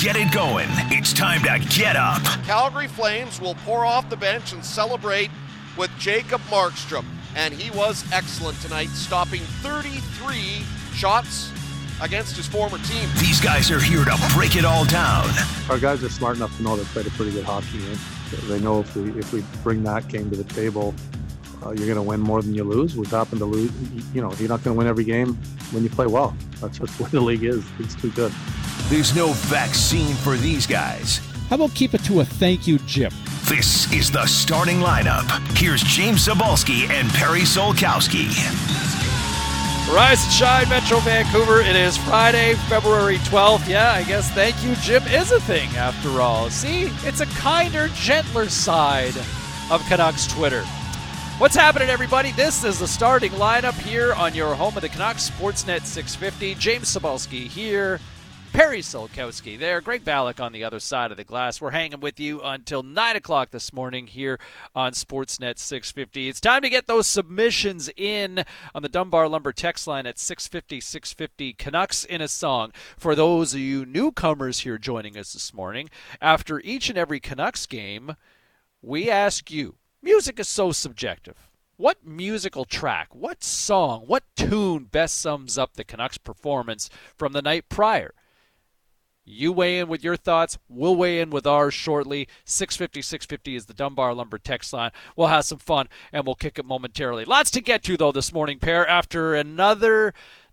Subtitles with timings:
[0.00, 0.66] get it going.
[0.90, 2.22] It's time to get up.
[2.46, 5.30] Calgary Flames will pour off the bench and celebrate
[5.76, 7.04] with Jacob Markstrom.
[7.36, 11.52] And he was excellent tonight, stopping 33 shots
[12.00, 13.10] against his former team.
[13.18, 15.28] These guys are here to break it all down.
[15.68, 17.98] Our guys are smart enough to know they played a pretty good hockey game.
[18.48, 20.94] They know if we if we bring that game to the table,
[21.62, 22.96] uh, you're going to win more than you lose.
[22.96, 23.70] We've happened to lose.
[24.14, 25.34] You know, you're not going to win every game
[25.72, 26.34] when you play well.
[26.60, 27.62] That's just the way the league is.
[27.78, 28.32] It's too good.
[28.90, 31.18] There's no vaccine for these guys.
[31.48, 33.12] How about keep it to a thank you, Jim?
[33.44, 35.30] This is the starting lineup.
[35.56, 38.26] Here's James Cybulski and Perry Solkowski.
[39.94, 41.60] Rise and shine, Metro Vancouver.
[41.60, 43.68] It is Friday, February 12th.
[43.68, 46.50] Yeah, I guess thank you, Jim, is a thing after all.
[46.50, 49.16] See, it's a kinder, gentler side
[49.70, 50.64] of Canucks Twitter.
[51.38, 52.32] What's happening, everybody?
[52.32, 56.56] This is the starting lineup here on your home of the Canucks, Sportsnet 650.
[56.56, 58.00] James Cybulski here.
[58.52, 59.80] Perry Solkowski there.
[59.80, 61.60] Greg Ballack on the other side of the glass.
[61.60, 64.40] We're hanging with you until 9 o'clock this morning here
[64.74, 66.28] on Sportsnet 650.
[66.28, 70.80] It's time to get those submissions in on the Dunbar Lumber text line at 650
[70.80, 72.72] 650 Canucks in a song.
[72.98, 75.88] For those of you newcomers here joining us this morning,
[76.20, 78.16] after each and every Canucks game,
[78.82, 81.48] we ask you music is so subjective.
[81.76, 87.42] What musical track, what song, what tune best sums up the Canucks performance from the
[87.42, 88.12] night prior?
[89.30, 90.58] You weigh in with your thoughts.
[90.68, 92.26] We'll weigh in with ours shortly.
[92.44, 94.90] 650 650 is the Dunbar Lumber text line.
[95.16, 97.24] We'll have some fun and we'll kick it momentarily.
[97.24, 100.12] Lots to get to, though, this morning, pair, after another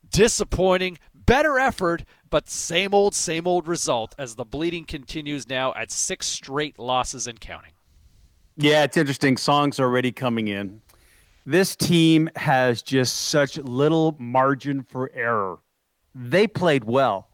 [0.09, 5.91] disappointing, better effort, but same old, same old result as the bleeding continues now at
[5.91, 7.71] six straight losses and counting.
[8.57, 9.37] Yeah, it's interesting.
[9.37, 10.81] Songs already coming in.
[11.45, 15.59] This team has just such little margin for error.
[16.13, 17.26] They played well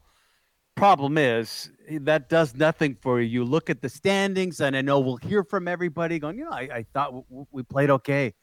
[0.75, 3.27] problem is that does nothing for you.
[3.27, 6.51] You look at the standings, and I know we'll hear from everybody going, you know,
[6.51, 8.33] I, I thought w- we played okay.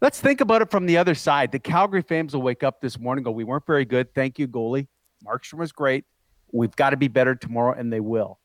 [0.00, 1.52] Let's think about it from the other side.
[1.52, 4.14] The Calgary fans will wake up this morning go, we weren't very good.
[4.14, 4.88] Thank you, goalie.
[5.24, 6.04] Markstrom was great.
[6.52, 8.38] We've got to be better tomorrow, and they will.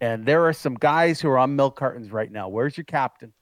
[0.00, 2.48] And there are some guys who are on milk cartons right now.
[2.48, 3.32] Where's your captain?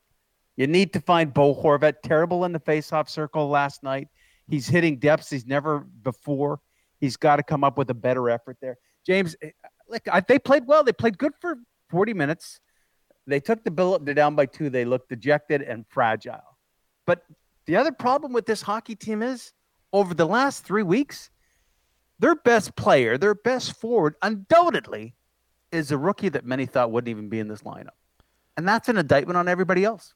[0.56, 2.02] You need to find Bo Horvat.
[2.02, 4.08] Terrible in the faceoff circle last night.
[4.46, 6.60] He's hitting depths he's never before.
[7.00, 8.76] He's got to come up with a better effort there.
[9.06, 9.50] James, eh,
[9.88, 10.84] look, they played well.
[10.84, 11.56] They played good for
[11.88, 12.60] 40 minutes.
[13.26, 14.70] They took the bill they're down by two.
[14.70, 16.58] They looked dejected and fragile.
[17.06, 17.22] But
[17.66, 19.52] the other problem with this hockey team is
[19.92, 21.30] over the last three weeks,
[22.18, 25.14] their best player, their best forward, undoubtedly,
[25.72, 27.96] is a rookie that many thought wouldn't even be in this lineup.
[28.56, 30.14] And that's an indictment on everybody else.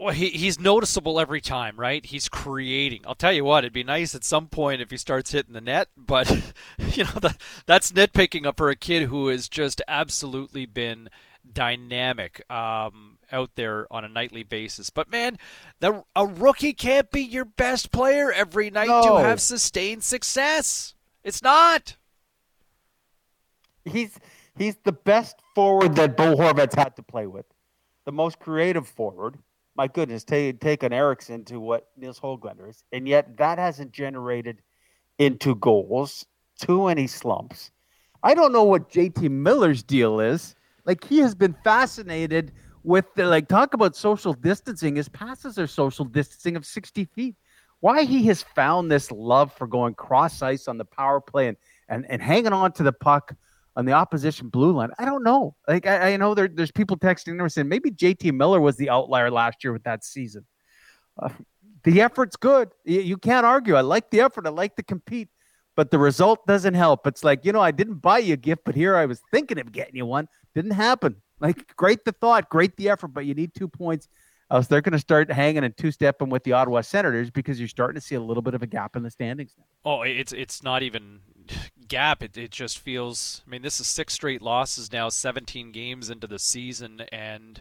[0.00, 2.02] Well, he, he's noticeable every time, right?
[2.02, 3.02] He's creating.
[3.06, 5.60] I'll tell you what, it'd be nice at some point if he starts hitting the
[5.60, 6.30] net, but
[6.78, 11.10] you know that that's nitpicking up for a kid who has just absolutely been
[11.52, 14.88] dynamic um, out there on a nightly basis.
[14.88, 15.36] But man,
[15.80, 19.02] the a rookie can't be your best player every night no.
[19.02, 20.94] to have sustained success.
[21.22, 21.98] It's not.
[23.84, 24.18] He's
[24.56, 27.44] he's the best forward that Bo Horvat's had to play with,
[28.06, 29.36] the most creative forward
[29.80, 33.92] my goodness, take take an Eriksson to what Nils Hoglander is, and yet that hasn't
[33.92, 34.60] generated
[35.18, 36.26] into goals.
[36.60, 37.70] Too many slumps.
[38.22, 40.54] I don't know what JT Miller's deal is.
[40.84, 42.52] Like he has been fascinated
[42.82, 44.96] with the like talk about social distancing.
[44.96, 47.36] His passes are social distancing of sixty feet.
[47.78, 51.56] Why he has found this love for going cross ice on the power play and
[51.88, 53.34] and, and hanging on to the puck
[53.76, 54.90] on the opposition blue line.
[54.98, 55.54] I don't know.
[55.68, 58.90] Like I, I know there, there's people texting there saying maybe JT Miller was the
[58.90, 60.46] outlier last year with that season.
[61.20, 61.30] Uh,
[61.84, 62.70] the effort's good.
[62.84, 63.74] You, you can't argue.
[63.74, 64.46] I like the effort.
[64.46, 65.28] I like to compete,
[65.76, 67.06] but the result doesn't help.
[67.06, 69.58] It's like you know I didn't buy you a gift, but here I was thinking
[69.58, 70.28] of getting you one.
[70.54, 71.16] Didn't happen.
[71.40, 74.08] Like great the thought, great the effort, but you need two points.
[74.50, 77.68] Else they're going to start hanging and two stepping with the Ottawa Senators because you're
[77.68, 79.64] starting to see a little bit of a gap in the standings now.
[79.84, 81.20] Oh, it's it's not even
[81.88, 82.22] gap.
[82.22, 83.42] It, it just feels.
[83.46, 87.60] I mean, this is six straight losses now, 17 games into the season, and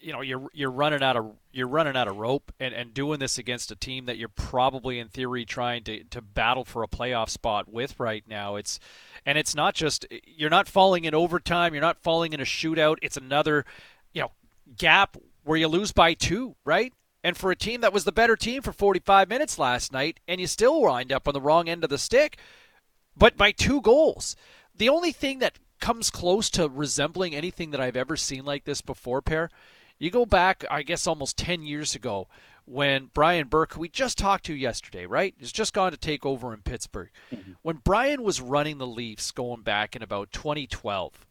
[0.00, 3.18] you know you're you're running out of you're running out of rope, and, and doing
[3.18, 6.88] this against a team that you're probably in theory trying to to battle for a
[6.88, 8.56] playoff spot with right now.
[8.56, 8.80] It's
[9.24, 12.96] and it's not just you're not falling in overtime, you're not falling in a shootout.
[13.02, 13.64] It's another
[14.12, 14.32] you know
[14.76, 16.92] gap where you lose by two, right?
[17.22, 20.40] And for a team that was the better team for 45 minutes last night, and
[20.40, 22.38] you still wind up on the wrong end of the stick,
[23.16, 24.36] but by two goals.
[24.76, 28.80] The only thing that comes close to resembling anything that I've ever seen like this
[28.80, 29.50] before, pair,
[29.98, 32.28] you go back, I guess, almost 10 years ago
[32.66, 36.26] when Brian Burke, who we just talked to yesterday, right, has just gone to take
[36.26, 37.10] over in Pittsburgh.
[37.32, 37.52] Mm-hmm.
[37.62, 41.26] When Brian was running the Leafs going back in about 2012,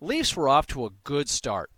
[0.00, 1.70] Leafs were off to a good start.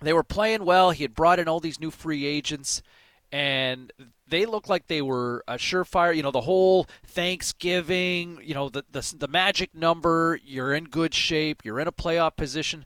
[0.00, 0.90] They were playing well.
[0.90, 2.82] He had brought in all these new free agents,
[3.32, 3.92] and
[4.28, 6.14] they looked like they were a surefire.
[6.14, 11.14] You know, the whole Thanksgiving, you know, the, the, the magic number, you're in good
[11.14, 12.84] shape, you're in a playoff position.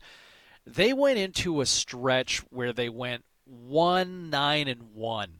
[0.67, 5.35] They went into a stretch where they went one nine and one.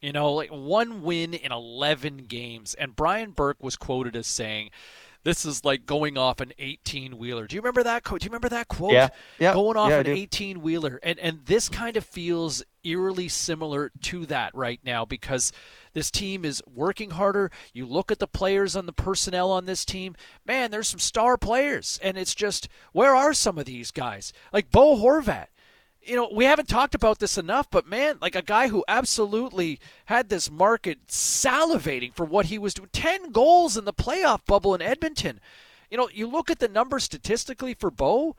[0.00, 2.74] You know, like one win in eleven games.
[2.74, 4.70] And Brian Burke was quoted as saying,
[5.22, 8.20] "This is like going off an eighteen wheeler." Do you remember that quote?
[8.20, 8.92] Do you remember that quote?
[8.92, 9.54] Yeah, yeah.
[9.54, 14.26] Going off yeah, an eighteen wheeler, and and this kind of feels eerily similar to
[14.26, 15.52] that right now because
[15.92, 17.50] this team is working harder.
[17.72, 21.36] You look at the players on the personnel on this team, man, there's some star
[21.36, 21.98] players.
[22.02, 24.32] And it's just, where are some of these guys?
[24.52, 25.46] Like Bo Horvat
[26.04, 29.78] you know, we haven't talked about this enough, but man, like a guy who absolutely
[30.06, 34.74] had this market salivating for what he was doing 10 goals in the playoff bubble
[34.74, 35.40] in Edmonton.
[35.90, 38.36] You know, you look at the numbers statistically for Bo,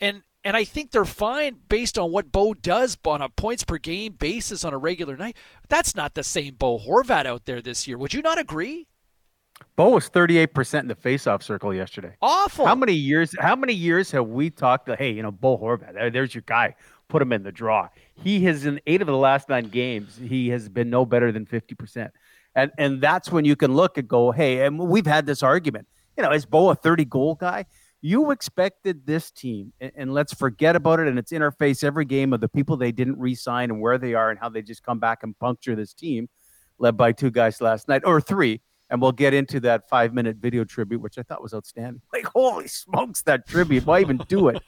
[0.00, 3.78] and and I think they're fine based on what Bo does on a points per
[3.78, 5.36] game basis on a regular night.
[5.68, 7.96] That's not the same Bo Horvat out there this year.
[7.96, 8.86] Would you not agree?
[9.76, 12.16] Bo was 38% in the faceoff circle yesterday.
[12.20, 12.66] Awful.
[12.66, 16.00] How many years how many years have we talked to, hey, you know, Bo Horvat,
[16.00, 16.74] uh, there's your guy
[17.08, 17.88] put him in the draw.
[18.14, 21.46] He has in eight of the last nine games, he has been no better than
[21.46, 22.10] 50%.
[22.54, 25.88] And and that's when you can look and go, hey, and we've had this argument.
[26.16, 27.66] You know, is Bo a 30 goal guy?
[28.06, 31.08] You expected this team, and, and let's forget about it.
[31.08, 34.28] And it's interface every game of the people they didn't re-sign and where they are
[34.28, 36.28] and how they just come back and puncture this team,
[36.78, 38.60] led by two guys last night or three
[38.90, 42.02] and we'll get into that five minute video tribute, which I thought was outstanding.
[42.12, 43.86] Like, holy smokes, that tribute!
[43.86, 44.62] Why even do it?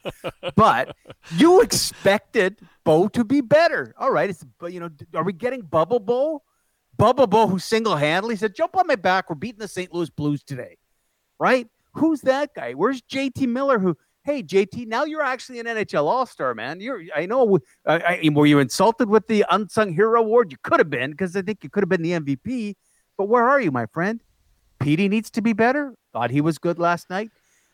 [0.56, 0.96] but
[1.36, 3.94] you expected Bo to be better.
[3.98, 6.42] All right, it's you know, are we getting Bubble Bo?
[6.96, 9.28] Bubble Bo, who single handedly said, "Jump on my back.
[9.28, 9.92] We're beating the St.
[9.92, 10.78] Louis Blues today."
[11.38, 11.68] Right?
[11.96, 12.72] Who's that guy?
[12.72, 13.78] Where's JT Miller?
[13.78, 13.96] Who?
[14.24, 16.80] Hey, JT, now you're actually an NHL All Star, man.
[16.80, 17.02] You're.
[17.14, 17.58] I know.
[17.86, 20.50] I, I, were you insulted with the unsung hero award?
[20.50, 22.74] You could have been because I think you could have been the MVP
[23.16, 24.22] but where are you, my friend?
[24.78, 25.94] Petey needs to be better.
[26.12, 27.30] Thought he was good last night.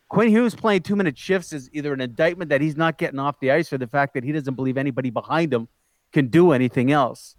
[0.08, 3.40] Quinn Hughes playing two minute shifts is either an indictment that he's not getting off
[3.40, 5.68] the ice or the fact that he doesn't believe anybody behind him
[6.12, 7.34] can do anything else.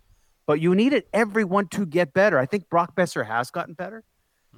[0.45, 2.37] But you needed everyone to get better.
[2.37, 4.03] I think Brock Boeser has gotten better.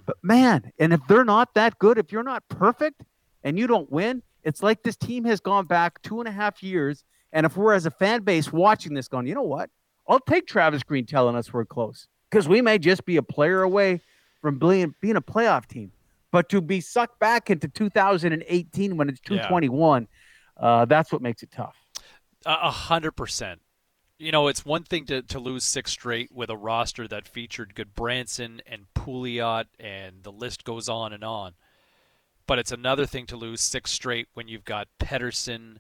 [0.06, 3.04] But man, and if they're not that good, if you're not perfect
[3.44, 6.62] and you don't win, it's like this team has gone back two and a half
[6.62, 7.04] years.
[7.34, 9.70] And if we're as a fan base watching this going, you know what?
[10.08, 13.64] I'll take Travis Green telling us we're close because we may just be a player
[13.64, 14.02] away
[14.42, 15.92] from being, being a playoff team.
[16.32, 20.08] But to be sucked back into 2018 when it's 221,
[20.60, 20.66] yeah.
[20.66, 21.76] uh, that's what makes it tough.
[22.46, 23.60] A hundred percent.
[24.18, 27.76] You know, it's one thing to, to lose six straight with a roster that featured
[27.76, 31.54] Gudbranson and Pouliot, and the list goes on and on.
[32.48, 35.78] But it's another thing to lose six straight when you've got Pettersson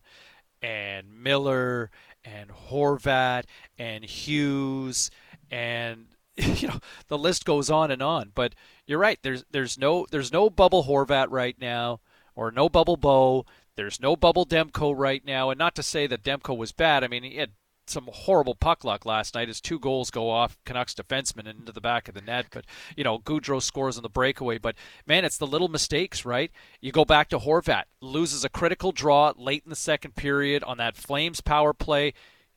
[0.61, 1.91] and Miller
[2.25, 3.43] and Horvat
[3.77, 5.11] and Hughes
[5.51, 8.31] and you know the list goes on and on.
[8.35, 8.55] But
[8.85, 9.19] you're right.
[9.21, 12.01] There's there's no there's no bubble Horvat right now,
[12.35, 13.45] or no bubble Bo.
[13.75, 15.49] There's no bubble Demko right now.
[15.49, 17.03] And not to say that Demko was bad.
[17.03, 17.51] I mean, he had
[17.89, 19.49] some horrible puck luck last night.
[19.49, 22.47] as two goals go off Canucks defenseman into the back of the net.
[22.51, 22.65] But,
[22.95, 24.57] you know, Gaudreau scores on the breakaway.
[24.57, 26.51] But, man, it's the little mistakes, right?
[26.81, 30.77] You go back to Horvat, loses a critical draw late in the second period on
[30.77, 32.13] that Flames power play.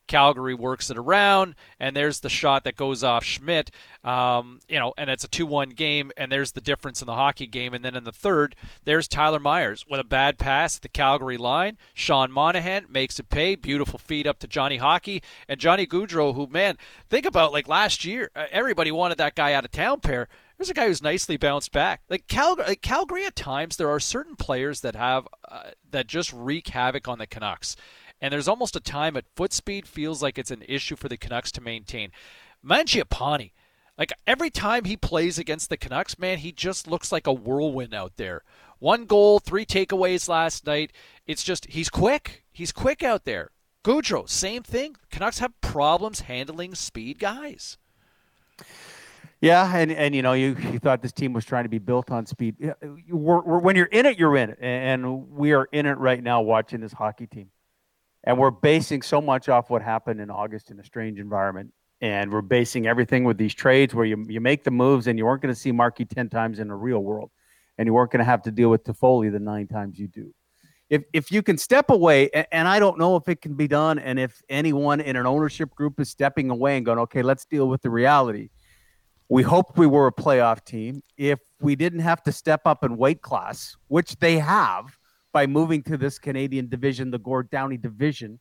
[0.09, 3.71] Calgary works it around, and there's the shot that goes off Schmidt.
[4.03, 7.47] Um, you know, and it's a 2-1 game, and there's the difference in the hockey
[7.47, 7.75] game.
[7.75, 11.37] And then in the third, there's Tyler Myers with a bad pass at the Calgary
[11.37, 11.79] line.
[11.95, 13.55] Sean Monahan makes it pay.
[13.55, 16.77] Beautiful feed up to Johnny Hockey and Johnny Gaudreau, who man,
[17.09, 20.29] think about like last year, uh, everybody wanted that guy out of town pair.
[20.57, 22.01] There's a guy who's nicely bounced back.
[22.09, 26.33] Like Calgary, like Calgary at times, there are certain players that have uh, that just
[26.33, 27.77] wreak havoc on the Canucks
[28.21, 31.17] and there's almost a time at foot speed feels like it's an issue for the
[31.17, 32.11] Canucks to maintain.
[32.65, 33.53] Mangiapane,
[33.97, 37.95] like every time he plays against the Canucks, man, he just looks like a whirlwind
[37.95, 38.43] out there.
[38.79, 40.93] One goal, three takeaways last night.
[41.27, 42.45] It's just he's quick.
[42.53, 43.51] He's quick out there.
[43.85, 44.97] Gaudreau, same thing.
[45.11, 47.79] Canucks have problems handling speed guys.
[49.41, 52.11] Yeah, and and you know you, you thought this team was trying to be built
[52.11, 52.57] on speed.
[53.09, 56.23] We're, we're, when you're in it, you're in it, and we are in it right
[56.23, 57.51] now watching this hockey team
[58.25, 61.73] and we're basing so much off what happened in August in a strange environment.
[62.01, 65.27] And we're basing everything with these trades where you, you make the moves and you
[65.27, 67.31] weren't going to see Markey 10 times in the real world.
[67.77, 70.33] And you weren't going to have to deal with Toffoli the nine times you do.
[70.91, 73.69] if if you can step away, and, and I don't know if it can be
[73.69, 77.45] done, and if anyone in an ownership group is stepping away and going, okay, let's
[77.45, 78.51] deal with the reality.
[79.29, 81.03] We hoped we were a playoff team.
[81.17, 84.98] If we didn't have to step up in weight class, which they have
[85.33, 88.41] by moving to this Canadian division, the Gord Downie division,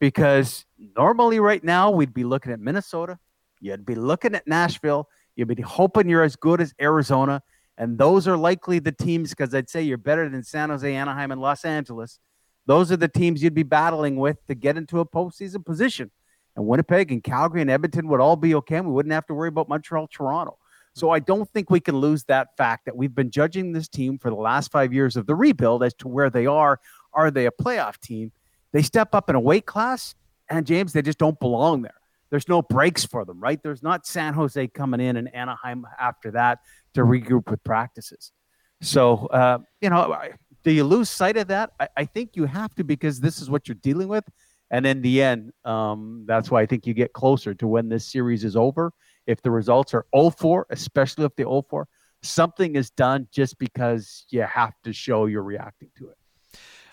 [0.00, 0.64] because
[0.96, 3.18] normally right now we'd be looking at Minnesota,
[3.60, 7.42] you'd be looking at Nashville, you'd be hoping you're as good as Arizona,
[7.76, 11.32] and those are likely the teams because I'd say you're better than San Jose, Anaheim,
[11.32, 12.20] and Los Angeles.
[12.66, 16.10] Those are the teams you'd be battling with to get into a postseason position.
[16.56, 18.76] And Winnipeg and Calgary and Edmonton would all be okay.
[18.76, 20.56] And we wouldn't have to worry about Montreal, Toronto.
[20.94, 24.18] So I don't think we can lose that fact that we've been judging this team
[24.18, 26.80] for the last five years of the rebuild as to where they are.
[27.12, 28.32] Are they a playoff team?
[28.72, 30.14] They step up in a weight class,
[30.48, 31.94] and James, they just don't belong there.
[32.30, 33.62] There's no breaks for them, right?
[33.62, 36.60] There's not San Jose coming in and Anaheim after that
[36.94, 38.32] to regroup with practices.
[38.80, 40.16] So, uh, you know,
[40.64, 41.70] do you lose sight of that?
[41.78, 44.24] I, I, think you have to because this is what you're dealing with.
[44.70, 48.10] And in the end, um, that's why I think you get closer to when this
[48.10, 48.92] series is over.
[49.26, 51.88] If the results are 0 4, especially if they 0 4,
[52.22, 56.16] something is done just because you have to show you're reacting to it.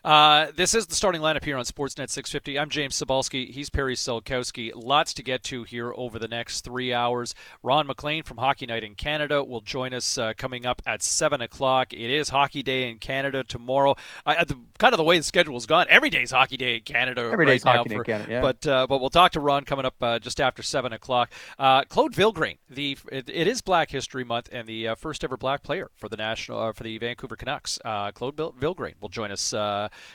[0.04, 2.58] Uh, this is the starting lineup here on Sportsnet 650.
[2.58, 3.52] I'm James Cybulski.
[3.52, 4.72] He's Perry Solkowski.
[4.74, 7.36] Lots to get to here over the next three hours.
[7.62, 11.40] Ron MacLean from Hockey Night in Canada will join us uh, coming up at 7
[11.42, 11.94] o'clock.
[11.94, 13.96] It is Hockey Day in Canada tomorrow.
[14.26, 17.30] I, the, kind of the way the schedule's gone, every day's Hockey Day in Canada
[17.32, 17.64] every right day's.
[17.64, 18.42] Hockey Day in Canada, yeah.
[18.42, 21.32] But, uh, but we'll talk to Ron coming up uh, just after 7 o'clock.
[21.60, 25.38] Uh, Claude Vilgrain, the, it, it is Black History Month, and the uh, first ever
[25.38, 29.54] black player for the national for the Vancouver Canucks, Claude Vilgrain, will join us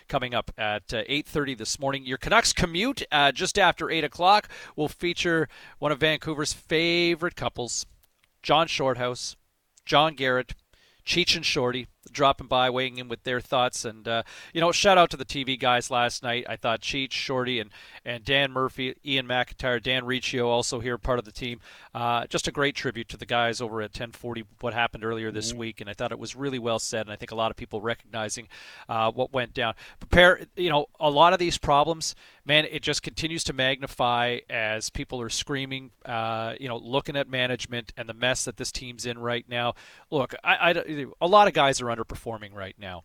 [0.08, 2.04] coming up at uh, 8.30 this morning.
[2.04, 7.86] Your Canucks commute uh, just after 8 o'clock will feature one of Vancouver's favorite couples,
[8.42, 9.36] John Shorthouse,
[9.84, 10.54] John Garrett,
[11.04, 13.84] Cheech and Shorty dropping by, weighing in with their thoughts.
[13.84, 16.46] And, uh, you know, shout out to the TV guys last night.
[16.48, 17.70] I thought Cheech, Shorty, and,
[18.04, 21.60] and Dan Murphy, Ian McIntyre, Dan Riccio also here, part of the team.
[21.94, 25.50] Uh, just a great tribute to the guys over at 1040, what happened earlier this
[25.50, 25.60] mm-hmm.
[25.60, 25.80] week.
[25.80, 27.02] And I thought it was really well said.
[27.02, 28.48] And I think a lot of people recognizing
[28.88, 29.74] uh, what went down.
[30.00, 32.16] Prepare, you know, a lot of these problems,
[32.46, 37.28] man, it just continues to magnify as people are screaming, uh, you know, looking at
[37.28, 39.74] management and the mess that this team's in right now.
[40.10, 43.02] Look, I, I, a lot of guys are underperforming right now.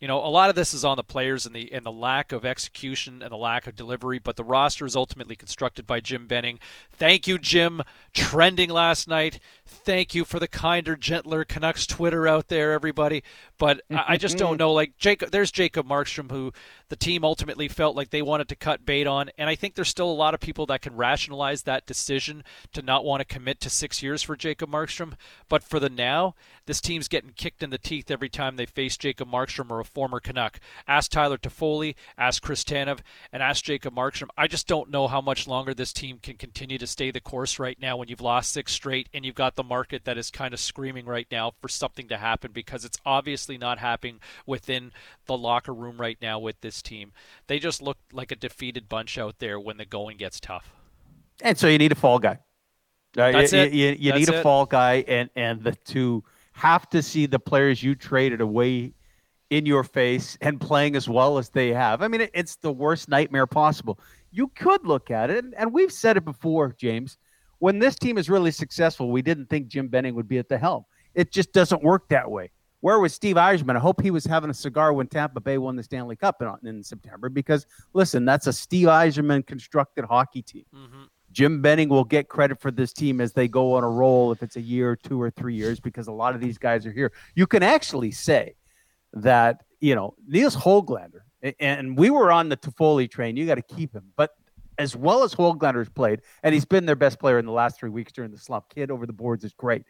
[0.00, 2.32] You know, a lot of this is on the players and the and the lack
[2.32, 6.26] of execution and the lack of delivery, but the roster is ultimately constructed by Jim
[6.26, 6.58] Benning.
[6.92, 7.80] Thank you, Jim.
[8.12, 9.40] Trending last night.
[9.64, 13.22] Thank you for the kinder, gentler Canucks Twitter out there, everybody.
[13.56, 14.72] But I just don't know.
[14.72, 16.52] Like Jacob, there's Jacob Markstrom, who
[16.88, 19.88] the team ultimately felt like they wanted to cut bait on, and I think there's
[19.88, 23.60] still a lot of people that can rationalize that decision to not want to commit
[23.60, 25.14] to six years for Jacob Markstrom.
[25.48, 26.34] But for the now,
[26.66, 29.84] this team's getting kicked in the teeth every time they face Jacob Markstrom or a
[29.84, 30.60] former Canuck.
[30.86, 33.00] Ask Tyler Toffoli, ask Chris Tanev,
[33.32, 34.28] and ask Jacob Markstrom.
[34.36, 37.58] I just don't know how much longer this team can continue to stay the course
[37.58, 40.54] right now when you've lost six straight and you've got the market that is kind
[40.54, 44.92] of screaming right now for something to happen because it's obviously not happening within
[45.26, 47.12] the locker room right now with this team.
[47.46, 50.72] They just look like a defeated bunch out there when the going gets tough.
[51.42, 52.38] And so you need a fall guy.
[53.16, 53.72] Uh, That's you, it.
[53.72, 54.42] You, you That's need a it.
[54.42, 58.92] fall guy, and and the to have to see the players you traded away
[59.50, 62.02] in your face and playing as well as they have.
[62.02, 64.00] I mean, it, it's the worst nightmare possible.
[64.32, 67.18] You could look at it, and we've said it before, James.
[67.58, 70.58] When this team is really successful, we didn't think Jim Benning would be at the
[70.58, 70.84] helm.
[71.14, 72.50] It just doesn't work that way.
[72.84, 73.76] Where was Steve Yzerman?
[73.76, 76.68] I hope he was having a cigar when Tampa Bay won the Stanley Cup in,
[76.68, 77.64] in September because,
[77.94, 80.66] listen, that's a Steve Yzerman constructed hockey team.
[80.74, 81.04] Mm-hmm.
[81.32, 84.42] Jim Benning will get credit for this team as they go on a roll if
[84.42, 87.10] it's a year, two or three years, because a lot of these guys are here.
[87.34, 88.54] You can actually say
[89.14, 91.20] that, you know, Nils Hoglander,
[91.58, 93.38] and we were on the Toffoli train.
[93.38, 94.12] You got to keep him.
[94.14, 94.32] But
[94.76, 97.88] as well as Hoglander's played, and he's been their best player in the last three
[97.88, 99.84] weeks during the slump, kid over the boards is great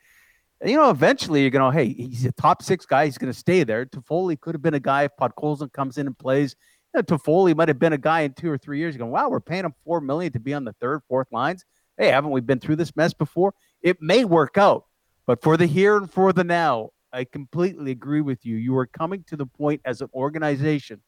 [0.64, 3.04] you know, eventually you're going to, hey, he's a top six guy.
[3.04, 3.84] He's going to stay there.
[3.84, 6.56] Toffoli could have been a guy if Podkolzin comes in and plays.
[6.94, 8.96] You know, Toffoli might have been a guy in two or three years.
[8.96, 11.64] Going, wow, we're paying him four million to be on the third, fourth lines.
[11.98, 13.54] Hey, haven't we been through this mess before?
[13.82, 14.84] It may work out,
[15.26, 18.56] but for the here and for the now, I completely agree with you.
[18.56, 21.00] You are coming to the point as an organization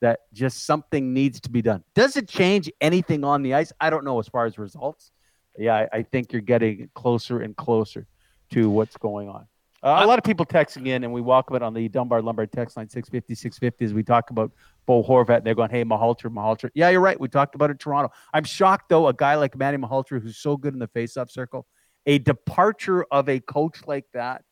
[0.00, 1.82] that just something needs to be done.
[1.94, 3.72] Does it change anything on the ice?
[3.80, 5.10] I don't know as far as results.
[5.58, 8.06] Yeah, I, I think you're getting closer and closer
[8.54, 9.46] to what's going on.
[9.82, 12.46] Uh, a lot of people texting in, and we welcome it on the Dunbar Lumber
[12.46, 14.50] text line 650 650 as we talk about
[14.86, 15.38] Bo Horvat.
[15.38, 16.70] And they're going, hey, Malhotra, Malhotra.
[16.72, 17.18] Yeah, you're right.
[17.20, 18.10] We talked about it in Toronto.
[18.32, 21.66] I'm shocked, though, a guy like Manny Malhotra, who's so good in the face-off circle,
[22.06, 24.42] a departure of a coach like that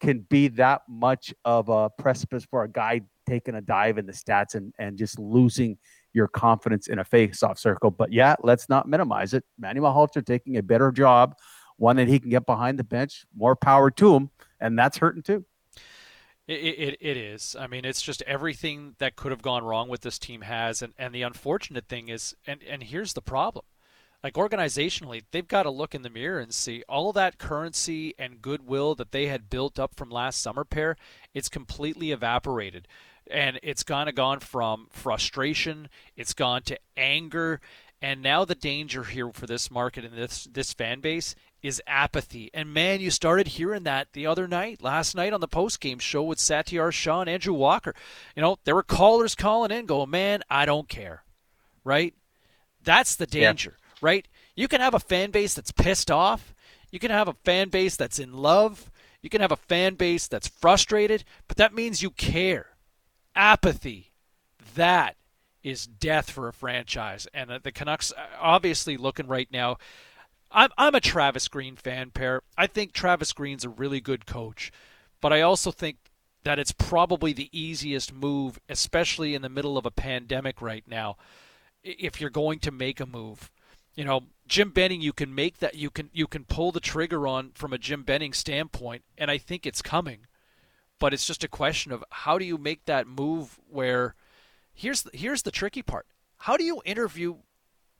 [0.00, 4.12] can be that much of a precipice for a guy taking a dive in the
[4.12, 5.78] stats and, and just losing
[6.12, 7.90] your confidence in a face-off circle.
[7.90, 9.44] But yeah, let's not minimize it.
[9.58, 11.34] Manny Malhotra taking a better job,
[11.76, 13.24] one that he can get behind the bench.
[13.36, 15.44] More power to him, and that's hurting too.
[16.48, 17.56] It, it, it is.
[17.58, 20.82] I mean, it's just everything that could have gone wrong with this team has.
[20.82, 23.64] And, and the unfortunate thing is, and, and here's the problem
[24.22, 28.40] like organizationally, they've got to look in the mirror and see all that currency and
[28.40, 30.96] goodwill that they had built up from last summer pair,
[31.34, 32.86] it's completely evaporated.
[33.30, 37.60] And it's kind of gone from frustration, it's gone to anger,
[38.00, 42.50] and now the danger here for this market and this this fan base is apathy.
[42.52, 45.98] And man, you started hearing that the other night, last night on the post game
[45.98, 47.94] show with Satiar Shah and Andrew Walker.
[48.34, 51.22] You know, there were callers calling in going, Man, I don't care.
[51.84, 52.14] Right?
[52.82, 53.98] That's the danger, yeah.
[54.00, 54.28] right?
[54.56, 56.54] You can have a fan base that's pissed off.
[56.90, 58.90] You can have a fan base that's in love.
[59.22, 62.76] You can have a fan base that's frustrated, but that means you care.
[63.34, 64.12] Apathy.
[64.74, 65.16] That
[65.62, 67.26] is death for a franchise.
[67.32, 69.78] And uh, the Canucks uh, obviously looking right now
[70.52, 72.42] I'm I'm a Travis Green fan, pair.
[72.56, 74.70] I think Travis Green's a really good coach,
[75.20, 75.96] but I also think
[76.44, 81.16] that it's probably the easiest move, especially in the middle of a pandemic right now,
[81.82, 83.50] if you're going to make a move.
[83.94, 87.26] You know, Jim Benning, you can make that you can you can pull the trigger
[87.26, 90.26] on from a Jim Benning standpoint, and I think it's coming.
[90.98, 94.14] But it's just a question of how do you make that move where
[94.72, 96.06] here's here's the tricky part.
[96.38, 97.36] How do you interview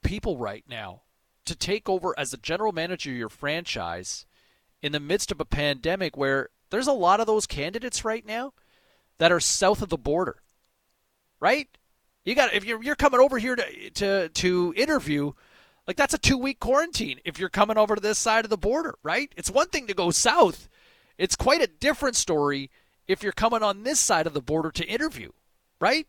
[0.03, 1.03] people right now
[1.45, 4.27] to take over as the general manager of your franchise
[4.81, 8.53] in the midst of a pandemic where there's a lot of those candidates right now
[9.19, 10.43] that are south of the border.
[11.41, 11.69] Right?
[12.25, 15.33] You got if you're you're coming over here to to to interview,
[15.87, 18.95] like that's a 2-week quarantine if you're coming over to this side of the border,
[19.03, 19.33] right?
[19.37, 20.69] It's one thing to go south.
[21.19, 22.71] It's quite a different story
[23.09, 25.31] if you're coming on this side of the border to interview,
[25.81, 26.07] right?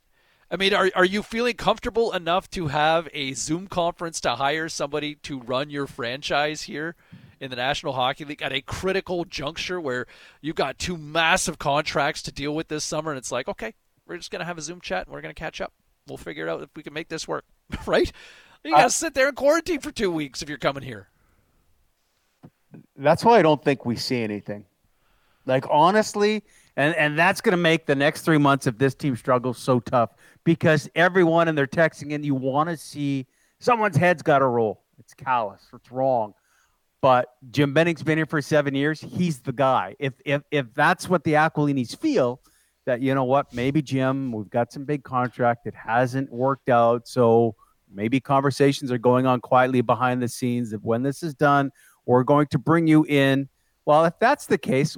[0.54, 4.70] I mean, are, are you feeling comfortable enough to have a Zoom conference to hire
[4.70, 6.96] somebody to run your franchise here
[7.40, 10.06] in the National Hockey League at a critical juncture where
[10.42, 13.10] you've got two massive contracts to deal with this summer?
[13.10, 13.74] And it's like, okay,
[14.06, 15.74] we're just going to have a Zoom chat and we're going to catch up.
[16.08, 17.46] We'll figure it out if we can make this work,
[17.88, 18.12] right?
[18.64, 21.10] You got to uh, sit there in quarantine for two weeks if you're coming here.
[22.96, 24.66] That's why I don't think we see anything.
[25.48, 26.44] Like, honestly,
[26.76, 29.80] and, and that's going to make the next three months if this team struggles so
[29.80, 30.12] tough
[30.44, 33.28] because everyone and they're texting and you want to see
[33.60, 34.84] someone's head's got to roll.
[35.00, 35.62] It's callous.
[35.74, 36.34] It's wrong.
[37.02, 39.02] But Jim Benning's been here for seven years.
[39.02, 39.96] He's the guy.
[40.00, 42.40] If if if that's what the Aquilinis feel,
[42.86, 45.68] that you know what, maybe Jim, we've got some big contract.
[45.68, 47.56] It hasn't worked out, so
[47.94, 50.72] maybe conversations are going on quietly behind the scenes.
[50.72, 51.72] That when this is done,
[52.06, 53.50] we're going to bring you in.
[53.86, 54.98] Well, if that's the case,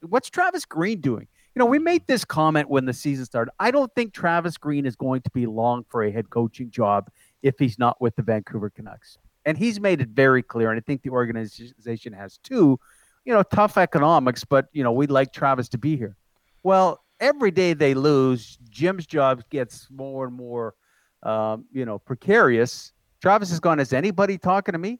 [0.00, 1.28] what's Travis Green doing?
[1.54, 3.52] you know, we made this comment when the season started.
[3.60, 7.10] I don't think Travis Green is going to be long for a head coaching job
[7.42, 9.18] if he's not with the Vancouver Canucks.
[9.44, 12.80] And he's made it very clear, and I think the organization has too.
[13.24, 16.16] You know, tough economics, but you know, we'd like Travis to be here.
[16.62, 20.74] Well, every day they lose, Jim's job gets more and more,
[21.22, 22.92] um, you know, precarious.
[23.22, 23.80] Travis has gone.
[23.80, 24.98] Is anybody talking to me?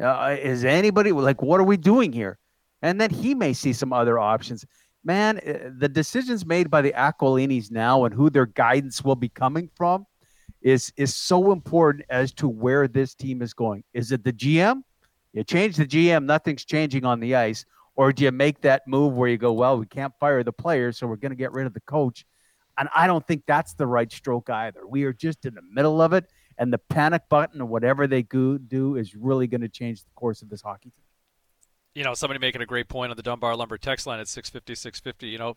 [0.00, 2.38] Uh, is anybody like, what are we doing here?
[2.82, 4.64] And then he may see some other options
[5.04, 9.28] man, eh, the decisions made by the Aquilinis now and who their guidance will be
[9.28, 10.06] coming from
[10.60, 13.84] is is so important as to where this team is going.
[13.94, 14.82] Is it the GM?
[15.32, 17.64] You change the GM, nothing's changing on the ice,
[17.96, 20.98] or do you make that move where you go, well, we can't fire the players,
[20.98, 22.24] so we're going to get rid of the coach?
[22.76, 24.86] And I don't think that's the right stroke either.
[24.86, 28.22] We are just in the middle of it, and the panic button or whatever they
[28.22, 31.07] do is really going to change the course of this hockey team
[31.98, 34.76] you know, somebody making a great point on the Dunbar Lumber text line at 650,
[34.76, 35.26] 650.
[35.26, 35.56] You know,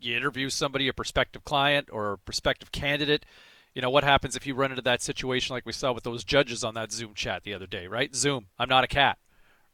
[0.00, 3.26] you interview somebody, a prospective client or a prospective candidate.
[3.74, 6.24] You know, what happens if you run into that situation like we saw with those
[6.24, 8.14] judges on that Zoom chat the other day, right?
[8.14, 9.18] Zoom, I'm not a cat,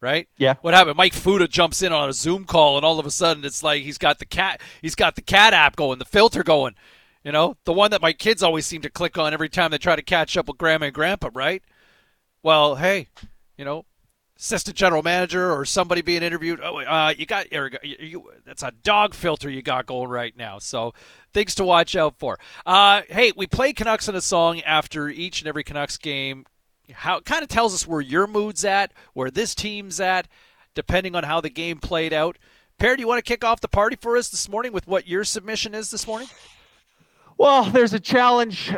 [0.00, 0.28] right?
[0.38, 0.54] Yeah.
[0.60, 0.96] What happened?
[0.96, 3.84] Mike Fuda jumps in on a Zoom call, and all of a sudden it's like
[3.84, 6.74] he's got the cat, he's got the cat app going, the filter going.
[7.22, 9.78] You know, the one that my kids always seem to click on every time they
[9.78, 11.62] try to catch up with grandma and grandpa, right?
[12.42, 13.06] Well, hey,
[13.56, 13.84] you know,
[14.38, 16.60] assistant general manager or somebody being interviewed.
[16.62, 20.58] Oh, uh, you got you, you, that's a dog filter you got going right now.
[20.58, 20.94] So
[21.32, 22.38] things to watch out for.
[22.64, 26.46] Uh, hey, we play Canucks in a song after each and every Canucks game.
[26.92, 30.28] How kind of tells us where your mood's at, where this team's at,
[30.74, 32.38] depending on how the game played out.
[32.78, 35.08] Pear, do you want to kick off the party for us this morning with what
[35.08, 36.28] your submission is this morning?
[37.38, 38.76] Well, there's a challenge, uh,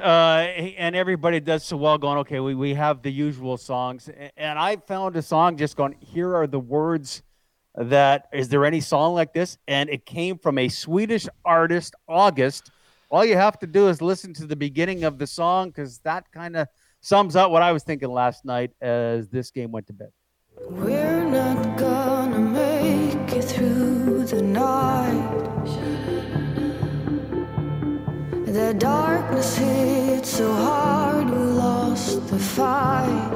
[0.76, 4.10] and everybody does so well going, okay, we, we have the usual songs.
[4.36, 7.22] And I found a song just going, here are the words
[7.74, 9.56] that, is there any song like this?
[9.66, 12.70] And it came from a Swedish artist, August.
[13.10, 16.30] All you have to do is listen to the beginning of the song because that
[16.30, 16.68] kind of
[17.00, 20.10] sums up what I was thinking last night as this game went to bed.
[20.68, 25.09] We're not gonna make it through the night.
[28.50, 33.30] The darkness hit so hard, we lost the fight.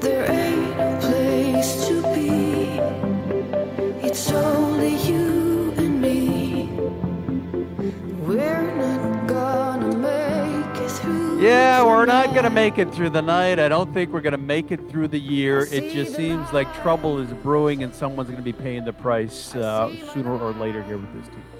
[0.00, 2.78] There ain't no place to be.
[4.06, 6.68] It's only you and me.
[8.26, 11.40] We're not gonna make it through.
[11.40, 13.58] Yeah, we're not to make it through the night.
[13.58, 15.66] I don't think we're to make it through the year.
[15.72, 19.90] It just seems like trouble is brewing and someone's to be paying the price uh,
[20.12, 21.55] sooner or later here with this team.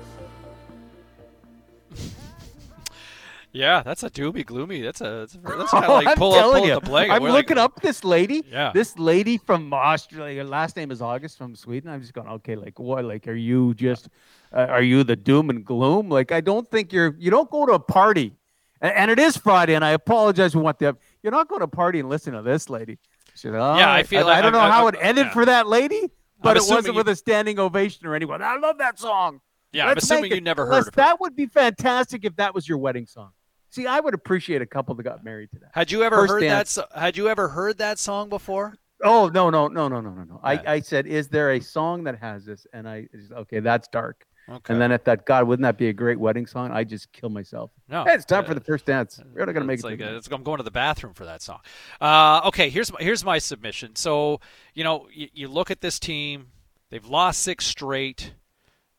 [3.57, 4.83] Yeah, that's a doomy gloomy.
[4.83, 7.12] That's a that's, that's kind of Oh, like pull up, pull you, up the blanket.
[7.14, 8.45] I'm We're like- looking up this lady.
[8.51, 8.71] Yeah.
[8.75, 10.42] This lady from Australia.
[10.42, 11.90] Her last name is August from Sweden.
[11.90, 13.05] I'm just going, okay, like what?
[13.05, 14.09] Like, are you just,
[14.53, 16.09] uh, are you the doom and gloom?
[16.11, 17.14] Like, I don't think you're.
[17.19, 18.35] You don't go to a party,
[18.81, 20.97] and, and it is Friday, and I apologize for what the.
[21.23, 22.99] You're not going to a party and listen to this lady.
[23.35, 25.27] Said, "Oh, Yeah, I feel I, like- I don't know I- I- how it ended
[25.27, 25.33] yeah.
[25.33, 26.11] for that lady,
[26.42, 28.42] but it wasn't you- with a standing ovation or anyone.
[28.42, 29.40] I love that song.
[29.73, 30.90] Yeah, I'm assuming you never heard of her.
[30.92, 33.31] That would be fantastic if that was your wedding song.
[33.70, 35.70] See, I would appreciate a couple that got married to that.
[35.72, 36.48] Had you ever First heard that?
[36.48, 36.70] dance.
[36.70, 38.74] So- had you ever heard that song before?
[39.05, 40.40] Oh no no no no no no no!
[40.42, 40.62] Yeah.
[40.66, 42.66] I, I said, is there a song that has this?
[42.72, 44.24] And I I just, okay, that's dark.
[44.48, 44.72] Okay.
[44.72, 46.70] And then if that God, wouldn't that be a great wedding song?
[46.70, 47.72] I just kill myself.
[47.88, 49.20] No, Hey, it's time uh, for the first dance.
[49.35, 49.88] We're not gonna make it's it.
[49.88, 51.59] like through uh the it's, I'm going to the bathroom for that song.
[52.00, 53.96] Uh, okay, here's my, here's my submission.
[53.96, 54.40] So
[54.72, 56.46] you know, you, you look at this team;
[56.88, 58.33] they've lost six straight.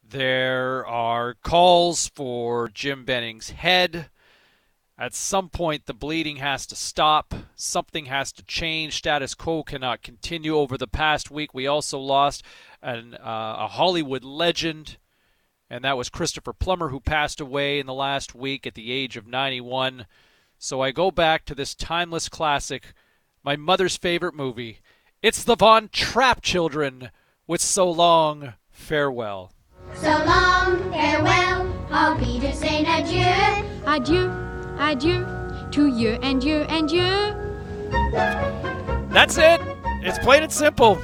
[0.08, 4.10] There are calls for Jim Benning's head.
[5.00, 7.34] At some point, the bleeding has to stop.
[7.56, 8.96] Something has to change.
[8.96, 10.56] Status quo cannot continue.
[10.56, 12.44] Over the past week, we also lost
[12.82, 14.98] an, uh, a Hollywood legend,
[15.70, 19.18] and that was Christopher Plummer, who passed away in the last week at the age
[19.18, 20.08] of 91.
[20.58, 22.94] So I go back to this timeless classic,
[23.44, 24.80] my mother's favorite movie.
[25.22, 27.12] It's the Von Trapp children
[27.46, 29.52] with So Long, Farewell.
[29.96, 33.66] So long, farewell, I'll be to say adieu.
[33.86, 34.47] Adieu,
[34.80, 35.26] adieu,
[35.72, 37.04] to you and you and you.
[39.12, 39.62] That's it.
[40.02, 41.00] It's plain and simple.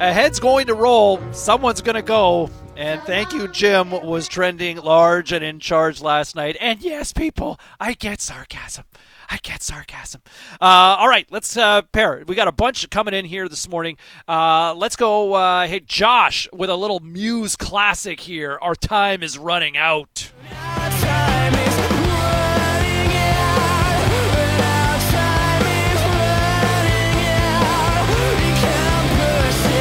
[0.00, 2.50] A head's going to roll, someone's going to go.
[2.76, 6.56] And thank you, Jim was trending large and in charge last night.
[6.60, 8.84] And yes, people, I get sarcasm.
[9.30, 10.22] I get sarcasm.
[10.60, 12.24] Uh, all right, let's uh, pair.
[12.26, 13.96] We got a bunch coming in here this morning.
[14.28, 15.34] Uh, let's go.
[15.34, 18.58] Uh, hey, Josh, with a little Muse classic here.
[18.60, 20.32] Our time is running out.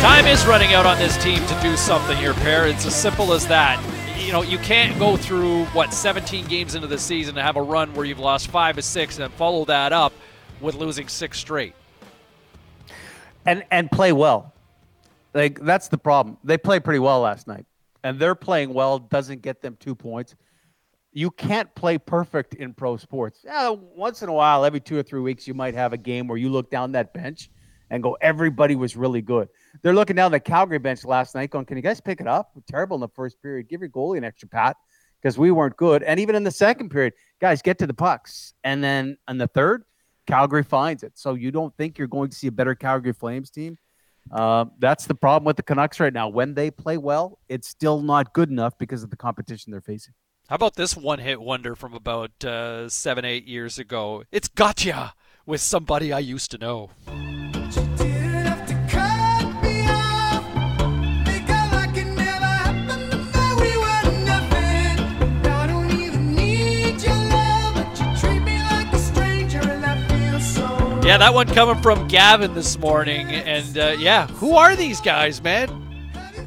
[0.04, 2.68] Time is running out on this team to do something here, pair.
[2.68, 3.82] It's as simple as that.
[4.20, 7.62] You know, you can't go through what 17 games into the season to have a
[7.62, 10.12] run where you've lost five or six and follow that up
[10.60, 11.74] with losing six straight.
[13.46, 14.54] and and play well.
[15.34, 16.38] Like that's the problem.
[16.44, 17.66] They played pretty well last night,
[18.04, 20.36] and they're playing well doesn't get them two points.
[21.13, 23.39] You can't play perfect in pro sports.
[23.46, 26.28] Yeah, once in a while, every two or three weeks, you might have a game
[26.28, 27.50] where you look down that bench
[27.94, 29.48] and go, everybody was really good.
[29.84, 32.50] They're looking down the Calgary bench last night, going, "Can you guys pick it up?
[32.56, 33.70] We're terrible in the first period.
[33.70, 34.78] Give your goalie an extra pat
[35.22, 38.56] because we weren't good." And even in the second period, guys, get to the pucks.
[38.64, 39.84] And then in the third,
[40.26, 41.12] Calgary finds it.
[41.16, 43.78] So you don't think you're going to see a better Calgary Flames team?
[44.32, 46.30] Uh, that's the problem with the Canucks right now.
[46.30, 50.16] When they play well, it's still not good enough because of the competition they're facing.
[50.50, 54.24] How about this one hit wonder from about uh, seven, eight years ago?
[54.32, 55.12] It's Gotye
[55.46, 56.90] with somebody I used to know.
[71.13, 73.28] Yeah, that one coming from Gavin this morning.
[73.28, 75.69] And uh, yeah, who are these guys, man?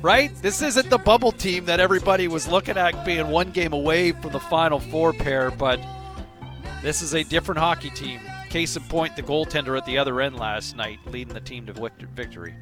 [0.03, 0.35] Right?
[0.43, 4.33] This isn't the bubble team that everybody was looking at being one game away from
[4.33, 5.79] the final four pair, but
[6.83, 8.19] this is a different hockey team.
[8.51, 11.91] Case in point, the goaltender at the other end last night, leading the team to
[12.17, 12.53] victory.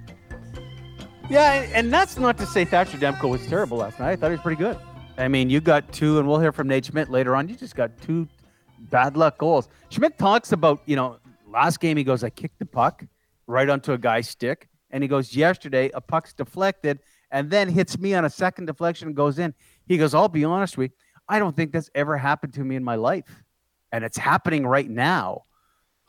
[1.30, 4.10] Yeah, and, and that's not to say Thatcher Demko was terrible last night.
[4.10, 4.76] I thought he was pretty good.
[5.16, 7.48] I mean, you got two, and we'll hear from Nate Schmidt later on.
[7.48, 8.28] You just got two
[8.90, 9.70] bad luck goals.
[9.88, 11.16] Schmidt talks about, you know,
[11.54, 13.04] last game he goes, I kicked the puck
[13.46, 14.68] right onto a guy's stick.
[14.90, 19.08] And he goes, yesterday, a puck's deflected and then hits me on a second deflection
[19.08, 19.54] and goes in.
[19.86, 20.96] He goes, I'll be honest with you,
[21.28, 23.42] I don't think that's ever happened to me in my life.
[23.90, 25.44] And it's happening right now.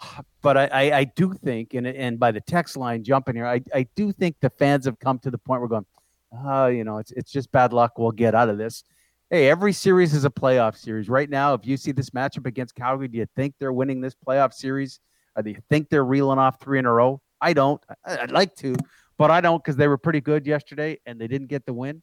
[0.41, 3.61] But I, I, I do think, and, and by the text line jumping here, I,
[3.73, 5.87] I do think the fans have come to the point where going,
[6.31, 7.97] oh, you know, it's, it's just bad luck.
[7.97, 8.83] We'll get out of this.
[9.31, 11.09] Hey, every series is a playoff series.
[11.09, 14.13] Right now, if you see this matchup against Calgary, do you think they're winning this
[14.13, 14.99] playoff series?
[15.43, 17.21] Do you think they're reeling off three in a row?
[17.41, 17.81] I don't.
[18.05, 18.75] I'd like to,
[19.17, 22.01] but I don't because they were pretty good yesterday and they didn't get the win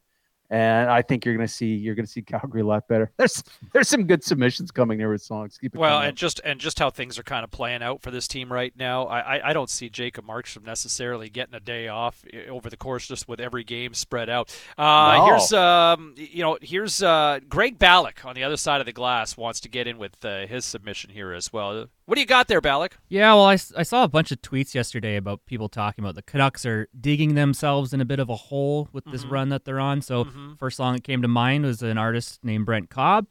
[0.53, 3.11] and I think you're going to see you're going to see Calgary a lot better.
[3.17, 3.43] There's
[3.73, 5.57] there's some good submissions coming there with songs.
[5.73, 8.51] Well, and just and just how things are kind of playing out for this team
[8.51, 9.05] right now.
[9.05, 12.77] I, I, I don't see Jacob Markstrom necessarily getting a day off eh, over the
[12.77, 14.55] course, just with every game spread out.
[14.77, 15.25] Uh, No.
[15.25, 19.35] Here's um you know here's uh, Greg Ballack on the other side of the glass
[19.35, 21.87] wants to get in with uh, his submission here as well.
[22.05, 22.93] What do you got there, Ballack?
[23.07, 26.21] Yeah, well, I, I saw a bunch of tweets yesterday about people talking about the
[26.21, 29.31] Canucks are digging themselves in a bit of a hole with this Mhm.
[29.31, 30.01] run that they're on.
[30.01, 30.59] So, Mhm.
[30.59, 33.27] first song that came to mind was an artist named Brent Cobb,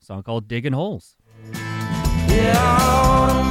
[0.00, 1.16] a song called Digging Holes.
[2.28, 3.50] Yeah,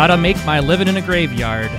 [0.00, 0.10] holes.
[0.10, 1.70] I ought to make my living in a graveyard.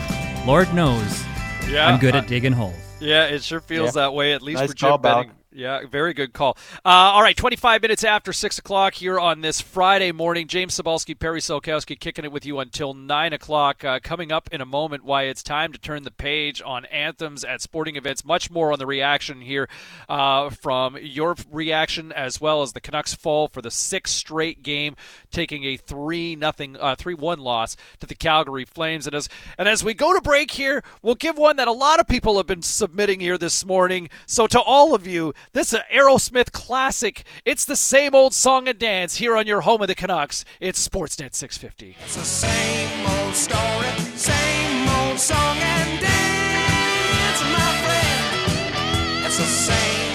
[0.45, 1.23] Lord knows
[1.69, 2.75] Yeah, I'm good at digging holes.
[2.99, 4.03] Yeah, it sure feels Yeah.
[4.03, 5.31] that way, at least Nice for Jim call, Benning.
[5.53, 6.57] Yeah, very good call.
[6.85, 10.47] Uh, all right, 25 minutes after 6 o'clock here on this Friday morning.
[10.47, 13.83] James Cybulski, Perry Solkowski kicking it with you until 9 o'clock.
[13.83, 17.43] Uh, coming up in a moment, why it's time to turn the page on anthems
[17.43, 18.23] at sporting events.
[18.23, 19.67] Much more on the reaction here
[20.07, 24.95] uh, from your reaction as well as the Canucks fall for the sixth straight game,
[25.31, 29.05] taking a 3 nothing, uh, 3 1 loss to the Calgary Flames.
[29.05, 31.99] And as, and as we go to break here, we'll give one that a lot
[31.99, 34.09] of people have been submitting here this morning.
[34.25, 37.23] So to all of you, this is an Aerosmith classic.
[37.45, 40.45] It's the same old song and dance here on your home of the Canucks.
[40.59, 41.97] It's Sportsnet 650.
[42.03, 49.25] It's the same old story, same old song and dance, my friend.
[49.25, 50.10] It's the same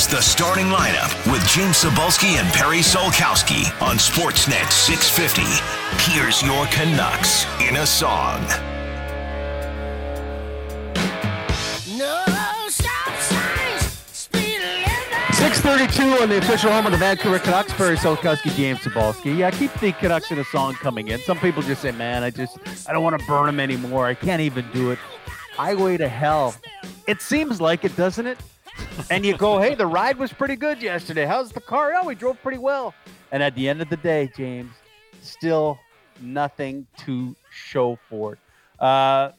[0.00, 0.06] hell.
[0.06, 5.42] Is the starting lineup with James Cybulski and Perry Solkowski on Sportsnet 650.
[6.10, 8.40] Here's your Canucks in a song.
[11.98, 12.24] No
[12.68, 15.34] stop signs, speed limit.
[15.34, 17.72] 632 on the official home of the Vancouver Canucks.
[17.74, 19.36] Perry Solkowski, James Cybulski.
[19.36, 21.20] Yeah, keep the Canucks in a song coming in.
[21.20, 22.58] Some people just say, man, I just,
[22.88, 24.06] I don't want to burn them anymore.
[24.06, 24.98] I can't even do it.
[25.52, 26.54] Highway to hell.
[27.06, 28.38] It seems like it, doesn't it?
[29.10, 31.26] And you go, hey, the ride was pretty good yesterday.
[31.26, 31.92] How's the car?
[31.94, 32.94] Oh, we drove pretty well.
[33.32, 34.72] And at the end of the day, James,
[35.22, 35.78] still
[36.20, 38.38] nothing to show for it.
[38.82, 39.32] Uh,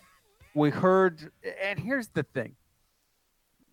[0.54, 1.32] we heard,
[1.64, 2.56] and here's the thing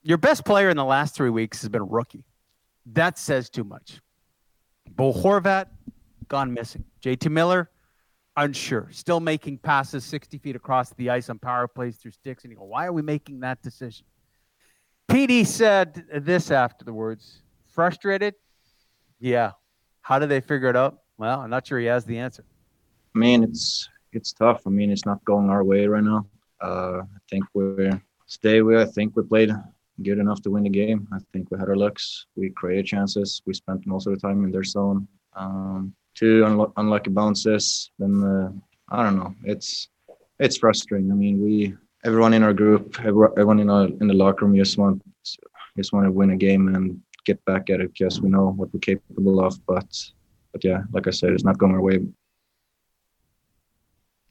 [0.02, 2.24] your best player in the last three weeks has been a rookie.
[2.86, 4.00] That says too much.
[4.90, 5.66] Bo Horvat,
[6.28, 6.84] gone missing.
[7.02, 7.70] JT Miller,
[8.36, 8.88] unsure.
[8.90, 12.44] Still making passes 60 feet across the ice on power plays through sticks.
[12.44, 14.06] And you go, why are we making that decision?
[15.08, 17.42] Petey said this afterwards.
[17.68, 18.34] Frustrated?
[19.18, 19.52] Yeah.
[20.02, 20.98] How did they figure it out?
[21.16, 22.44] Well, I'm not sure he has the answer.
[23.14, 24.62] I mean, it's it's tough.
[24.66, 26.26] I mean, it's not going our way right now.
[26.60, 28.88] Uh, I think we're stay with.
[28.88, 29.50] I think we played
[30.02, 31.08] good enough to win the game.
[31.12, 32.26] I think we had our looks.
[32.36, 33.42] We created chances.
[33.46, 35.08] We spent most of the time in their zone.
[35.34, 37.90] Um, two unlu- unlucky bounces.
[37.98, 39.34] Then I don't know.
[39.44, 39.88] It's
[40.38, 41.10] it's frustrating.
[41.10, 44.78] I mean, we everyone in our group, everyone in our in the locker room just
[44.78, 45.02] want
[45.76, 48.72] just want to win a game and get back at it because we know what
[48.72, 49.64] we're capable of.
[49.66, 49.88] But
[50.52, 52.00] but yeah, like I said, it's not going our way.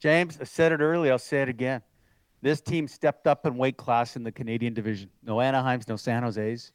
[0.00, 1.12] James, I said it earlier.
[1.12, 1.82] I'll say it again.
[2.40, 5.10] This team stepped up in weight class in the Canadian division.
[5.24, 6.70] No Anaheims, no San Jose's.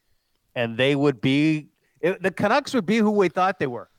[0.55, 1.69] And they would be,
[2.01, 3.89] it, the Canucks would be who we thought they were,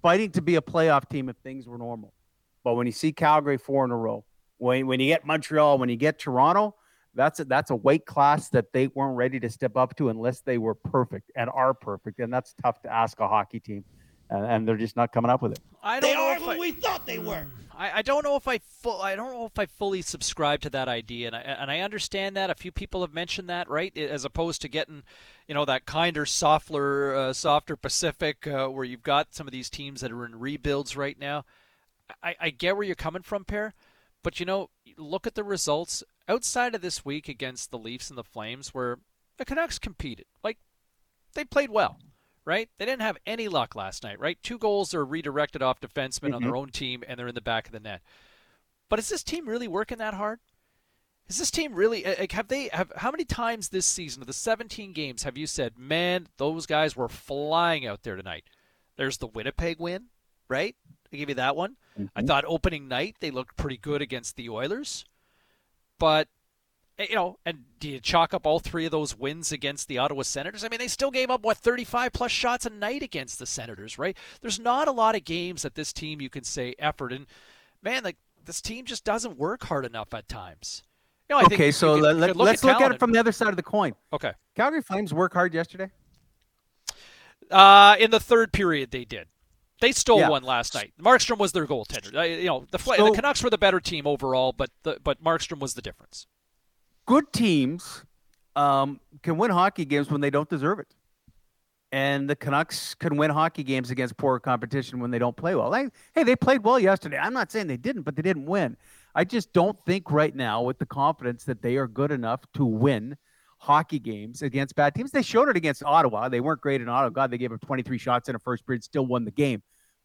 [0.00, 2.14] fighting to be a playoff team if things were normal.
[2.64, 4.24] But when you see Calgary four in a row,
[4.60, 6.74] when, when you get Montreal, when you get Toronto,
[7.14, 10.40] that's a, that's a weight class that they weren't ready to step up to unless
[10.40, 12.20] they were perfect and are perfect.
[12.20, 13.84] And that's tough to ask a hockey team.
[14.28, 15.60] And, and they're just not coming up with it.
[15.82, 17.46] I don't They know are who I, we thought they were.
[17.76, 20.70] I, I don't know if I full, I don't know if I fully subscribe to
[20.70, 23.96] that idea, and I, and I understand that a few people have mentioned that, right?
[23.96, 25.02] As opposed to getting,
[25.48, 29.70] you know, that kinder, softer, uh, softer Pacific, uh, where you've got some of these
[29.70, 31.44] teams that are in rebuilds right now.
[32.22, 33.72] I, I get where you're coming from, Pear,
[34.22, 38.18] but you know, look at the results outside of this week against the Leafs and
[38.18, 38.98] the Flames, where
[39.38, 40.26] the Canucks competed.
[40.44, 40.58] Like
[41.34, 41.98] they played well,
[42.44, 42.68] right?
[42.78, 44.38] They didn't have any luck last night, right?
[44.42, 46.58] Two goals are redirected off defensemen on their mm-hmm.
[46.58, 48.02] own team, and they're in the back of the net.
[48.88, 50.40] But is this team really working that hard?
[51.28, 54.32] Is this team really like have they have how many times this season of the
[54.32, 58.44] 17 games have you said, "Man, those guys were flying out there tonight."
[58.96, 60.06] There's the Winnipeg win,
[60.48, 60.74] right?
[61.12, 61.76] I give you that one.
[62.16, 65.04] I thought opening night they looked pretty good against the Oilers.
[65.98, 66.28] But
[66.98, 69.98] eh, you know, and do you chalk up all three of those wins against the
[69.98, 70.64] Ottawa Senators?
[70.64, 73.98] I mean, they still gave up what 35 plus shots a night against the Senators,
[73.98, 74.16] right?
[74.40, 77.26] There's not a lot of games that this team you can say effort and
[77.82, 80.82] man, like this team just doesn't work hard enough at times.
[81.28, 83.12] You know, I think okay, so could- let, could look let's look at it from
[83.12, 83.94] the other side of the coin.
[84.12, 84.32] Okay.
[84.56, 85.90] Calgary Flames work hard yesterday.
[87.50, 89.26] Uh, in the third period, they did.
[89.80, 90.28] They stole Yeah.
[90.28, 90.92] one last night.
[91.00, 92.14] Markstrom was their goaltender.
[92.14, 94.98] Uh, you know, the, Fla- So- the Canucks were the better team overall, but the,
[95.02, 96.26] but Markstrom was the difference.
[97.06, 98.04] Good teams
[98.56, 100.94] um, can win hockey games when they don't deserve it,
[101.92, 105.70] and the Canucks can win hockey games against poor competition when they don't play well.
[105.70, 107.16] Like, hey, they played well yesterday.
[107.18, 108.76] I'm not saying they didn't, but they didn't win.
[109.14, 112.64] I just don't think right now, with the confidence that they are good enough to
[112.64, 113.16] win
[113.60, 115.10] hockey games against bad teams.
[115.10, 116.30] They showed it against Ottawa.
[116.30, 117.10] They weren't great in Ottawa.
[117.10, 119.62] God, they gave up 23 shots in a first period, still won the game.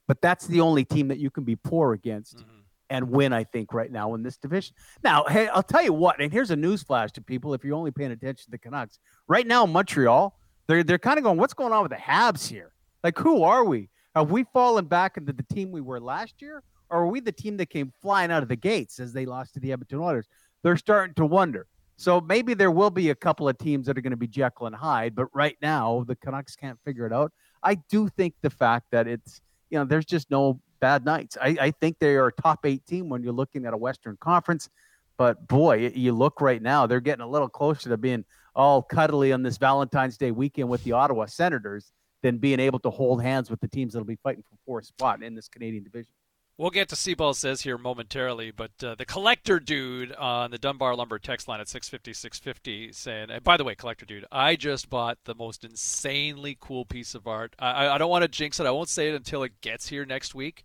[0.07, 2.59] But that's the only team that you can be poor against mm-hmm.
[2.89, 4.75] and win, I think, right now in this division.
[5.03, 7.75] Now, hey, I'll tell you what, and here's a news flash to people if you're
[7.75, 8.99] only paying attention to the Canucks.
[9.27, 10.37] Right now, Montreal,
[10.67, 12.73] they're they're kind of going, what's going on with the Habs here?
[13.03, 13.89] Like, who are we?
[14.15, 16.61] Have we fallen back into the team we were last year?
[16.89, 19.53] Or are we the team that came flying out of the gates as they lost
[19.53, 20.27] to the Edmonton Oilers?
[20.61, 21.67] They're starting to wonder.
[21.97, 24.67] So maybe there will be a couple of teams that are going to be Jekyll
[24.67, 27.31] and Hyde, but right now the Canucks can't figure it out.
[27.63, 31.37] I do think the fact that it's you know there's just no bad nights.
[31.41, 34.17] I, I think they are a top eight team when you're looking at a Western
[34.19, 34.69] Conference,
[35.17, 39.31] but boy, you look right now they're getting a little closer to being all cuddly
[39.31, 43.49] on this Valentine's Day weekend with the Ottawa Senators than being able to hold hands
[43.49, 46.11] with the teams that'll be fighting for fourth spot in this Canadian division.
[46.57, 50.95] We'll get to C-Ball says here momentarily, but uh, the collector dude on the Dunbar
[50.95, 54.89] Lumber text line at 650 650 saying, and by the way, collector dude, I just
[54.89, 57.53] bought the most insanely cool piece of art.
[57.59, 58.65] I, I don't want to jinx it.
[58.65, 60.63] I won't say it until it gets here next week,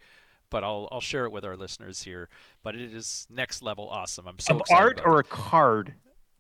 [0.48, 2.29] but I'll, I'll share it with our listeners here.
[2.62, 4.29] But it is next level awesome.
[4.29, 5.26] I'm so art or it.
[5.26, 5.94] a card?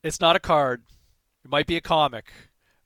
[0.04, 0.84] It's not a card.
[1.44, 2.30] It might be a comic,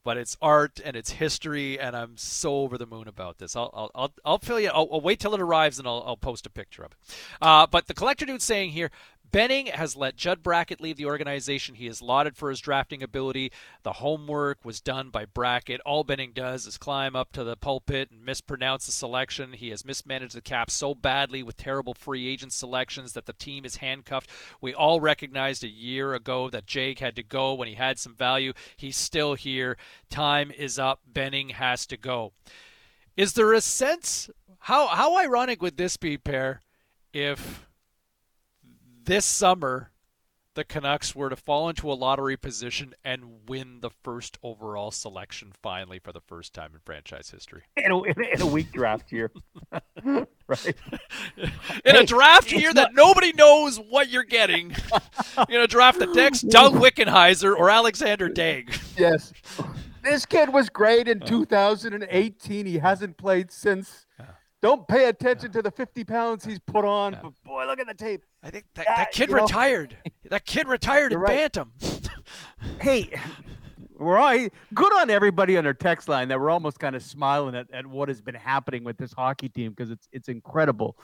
[0.05, 3.57] but it's art and it's history, and I'm so over the moon about this.
[3.57, 4.69] I'll I'll I'll, I'll fill you.
[4.69, 6.99] I'll, I'll wait till it arrives and I'll I'll post a picture of it.
[7.41, 8.91] Uh, but the collector dude's saying here.
[9.35, 11.75] Benning has let Judd Brackett leave the organization.
[11.75, 13.51] He is lauded for his drafting ability.
[13.83, 15.81] The homework was done by Brackett.
[15.81, 19.55] All Benning does is climb up to the pulpit and mispronounce the selection.
[19.55, 23.65] He has mismanaged the cap so badly with terrible free agent selections that the team
[23.65, 24.31] is handcuffed.
[24.61, 28.15] We all recognized a year ago that Jake had to go when he had some
[28.15, 28.53] value.
[28.77, 29.77] He's still here.
[30.11, 31.01] Time is up.
[31.13, 32.35] Benning has to go.
[33.17, 36.61] Is there a sense how how ironic would this be, pair,
[37.13, 37.67] if
[39.05, 39.91] this summer
[40.55, 45.53] the Canucks were to fall into a lottery position and win the first overall selection
[45.63, 47.63] finally for the first time in franchise history?
[47.77, 49.33] In a, in a weak draft year,
[50.05, 50.75] right?
[51.85, 56.07] In a draft year that nobody knows what you're getting, you're going to draft the
[56.07, 58.79] next Doug Wickenheiser or Alexandre Daigle.
[58.99, 59.33] Yes.
[60.05, 61.27] This kid was great in uh.
[61.27, 62.67] 2018.
[62.67, 64.04] He hasn't played since.
[64.65, 67.19] Don't pay attention to the 50 pounds he's put on.
[67.23, 68.25] But boy, look at the tape.
[68.43, 69.95] I think that, that kid retired.
[70.31, 71.53] That kid retired in You're right.
[71.53, 71.71] Bantam.
[72.81, 73.11] hey,
[73.99, 77.55] we're all good on everybody on our text line that we're almost kind of smiling
[77.55, 80.97] at, at what has been happening with this hockey team because it's it's incredible.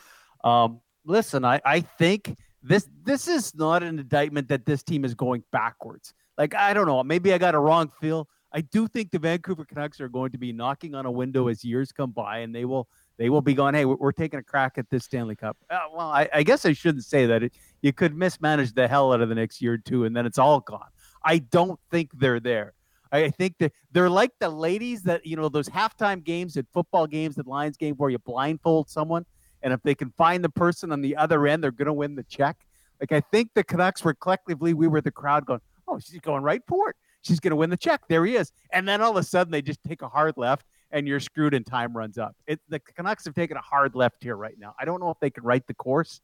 [0.43, 5.13] Um, listen, I, I think this this is not an indictment that this team is
[5.13, 6.15] going backwards.
[6.39, 8.27] Like I don't know, maybe I got a wrong feel.
[8.55, 11.63] I do think the Vancouver Canucks are going to be knocking on a window as
[11.63, 12.89] years come by, and they will
[13.21, 15.55] they will be going, hey, we're, taking a crack at this Stanley Cup.
[15.69, 17.43] Uh, well, I, I guess I shouldn't say that.
[17.43, 17.53] It,
[17.83, 20.39] you could mismanage the hell out of the next year or two, and then it's
[20.39, 20.89] all gone.
[21.23, 22.73] I don't think they're there.
[23.13, 27.07] I think that they're like the ladies that you know those halftime games at football
[27.07, 29.27] games at Lions game where you blindfold someone,
[29.63, 32.15] and if they can find the person on the other end, they're going to win
[32.15, 32.57] the check.
[33.01, 36.43] Like I think the Canucks were collectively, we were the crowd going, "Oh, she's going
[36.43, 36.97] right for it.
[37.21, 39.51] She's going to win the check." There he is, and then all of a sudden
[39.51, 42.35] they just take a hard left, and you're screwed, and time runs up.
[42.47, 44.75] It, the Canucks have taken a hard left here right now.
[44.79, 46.21] I don't know if they can right the course.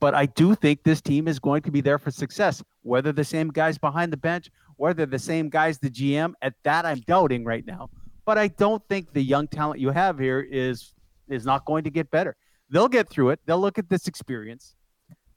[0.00, 2.62] But I do think this team is going to be there for success.
[2.82, 6.84] Whether the same guys behind the bench, whether the same guys the GM, at that
[6.84, 7.90] I'm doubting right now.
[8.24, 10.92] But I don't think the young talent you have here is
[11.28, 12.36] is not going to get better.
[12.70, 13.40] They'll get through it.
[13.46, 14.74] They'll look at this experience.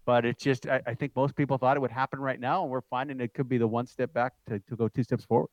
[0.06, 2.72] But it's just I, I think most people thought it would happen right now, and
[2.72, 5.50] we're finding it could be the one step back to, to go two steps forward.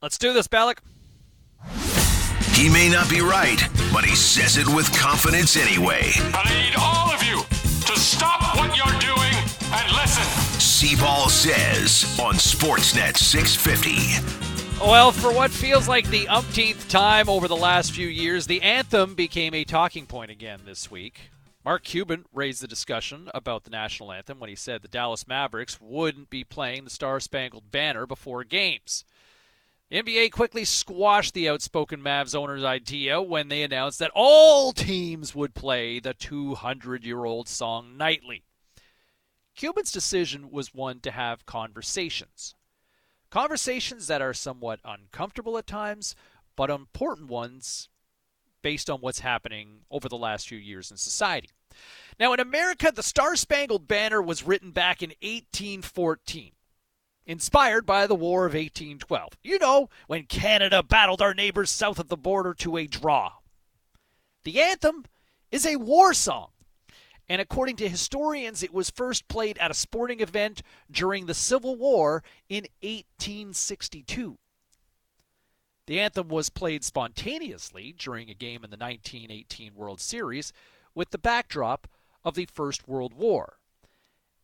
[0.00, 0.82] Let's do this, Balak.
[2.54, 3.60] He may not be right,
[3.92, 6.12] but he says it with confidence anyway.
[6.16, 7.42] I need all of you
[7.86, 9.34] to stop what you're doing
[9.72, 10.60] and listen.
[10.60, 14.42] C-Ball says on Sportsnet 650.
[14.84, 19.14] Well, for what feels like the umpteenth time over the last few years, the anthem
[19.14, 21.30] became a talking point again this week.
[21.64, 25.78] Mark Cuban raised the discussion about the national anthem when he said the Dallas Mavericks
[25.80, 29.04] wouldn't be playing the Star Spangled Banner before games.
[29.92, 35.54] NBA quickly squashed the outspoken Mavs owner's idea when they announced that all teams would
[35.54, 38.42] play the 200 year old song nightly.
[39.54, 42.54] Cuban's decision was one to have conversations.
[43.28, 46.16] Conversations that are somewhat uncomfortable at times,
[46.56, 47.90] but important ones
[48.62, 51.50] based on what's happening over the last few years in society.
[52.18, 56.52] Now, in America, the Star Spangled Banner was written back in 1814,
[57.26, 59.38] inspired by the War of 1812.
[59.42, 63.32] You know, when Canada battled our neighbors south of the border to a draw.
[64.44, 65.04] The anthem
[65.50, 66.48] is a war song.
[67.28, 71.76] And according to historians, it was first played at a sporting event during the Civil
[71.76, 74.38] War in 1862.
[75.86, 80.52] The anthem was played spontaneously during a game in the 1918 World Series
[80.94, 81.88] with the backdrop
[82.24, 83.58] of the First World War.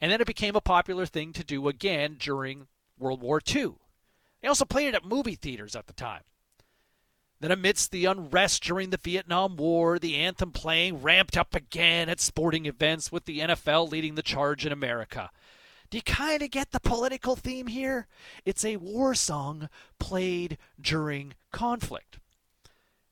[0.00, 2.68] And then it became a popular thing to do again during
[2.98, 3.74] World War II.
[4.40, 6.22] They also played it at movie theaters at the time.
[7.40, 12.20] Then, amidst the unrest during the Vietnam War, the anthem playing ramped up again at
[12.20, 15.30] sporting events with the NFL leading the charge in America.
[15.90, 18.08] Do you kind of get the political theme here?
[18.44, 19.68] It's a war song
[20.00, 22.18] played during conflict.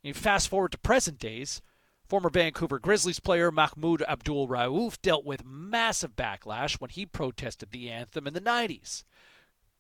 [0.03, 1.63] You fast forward to present days,
[2.09, 7.91] former Vancouver Grizzlies player Mahmoud Abdul Rauf dealt with massive backlash when he protested the
[7.91, 9.05] anthem in the 90s.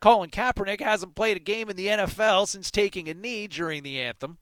[0.01, 4.01] Colin Kaepernick hasn't played a game in the NFL since taking a knee during the
[4.01, 4.39] anthem.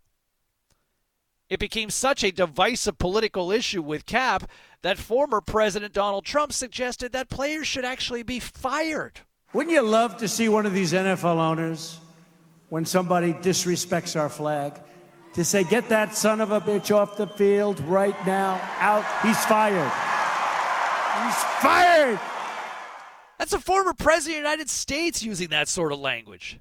[1.48, 4.50] It became such a divisive political issue with Cap
[4.82, 9.20] that former President Donald Trump suggested that players should actually be fired.
[9.52, 12.00] Wouldn't you love to see one of these NFL owners,
[12.70, 14.80] when somebody disrespects our flag,
[15.34, 19.44] to say, get that son of a bitch off the field right now, out, he's
[19.44, 19.92] fired.
[21.24, 22.20] He's fired!
[23.38, 26.60] That's a former president of the United States using that sort of language.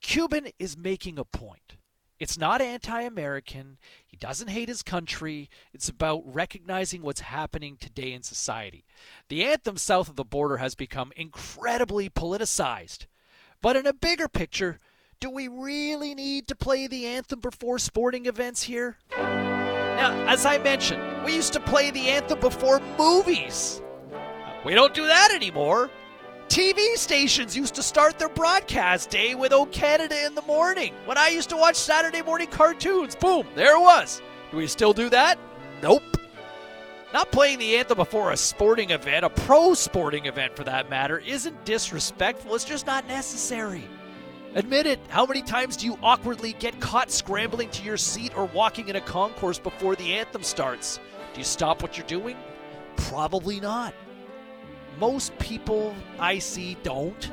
[0.00, 1.76] Cuban is making a point.
[2.18, 3.76] It's not anti American.
[4.06, 5.50] He doesn't hate his country.
[5.74, 8.86] It's about recognizing what's happening today in society.
[9.28, 13.06] The anthem south of the border has become incredibly politicized.
[13.60, 14.80] But in a bigger picture,
[15.20, 18.96] do we really need to play the anthem before sporting events here?
[19.16, 23.80] Now, as I mentioned, we used to play the anthem before movies.
[24.64, 25.90] We don't do that anymore.
[26.48, 30.94] TV stations used to start their broadcast day with O Canada in the morning.
[31.06, 34.20] When I used to watch Saturday morning cartoons, boom, there it was.
[34.50, 35.38] Do we still do that?
[35.82, 36.02] Nope.
[37.12, 41.18] Not playing the anthem before a sporting event, a pro sporting event for that matter,
[41.18, 42.54] isn't disrespectful.
[42.54, 43.88] It's just not necessary.
[44.56, 44.98] Admit it.
[45.08, 48.96] How many times do you awkwardly get caught scrambling to your seat or walking in
[48.96, 50.98] a concourse before the anthem starts?
[51.32, 52.36] Do you stop what you're doing?
[52.96, 53.94] Probably not
[54.98, 57.30] most people I see don't.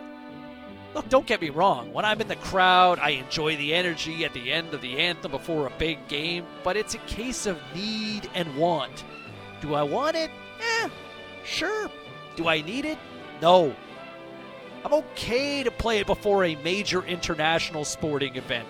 [0.93, 1.91] Look, don't get me wrong.
[1.91, 5.32] When I'm in the crowd, I enjoy the energy at the end of the anthem
[5.32, 9.03] before a big game, but it's a case of need and want.
[9.61, 10.30] Do I want it?
[10.59, 10.89] Eh,
[11.43, 11.89] sure.
[12.36, 12.99] Do I need it?
[13.41, 13.76] No.
[14.86, 18.67] I'm okay to play it before a major international sporting event,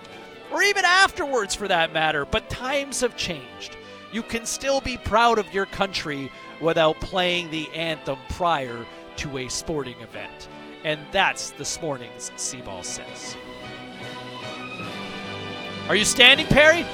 [0.52, 3.76] or even afterwards for that matter, but times have changed.
[4.12, 8.86] You can still be proud of your country without playing the anthem prior
[9.16, 10.48] to a sporting event.
[10.84, 13.36] And that's this morning's C-Ball Says.
[15.88, 16.86] Are you standing, Perry?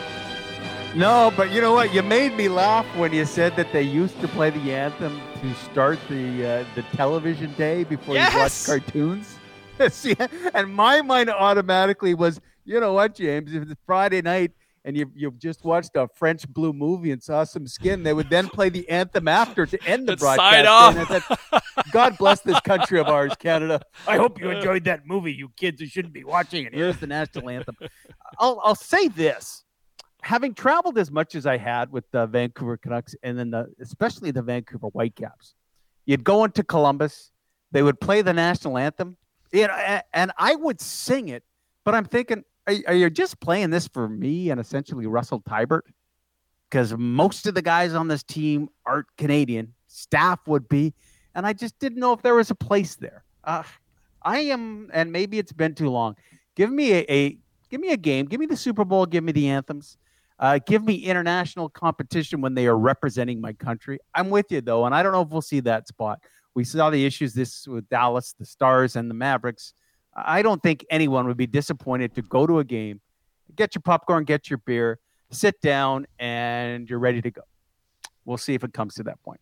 [0.94, 1.92] No, but you know what?
[1.92, 5.54] You made me laugh when you said that they used to play the anthem to
[5.70, 8.32] start the uh, the television day before Yes!
[8.66, 9.38] you watch cartoons.
[9.94, 10.14] See,
[10.54, 13.54] and my mind automatically was, you know what, James?
[13.54, 14.52] If it's Friday night
[14.84, 18.28] and you've, you've just watched a French blue movie and saw some skin, they would
[18.28, 20.52] then play the anthem after to end the broadcast.
[20.52, 20.96] sign off.
[20.96, 21.62] And I thought,
[21.92, 23.80] God bless this country of ours, Canada.
[24.06, 26.74] I hope you enjoyed that movie, you kids who shouldn't be watching it.
[26.74, 27.76] Here's the national anthem.
[28.38, 29.64] I'll, I'll say this
[30.22, 34.30] having traveled as much as I had with the Vancouver Canucks and then the, especially
[34.30, 35.54] the Vancouver Whitecaps,
[36.06, 37.30] you'd go into Columbus,
[37.72, 39.16] they would play the national anthem,
[39.52, 41.42] you know, and I would sing it,
[41.84, 45.82] but I'm thinking, are, are you just playing this for me and essentially Russell Teibert?
[46.68, 50.94] Because most of the guys on this team aren't Canadian, staff would be,
[51.34, 53.24] and I just didn't know if there was a place there.
[53.42, 53.62] Uh,
[54.22, 56.16] I am, and maybe it's been too long.
[56.54, 57.38] Give me a, a
[57.70, 58.26] give me a game.
[58.26, 59.06] Give me the Super Bowl.
[59.06, 59.96] Give me the anthems.
[60.40, 63.98] Uh, give me international competition when they are representing my country.
[64.14, 66.18] I'm with you though, and I don't know if we'll see that spot
[66.54, 69.74] We saw the issues this with Dallas, the Stars, and the Mavericks.
[70.16, 73.00] I don't think anyone would be disappointed to go to a game,
[73.54, 74.98] get your popcorn, get your beer,
[75.30, 77.42] sit down, and you're ready to go.
[78.24, 79.40] We'll see if it comes to that point.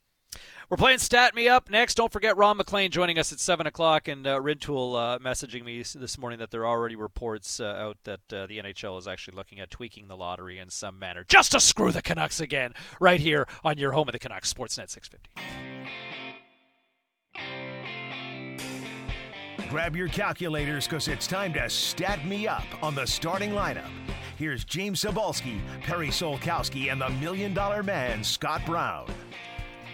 [0.70, 1.94] We're playing Stat Me Up next.
[1.94, 5.82] Don't forget Ron MacLean joining us at 7 o'clock, and uh, Ridtool uh, messaging me
[5.82, 9.34] this morning that there are already reports uh, out that uh, the NHL is actually
[9.34, 13.18] looking at tweaking the lottery in some manner just to screw the Canucks again, right
[13.18, 15.30] here on your home of the Canucks, Sportsnet 650.
[19.70, 23.88] Grab your calculators because it's time to stat me up on the starting lineup.
[24.36, 29.08] Here's James Cybulski, Perry Solkowski, and the Million Dollar Man, Scott Brown.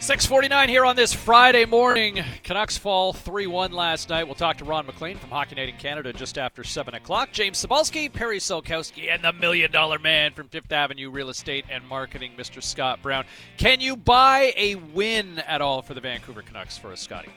[0.05, 2.23] 649 here on this Friday morning.
[2.43, 4.25] Canucks fall 3 1 last night.
[4.25, 7.31] We'll talk to Ron MacLean from Hockey Night in Canada just after 7 o'clock.
[7.33, 11.83] James Cybulski, Perry Solkowski, and the Million Dollar Man from Fifth Avenue Real Estate and
[11.89, 12.63] Marketing, Mr.
[12.63, 13.25] Scott Brown.
[13.57, 17.31] Can you buy a win at all for the Vancouver Canucks for a Scotty?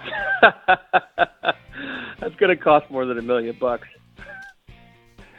[0.40, 3.86] That's going to cost more than a million bucks.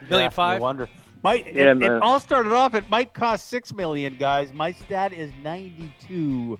[0.08, 0.60] Million Yeah, five?
[0.60, 0.88] No wonder.
[1.22, 2.74] Might it, Yeah, it all started off.
[2.74, 4.52] It might cost six million, guys.
[4.52, 6.58] My stat is ninety-two,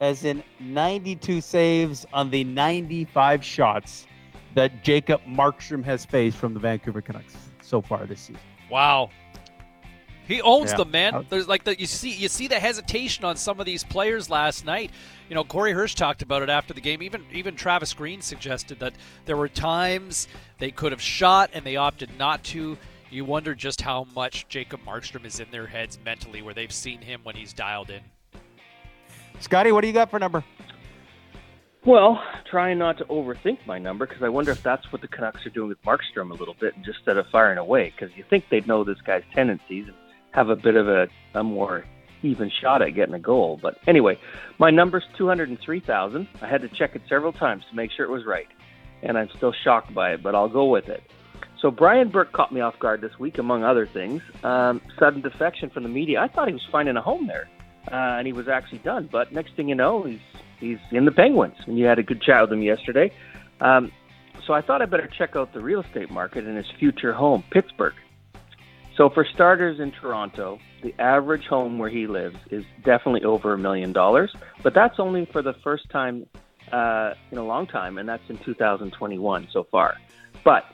[0.00, 4.06] as in ninety-two saves on the ninety-five shots
[4.54, 8.40] that Jacob Markstrom has faced from the Vancouver Canucks so far this season.
[8.70, 9.10] Wow.
[10.26, 10.76] He owns Yeah.
[10.78, 11.26] them, man.
[11.28, 14.64] There's like the you see you see the hesitation on some of these players last
[14.64, 14.90] night.
[15.28, 17.02] You know, Corey Hirsch talked about it after the game.
[17.02, 18.94] Even even Travis Green suggested that
[19.26, 22.78] there were times they could have shot and they opted not to.
[23.14, 27.00] You wonder just how much Jacob Markstrom is in their heads mentally, where they've seen
[27.00, 28.00] him when he's dialed in.
[29.38, 30.42] Scotty, what do you got for number?
[31.86, 35.46] Well, trying not to overthink my number because I wonder if that's what the Canucks
[35.46, 38.24] are doing with Markstrom a little bit, and just instead of firing away, because you
[38.28, 39.96] think they'd know this guy's tendencies and
[40.32, 41.84] have a bit of a, a more
[42.24, 43.60] even shot at getting a goal.
[43.62, 44.18] But anyway,
[44.58, 46.26] my number's two hundred and three thousand.
[46.42, 48.48] I had to check it several times to make sure it was right,
[49.04, 51.00] and I'm still shocked by it, but I'll go with it.
[51.64, 54.20] So Brian Burke caught me off guard this week, among other things.
[54.42, 56.20] Um, sudden defection from the media.
[56.20, 57.48] I thought he was finding a home there,
[57.90, 59.08] uh, and he was actually done.
[59.10, 60.20] But next thing you know, he's
[60.60, 63.10] he's in the Penguins, and you had a good chat with him yesterday.
[63.62, 63.90] Um,
[64.46, 67.42] so I thought I better check out the real estate market in his future home,
[67.50, 67.94] Pittsburgh.
[68.98, 73.58] So for starters, in Toronto, the average home where he lives is definitely over a
[73.58, 76.26] million dollars, but that's only for the first time
[76.70, 79.94] uh, in a long time, and that's in 2021 so far.
[80.44, 80.66] But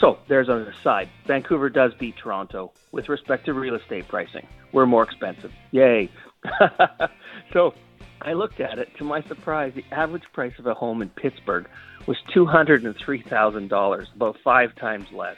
[0.00, 1.08] so there's an aside.
[1.26, 4.46] Vancouver does beat Toronto with respect to real estate pricing.
[4.72, 5.52] We're more expensive.
[5.70, 6.10] Yay.
[7.52, 7.74] so
[8.22, 8.88] I looked at it.
[8.98, 11.68] To my surprise, the average price of a home in Pittsburgh
[12.06, 15.36] was $203,000, about five times less.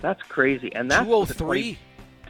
[0.00, 0.72] That's crazy.
[0.74, 1.78] And that's with a 203?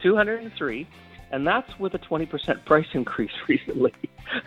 [0.03, 0.87] 203
[1.31, 3.93] and that's with a 20% price increase recently.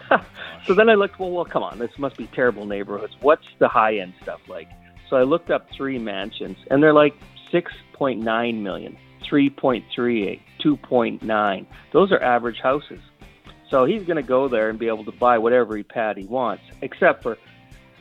[0.65, 3.15] so then I looked, well, well, come on, this must be terrible neighborhoods.
[3.21, 4.67] What's the high end stuff like?
[5.11, 7.13] So I looked up three mansions, and they're like
[7.51, 8.23] 6.9
[8.61, 8.97] million,
[9.29, 11.65] 3.38, 2.9.
[11.91, 13.01] Those are average houses.
[13.69, 16.23] So he's going to go there and be able to buy whatever he pad he
[16.23, 17.37] wants, except for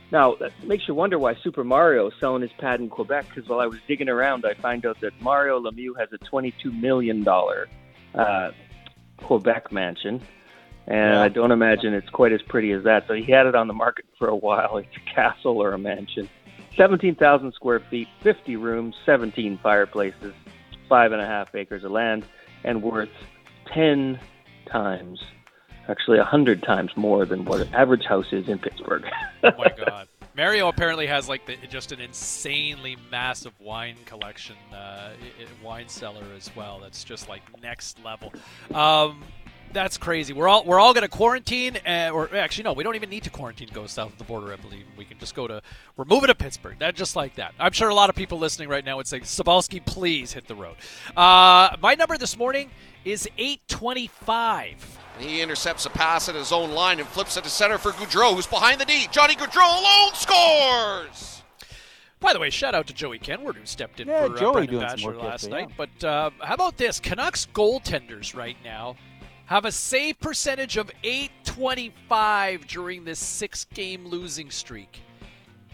[0.09, 3.27] now, that makes you wonder why Super Mario is selling his pad in Quebec.
[3.29, 6.79] Because while I was digging around, I find out that Mario Lemieux has a $22
[6.79, 8.51] million uh,
[9.17, 10.21] Quebec mansion,
[10.87, 11.21] and Yeah.
[11.21, 13.07] I don't imagine it's quite as pretty as that.
[13.07, 14.77] So he had it on the market for a while.
[14.77, 16.29] It's a castle or a mansion,
[16.77, 20.33] 17,000 square feet, 50 rooms, 17 fireplaces,
[20.87, 22.25] five and a half acres of land,
[22.63, 23.09] and worth
[23.73, 24.19] 10
[24.71, 25.21] times,
[25.87, 29.03] actually 100 times more than what an average house is in Pittsburgh.
[29.43, 30.07] Oh my god.
[30.35, 35.09] Mario apparently has like the, just an insanely massive wine collection, uh,
[35.61, 36.79] wine cellar as well.
[36.81, 38.31] That's just like next level.
[38.73, 39.23] Um,
[39.73, 40.33] that's crazy.
[40.33, 43.23] We're all we're all going to quarantine, uh, or actually no, we don't even need
[43.23, 43.69] to quarantine.
[43.73, 44.85] Go south of the border, I believe.
[44.97, 45.61] We can just go to.
[45.97, 46.77] We're moving to Pittsburgh.
[46.79, 47.53] That just like that.
[47.59, 50.55] I'm sure a lot of people listening right now would say, "Cybulski, please hit the
[50.55, 50.75] road."
[51.15, 52.69] Uh, my number this morning
[53.05, 54.99] is 825.
[55.19, 58.35] He intercepts a pass at his own line and flips it to center for Gaudreau,
[58.35, 59.07] who's behind the D.
[59.11, 61.43] Johnny Gaudreau alone scores!
[62.19, 64.53] By the way, shout out to Joey Kenward who stepped in Yeah, for uh, Joey
[64.53, 65.71] Brendan doing Batchelor last yesterday, night.
[65.75, 66.99] But uh, how about this?
[66.99, 68.95] Canucks goaltenders right now
[69.51, 75.01] have a save percentage of 825 during this six-game losing streak.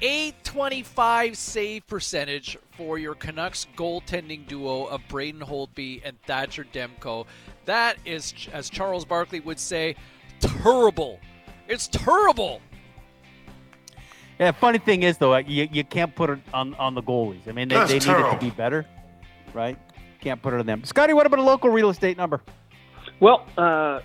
[0.01, 7.28] 825 save percentage for your Canucks goaltending duo of Braden Holtby and Thatcher Demko.
[7.65, 9.95] That is, as Charles Barkley would say,
[10.39, 11.19] terrible.
[11.67, 12.61] It's terrible.
[14.39, 17.47] Yeah, funny thing is though, you, you can't put it on, on the goalies.
[17.47, 18.88] I mean, they, That's they need it to be better,
[19.53, 19.78] right?
[20.19, 20.84] Can't put it on them.
[20.84, 22.41] Scotty, what about a local real estate number?
[23.20, 24.01] Well, uh,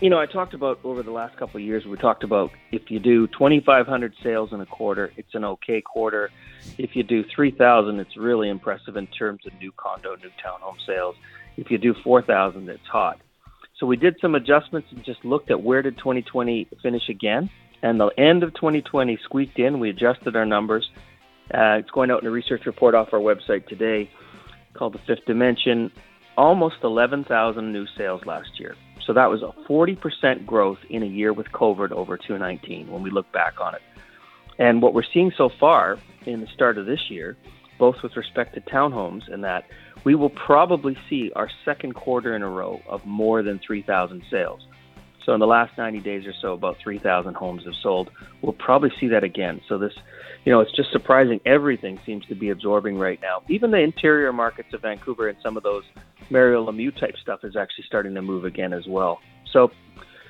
[0.00, 2.90] you know, I talked about over the last couple of years, we talked about if
[2.90, 6.30] you do 2,500 sales in a quarter, it's an okay quarter.
[6.76, 11.14] If you do 3,000, it's really impressive in terms of new condo, new townhome sales.
[11.56, 13.20] If you do 4,000, it's hot.
[13.78, 17.48] So we did some adjustments and just looked at where did 2020 finish again.
[17.82, 19.78] And the end of 2020 squeaked in.
[19.80, 20.90] We adjusted our numbers.
[21.54, 24.10] Uh, it's going out in a research report off our website today
[24.74, 25.92] called The Fifth Dimension.
[26.36, 28.76] Almost 11,000 new sales last year.
[29.06, 33.10] So that was a 40% growth in a year with COVID over 2019 when we
[33.10, 33.82] look back on it.
[34.58, 37.36] And what we're seeing so far in the start of this year,
[37.78, 39.64] both with respect to townhomes and that,
[40.04, 44.60] we will probably see our second quarter in a row of more than 3,000 sales.
[45.24, 48.10] So in the last 90 days or so, about 3,000 homes have sold.
[48.42, 49.60] We'll probably see that again.
[49.68, 49.92] So this,
[50.46, 51.40] you know, it's just surprising.
[51.44, 53.42] Everything seems to be absorbing right now.
[53.48, 55.82] Even the interior markets of Vancouver and some of those
[56.30, 59.18] Mario Lemieux type stuff is actually starting to move again as well.
[59.52, 59.72] So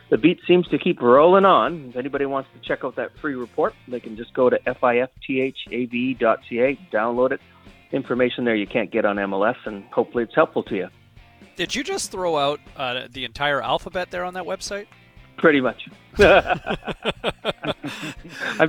[0.08, 1.90] the beat seems to keep rolling on.
[1.90, 5.52] If anybody wants to check out that free report, they can just go to fifthav.ca,
[6.90, 7.40] download it.
[7.92, 10.88] Information there you can't get on MLS, and hopefully it's helpful to you.
[11.56, 14.86] Did you just throw out uh, the entire alphabet there on that website?
[15.36, 15.88] Pretty much.
[16.18, 16.34] I'm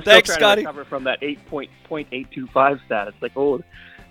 [0.02, 0.62] Thanks, trying Scotty.
[0.62, 3.08] to recover from that eight point point eight two five stat.
[3.08, 3.62] It's like, oh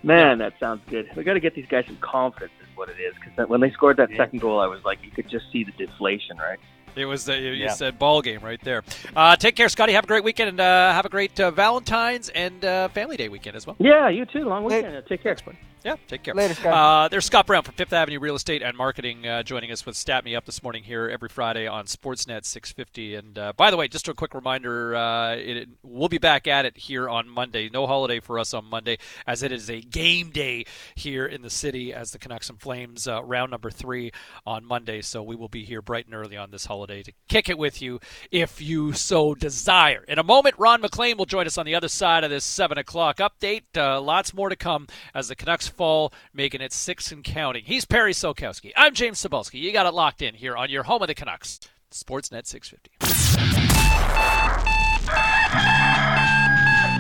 [0.03, 1.07] man, that sounds good.
[1.15, 3.13] We got to get these guys some confidence, is what it is.
[3.15, 5.71] Because when they scored that second goal, I was like, you could just see the
[5.73, 6.59] deflation, right?
[6.95, 7.73] It was the you Yeah.
[7.73, 8.83] said ball game right there.
[9.15, 9.93] Uh, take care, Scotty.
[9.93, 13.29] Have a great weekend and uh, have a great uh, Valentine's and uh, Family Day
[13.29, 13.75] weekend as well.
[13.79, 14.45] Yeah, you too.
[14.45, 15.03] Long weekend.
[15.07, 15.37] Take care.
[15.83, 16.33] Yeah, take care.
[16.33, 16.73] Later, Scott.
[16.73, 19.95] Uh, there's Scott Brown from Fifth Avenue Real Estate and Marketing uh, joining us with
[19.95, 23.15] Stat Me Up this morning here every Friday on Sportsnet 650.
[23.15, 26.65] And uh, by the way, just a quick reminder, uh, it, we'll be back at
[26.65, 27.69] it here on Monday.
[27.69, 30.65] No holiday for us on Monday, as it is a game day
[30.95, 34.11] here in the city as the Canucks and Flames uh, round number three
[34.45, 35.01] on Monday.
[35.01, 37.81] So we will be here bright and early on this holiday to kick it with
[37.81, 37.99] you
[38.31, 40.03] if you so desire.
[40.07, 42.77] In a moment, Ron MacLean will join us on the other side of this 7
[42.77, 43.63] o'clock update.
[43.77, 47.63] Uh, lots more to come as the Canucks fall, making it six and counting.
[47.63, 48.71] He's Perry Solkowski.
[48.75, 49.59] I'm James Cybulski.
[49.61, 51.59] You got it locked in here on your home of the Canucks,
[51.91, 52.91] Sportsnet 650.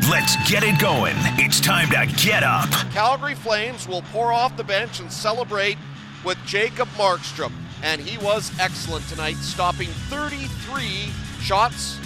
[0.09, 1.15] Let's get it going.
[1.37, 2.69] It's time to get up.
[2.93, 5.77] Calgary Flames will pour off the bench and celebrate
[6.23, 7.51] with Jacob Markstrom.
[7.83, 11.11] And he was excellent tonight, stopping 33
[11.41, 11.99] shots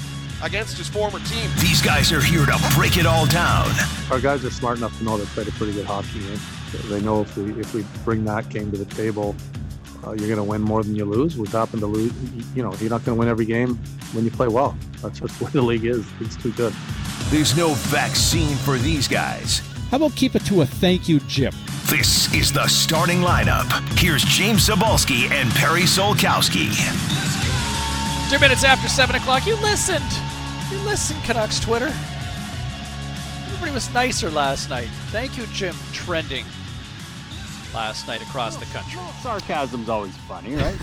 [0.44, 1.50] against his former team.
[1.60, 3.70] These guys are here to break it all down.
[4.10, 6.40] Our guys are smart enough to know they played a pretty good hockey game.
[6.72, 9.36] They know if we if we bring that game to the table,
[10.06, 11.38] uh, you're going to win more than you lose.
[11.38, 12.14] We've happened to lose.
[12.56, 13.76] You know, you're not going to win every game
[14.14, 14.76] when you play well.
[15.02, 16.06] That's just the way the league is.
[16.20, 16.74] It's too good.
[17.30, 19.60] There's no vaccine for these guys.
[19.90, 21.54] How about keep it to a thank you, Jim?
[21.86, 23.68] This is the starting lineup.
[24.00, 26.72] Here's James Cybulski and Perry Solkowski.
[28.30, 30.06] Two minutes after 7 o'clock, you listened.
[30.72, 31.94] You listened, Canucks Twitter.
[33.48, 34.88] Everybody was nicer last night.
[35.08, 35.76] Thank you, Jim.
[35.92, 36.46] Trending
[37.74, 39.00] last night across the country.
[39.22, 40.78] Sarcasm's always funny, right?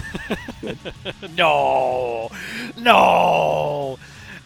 [1.36, 2.30] no,
[2.76, 3.99] no.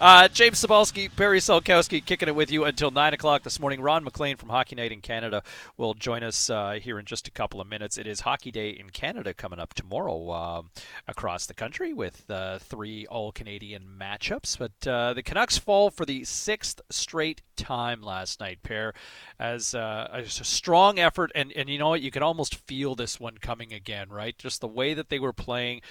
[0.03, 3.81] Uh, James Cybulski, Perry Solkowski, kicking it with you until 9 o'clock this morning.
[3.81, 5.45] Ron MacLean from Hockey Night in Canada
[5.77, 7.97] will join us uh, here in just a couple of minutes.
[7.97, 10.71] It is Hockey Day in Canada coming up tomorrow um
[11.07, 14.59] across the country with uh, three All Canadian matchups.
[14.59, 18.95] But uh, the Canucks fall for the sixth straight time last night, pair,
[19.39, 21.31] as uh, a strong effort.
[21.37, 22.03] And, and you know what?
[22.03, 24.37] You can almost feel this one coming again, right?
[24.37, 25.83] Just the way that they were playing,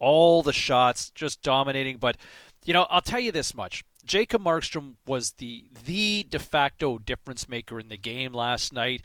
[0.00, 1.98] all the shots, just dominating.
[1.98, 2.16] But
[2.64, 3.84] you know, I'll tell you this much.
[4.04, 9.02] Jacob Markstrom was the the de facto difference maker in the game last night,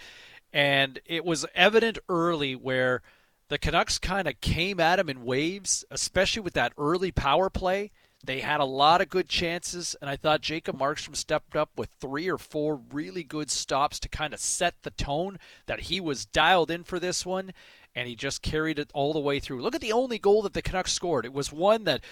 [0.53, 3.01] and it was evident early where
[3.49, 7.91] the Canucks kind of came at him in waves, especially with that early power play.
[8.23, 11.91] They had a lot of good chances, and I thought Jacob Markstrom stepped up with
[11.99, 15.37] three or four really good stops to kind of set the tone
[15.67, 17.53] that he was dialed in for this one,
[17.93, 19.61] and he just carried it all the way through.
[19.61, 21.25] Look at the only goal that the Canucks scored.
[21.25, 22.03] It was one that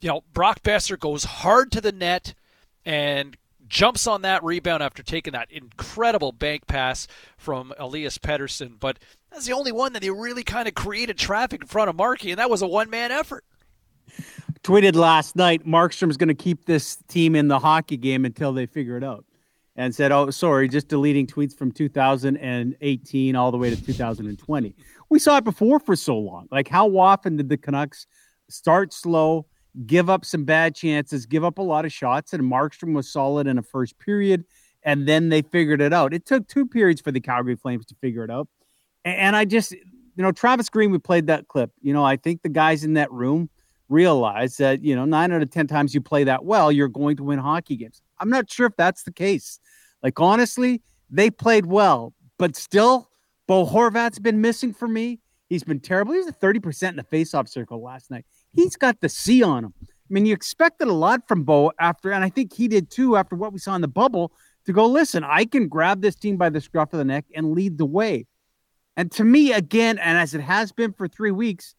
[0.00, 2.34] you know, Brock Boeser goes hard to the net
[2.84, 3.36] and
[3.68, 8.78] jumps on that rebound after taking that incredible bank pass from Elias Pettersson.
[8.78, 8.98] But
[9.30, 12.30] that's the only one that he really kind of created traffic in front of Markey,
[12.30, 13.44] and that was a one man effort.
[14.62, 18.66] Tweeted last night, Markstrom's going to keep this team in the hockey game until they
[18.66, 19.24] figure it out.
[19.76, 24.74] And said, oh, sorry, just deleting tweets from 2018 all the way to 2020.
[25.08, 26.48] We saw it before for so long.
[26.50, 28.08] Like, how often did the Canucks
[28.48, 29.46] start slow,
[29.86, 33.46] give up some bad chances, give up a lot of shots, and Markstrom was solid
[33.46, 34.44] in a first period,
[34.82, 36.14] and then they figured it out.
[36.14, 38.48] It took two periods for the Calgary Flames to figure it out.
[39.04, 39.82] And I just, you
[40.16, 41.70] know, Travis Green, we played that clip.
[41.80, 43.48] You know, I think the guys in that room
[43.88, 47.16] realize that you know nine out of ten times you play that well, you're going
[47.16, 48.02] to win hockey games.
[48.18, 49.60] I'm not sure if that's the case.
[50.02, 53.10] Like honestly, they played well, but still,
[53.46, 55.20] Bo Horvat's been missing for me.
[55.48, 56.12] He's been terrible.
[56.12, 58.26] He was at 30% in the faceoff circle last night.
[58.52, 59.74] He's got the C on him.
[59.82, 63.16] I mean, you expected a lot from Bo after, and I think he did too
[63.16, 64.32] after what we saw in the bubble
[64.64, 67.52] to go, listen, I can grab this team by the scruff of the neck and
[67.52, 68.26] lead the way.
[68.96, 71.74] And to me, again, and as it has been for three weeks,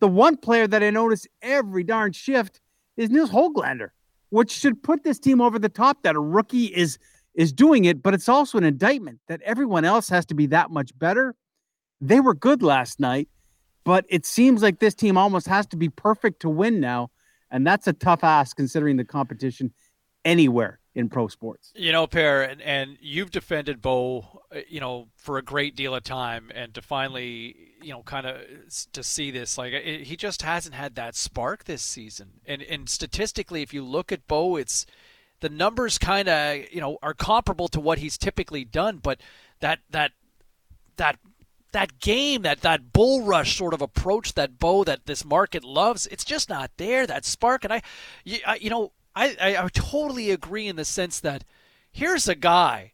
[0.00, 2.60] the one player that I notice every darn shift
[2.96, 3.90] is Nils Hoglander,
[4.30, 6.98] which should put this team over the top that a rookie is
[7.34, 10.70] is doing it, but it's also an indictment that everyone else has to be that
[10.70, 11.34] much better.
[12.00, 13.28] They were good last night,
[13.84, 17.10] but it seems like this team almost has to be perfect to win now.
[17.50, 19.72] And that's a tough ask considering the competition
[20.24, 21.72] anywhere in pro sports.
[21.74, 25.94] You know, Per, and, and you've defended Bo, uh, you know, for a great deal
[25.94, 28.40] of time, and to finally, you know, kind of
[28.92, 32.40] to see this, like it, he just hasn't had that spark this season.
[32.46, 34.86] And and statistically, if you look at Bo, it's
[35.40, 39.20] the numbers kind of, you know, are comparable to what he's typically done, but
[39.60, 40.12] that that
[40.96, 41.18] that
[41.72, 46.06] that game, that that bull rush sort of approach that Bo that this market loves,
[46.06, 47.06] it's just not there.
[47.06, 47.82] That spark, and I,
[48.24, 51.44] you, I, you know, I, I, I totally agree in the sense that
[51.90, 52.92] here's a guy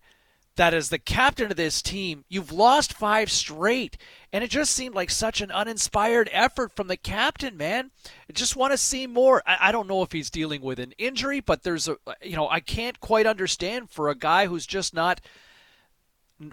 [0.57, 2.24] that is the captain of this team.
[2.29, 3.97] You've lost five straight,
[4.33, 7.93] and it just seemed like such an uninspired effort from the captain, man.
[8.29, 9.41] I just want to see more.
[9.47, 12.49] I, I don't know if he's dealing with an injury, but there's a, you know,
[12.49, 15.20] I can't quite understand for a guy who's just not.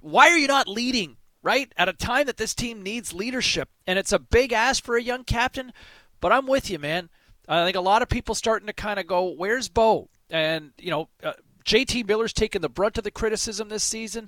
[0.02, 1.72] Why are you not leading, right?
[1.78, 5.02] At a time that this team needs leadership, and it's a big ask for a
[5.02, 5.72] young captain,
[6.20, 7.10] but I'm with you, man.
[7.48, 10.90] I think a lot of people starting to kind of go, "Where's Bo?" And you
[10.90, 11.34] know, uh,
[11.64, 14.28] JT Miller's taken the brunt of the criticism this season,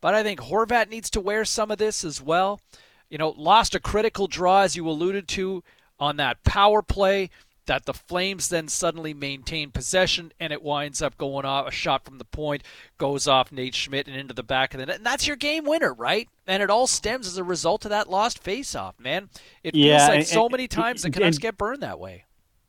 [0.00, 2.60] but I think Horvat needs to wear some of this as well.
[3.08, 5.62] You know, lost a critical draw as you alluded to
[6.00, 7.30] on that power play
[7.66, 12.04] that the Flames then suddenly maintain possession and it winds up going off a shot
[12.04, 12.62] from the point
[12.98, 15.64] goes off Nate Schmidt and into the back of the net and that's your game
[15.64, 19.28] winner right and it all stems as a result of that lost face-off man
[19.62, 22.24] it Yeah, feels like and- so and- many times the Canucks get burned that way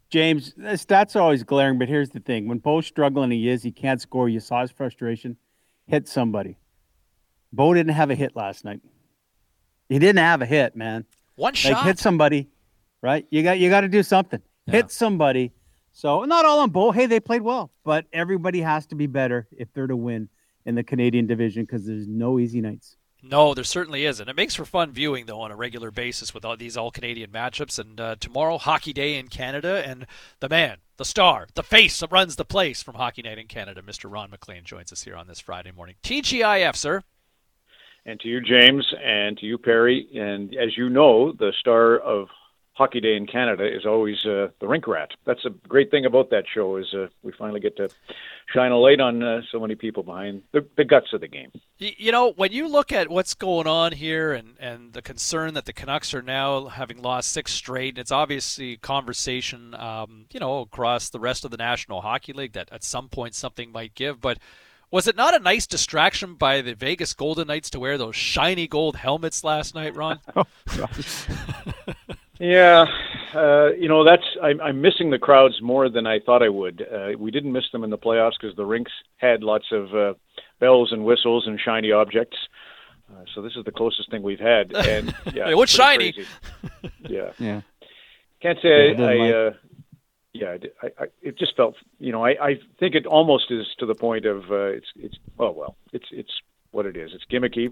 [0.09, 3.61] James, that's always glaring, but here's the thing: when Bo's struggling, he is.
[3.61, 4.29] He can't score.
[4.29, 5.35] You saw his frustration.
[5.85, 6.57] Hit somebody.
[7.51, 8.79] Bo didn't have a hit last night.
[9.89, 11.03] He didn't have a hit, man.
[11.35, 11.85] One like, shot.
[11.85, 12.47] hit somebody,
[13.01, 13.27] right?
[13.29, 14.41] You got you got to do something.
[14.71, 15.51] Hit somebody.
[15.91, 16.91] So not all on Bo.
[16.91, 20.29] Hey, they played well, but everybody has to be better if they're to win
[20.65, 22.97] in the Canadian division because there's no easy nights.
[23.23, 24.29] No, there certainly isn't.
[24.29, 27.31] It makes for fun viewing, though, on a regular basis with all these all Canadian
[27.31, 27.79] matchups.
[27.79, 30.05] And uh, tomorrow, Hockey Day in Canada, and
[30.39, 33.81] the man, the star, the face that runs the place from Hockey Night in Canada,
[33.81, 34.11] Mr.
[34.11, 35.95] Ron MacLean, joins us here on this Friday morning.
[36.03, 37.01] TGIF, sir.
[38.05, 40.07] and to you, James, and to you, Perry.
[40.15, 42.27] And as you know, the star of
[42.77, 45.09] Hockey Day in Canada is always uh, the Rink Rat.
[45.25, 47.89] That's a great thing about that show is uh, we finally get to
[48.53, 51.51] shine a light on uh, so many people behind the, the guts of the game.
[51.81, 55.55] Y- You know, when you look at what's going on here and, and the concern
[55.55, 60.59] that the Canucks are now having lost six straight, it's obviously conversation, um, you know,
[60.59, 64.21] across the rest of the National Hockey League that at some point something might give.
[64.21, 64.37] But
[64.91, 68.67] was it not a nice distraction by the Vegas Golden Knights to wear those shiny
[68.67, 70.19] gold helmets last night, Ron?
[72.39, 72.85] Yeah,
[73.33, 76.81] uh, you know that's I'm, I'm missing the crowds more than I thought I would.
[76.91, 80.13] Uh, we didn't miss them in the playoffs because the rinks had lots of uh,
[80.59, 82.37] bells and whistles and shiny objects.
[83.11, 86.13] Uh, so this is the closest thing we've had, and yeah, It was shiny.
[86.13, 86.27] crazy.
[87.09, 87.61] Yeah, Yeah.
[88.41, 89.03] can't say it I.
[89.03, 89.57] I like- uh,
[90.33, 91.75] yeah, I, I, I, it just felt.
[91.99, 95.15] You know, I, I think it almost is to the point of uh, it's it's
[95.39, 96.29] oh well, it's it's
[96.69, 97.09] what it is.
[97.15, 97.71] It's gimmicky,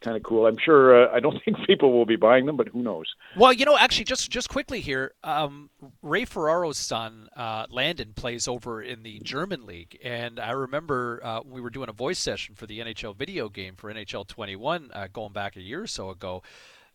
[0.00, 0.46] kind of cool.
[0.46, 1.04] I'm sure.
[1.04, 3.06] Uh, I don't think people will be buying them, but who knows?
[3.36, 5.70] Well, you know, actually, just just quickly here, um,
[6.02, 11.40] Ray Ferraro's son uh, Landon plays over in the German league, and I remember uh,
[11.44, 15.08] we were doing a voice session for the NHL video game for NHL 21 uh,
[15.12, 16.42] going back a year or so ago.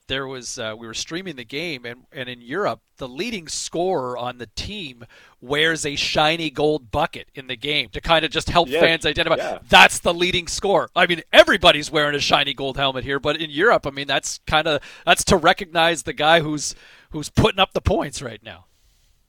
[0.08, 4.18] There was uh, we were streaming the game, and, and in Europe, the leading scorer
[4.18, 5.06] on the team
[5.40, 9.06] wears a shiny gold bucket in the game to kind of just help Yes, fans
[9.06, 9.60] identify yeah.
[9.70, 10.90] that's the leading score.
[10.94, 14.40] I mean, everybody's wearing a shiny gold helmet here, but in Europe, I mean, that's
[14.46, 16.76] kind of that's to recognize the guy who's
[17.12, 18.66] who's putting up the points right now.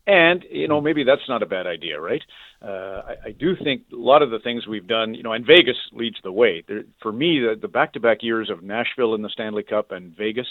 [0.09, 2.23] And you know, maybe that's not a bad idea, right?
[2.65, 5.47] Uh, I, I do think a lot of the things we've done, you know, and
[5.47, 6.65] Vegas leads the way.
[6.67, 10.47] There, for me, the, the back-to-back years of Nashville in the Stanley Cup and Vegas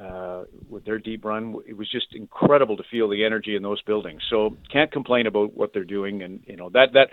[0.00, 3.80] uh, with their deep run, it was just incredible to feel the energy in those
[3.82, 4.22] buildings.
[4.28, 7.10] So can't complain about what they're doing, and you know that that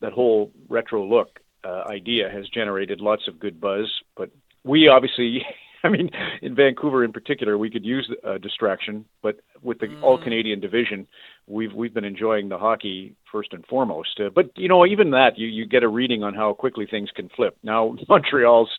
[0.00, 3.92] that whole retro look uh, idea has generated lots of good buzz.
[4.16, 4.30] But
[4.64, 5.44] we obviously
[5.84, 6.10] I mean,
[6.42, 10.02] in Vancouver in particular, we could use a distraction, but with the Mm.
[10.02, 11.06] All Canadian division,
[11.46, 14.20] we've we've been enjoying the hockey first and foremost.
[14.20, 17.10] Uh, but you know, even that, you you get a reading on how quickly things
[17.14, 17.56] can flip.
[17.62, 18.70] Now Montreal's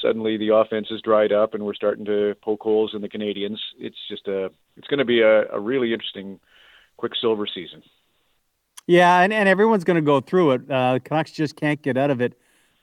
[0.00, 3.58] suddenly the offense is dried up, and we're starting to poke holes in the Canadiens.
[3.78, 6.38] It's just a it's going to be a, a really interesting
[6.96, 7.82] Quicksilver season.
[8.86, 10.70] Yeah, and, and everyone's going to go through it.
[10.70, 12.38] Uh, Canucks just can't get out of it.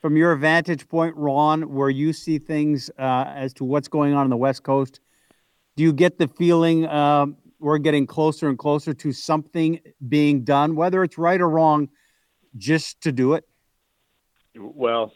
[0.06, 4.22] From your vantage point, Ron, where you see things uh, as to what's going on
[4.22, 5.00] in the West Coast,
[5.74, 10.76] do you get the feeling um, we're getting closer and closer to something being done,
[10.76, 11.88] whether it's right or wrong,
[12.56, 13.48] just to do it?
[14.56, 15.10] Well,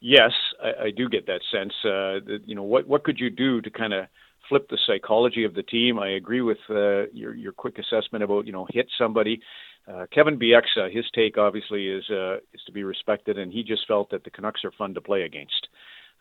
[0.00, 1.72] yes, I, I do get that sense.
[1.84, 4.06] Uh, that, you know, what what could you do to kind of
[4.48, 6.00] flip the psychology of the team?
[6.00, 9.40] I agree with uh, your your quick assessment about you know hit somebody.
[9.88, 13.86] Uh, Kevin Bieksa, his take obviously is uh, is to be respected, and he just
[13.88, 15.68] felt that the Canucks are fun to play against.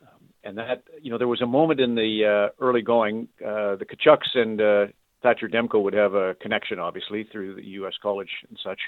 [0.01, 3.75] Um, and that you know there was a moment in the uh, early going, uh,
[3.75, 4.85] the Tkachuks and uh,
[5.21, 7.93] Thatcher Demko would have a connection, obviously through the U.S.
[8.01, 8.79] college and such.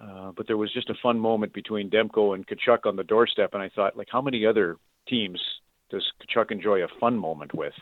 [0.00, 3.54] Uh, but there was just a fun moment between Demko and Tkachuk on the doorstep,
[3.54, 4.76] and I thought, like, how many other
[5.08, 5.40] teams
[5.90, 7.72] does Tkachuk enjoy a fun moment with?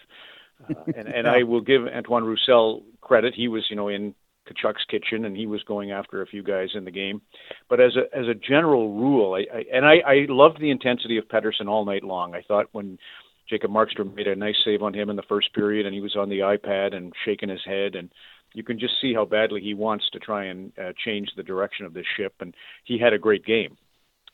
[0.69, 4.15] Uh, and and I will give Antoine Roussel credit; he was, you know, in
[4.47, 7.23] Tkachuk's kitchen, and he was going after a few guys in the game.
[7.69, 11.19] But as a as a general rule, I, I and I, I loved the intensity
[11.19, 12.35] of Pettersson all night long.
[12.35, 12.99] I thought when
[13.49, 16.17] Jacob Markstrom made a nice save on him in the first period, and he was
[16.17, 18.11] on the iPad and shaking his head, and
[18.55, 21.85] you can just see how badly he wants to try and uh, change the direction
[21.85, 22.35] of this ship.
[22.41, 23.77] And he had a great game.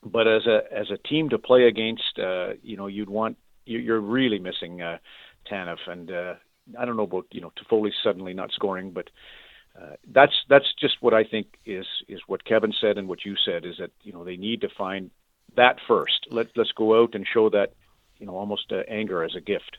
[0.04, 3.36] But as a as a team to play against, uh, you know, you'd want
[3.66, 4.98] you're really missing uh,
[5.50, 6.34] Tanev, and uh,
[6.78, 9.10] I don't know about you know Toffoli suddenly not scoring, but
[9.78, 13.36] uh, that's that's just what I think is is what Kevin said and what you
[13.44, 15.10] said is that you know they need to find
[15.56, 16.26] that first.
[16.30, 17.74] Let let's go out and show that
[18.18, 19.78] you know almost uh, anger as a gift.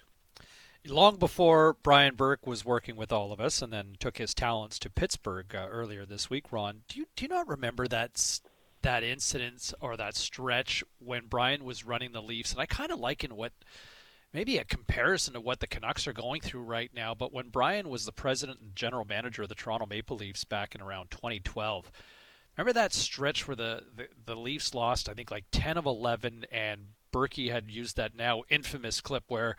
[0.87, 4.79] Long before Brian Burke was working with all of us, and then took his talents
[4.79, 6.51] to Pittsburgh uh, earlier this week.
[6.51, 8.39] Ron, do you do you not remember that
[8.81, 12.53] that incident or that stretch when Brian was running the Leafs?
[12.53, 13.51] And I kind of liken what
[14.33, 17.13] maybe a comparison to what the Canucks are going through right now.
[17.13, 20.73] But when Brian was the president and general manager of the Toronto Maple Leafs back
[20.75, 21.91] in around 2012,
[22.57, 26.45] remember that stretch where the, the, the Leafs lost, I think, like 10 of 11,
[26.51, 26.81] and
[27.13, 29.55] Berkey had used that now infamous clip where.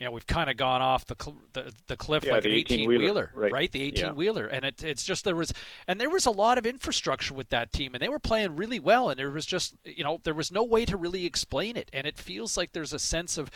[0.00, 2.50] You know, we've kind of gone off the cl- the, the cliff Yeah, like the
[2.50, 3.52] an 18 wheeler, right.
[3.52, 3.72] right?
[3.72, 4.12] The 18 Yeah.
[4.12, 5.52] wheeler, and it, it's just there was,
[5.86, 8.80] and there was a lot of infrastructure with that team, and they were playing really
[8.80, 11.90] well, and there was just, you know, there was no way to really explain it,
[11.92, 13.52] and it feels like there's a sense of,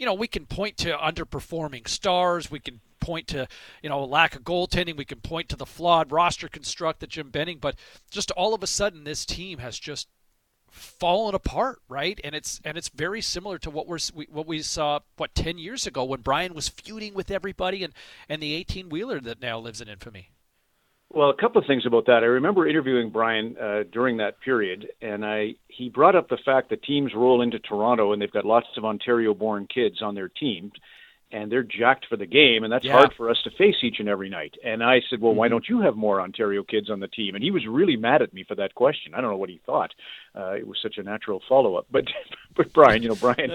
[0.00, 3.46] you know, we can point to underperforming stars, we can point to,
[3.82, 7.28] you know, lack of goaltending, we can point to the flawed roster construct that Jim
[7.28, 7.76] Benning, but
[8.10, 10.08] just all of a sudden this team has just
[10.70, 12.18] fallen apart, right?
[12.24, 15.58] And it's and it's very similar to what we're we, what we saw what 10
[15.58, 17.92] years ago when Brian was feuding with everybody and
[18.26, 20.30] and the 18 wheeler that now lives in infamy.
[21.12, 22.22] Well, a couple of things about that.
[22.22, 26.70] I remember interviewing Brian uh, during that period, and I he brought up the fact
[26.70, 30.70] that teams roll into Toronto and they've got lots of Ontario-born kids on their team,
[31.32, 32.92] and they're jacked for the game, and that's Yeah.
[32.92, 34.56] hard for us to face each and every night.
[34.64, 35.52] And I said, well, why Mm-hmm.
[35.52, 37.34] don't you have more Ontario kids on the team?
[37.36, 39.14] And he was really mad at me for that question.
[39.14, 39.92] I don't know what he thought.
[40.34, 42.04] Uh, it was such a natural follow-up, but
[42.56, 43.50] but Brian, you know, Brian.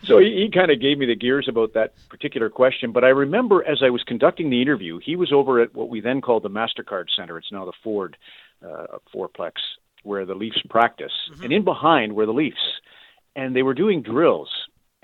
[0.04, 2.92] so he, he kind of gave me the gears about that particular question.
[2.92, 6.00] But I remember as I was conducting the interview, he was over at what we
[6.00, 7.38] then called the Mastercard Center.
[7.38, 8.16] It's now the Ford
[8.64, 9.52] uh, fourplex
[10.04, 11.12] where the Leafs practice,
[11.42, 12.56] and in behind were the Leafs,
[13.34, 14.48] and they were doing drills.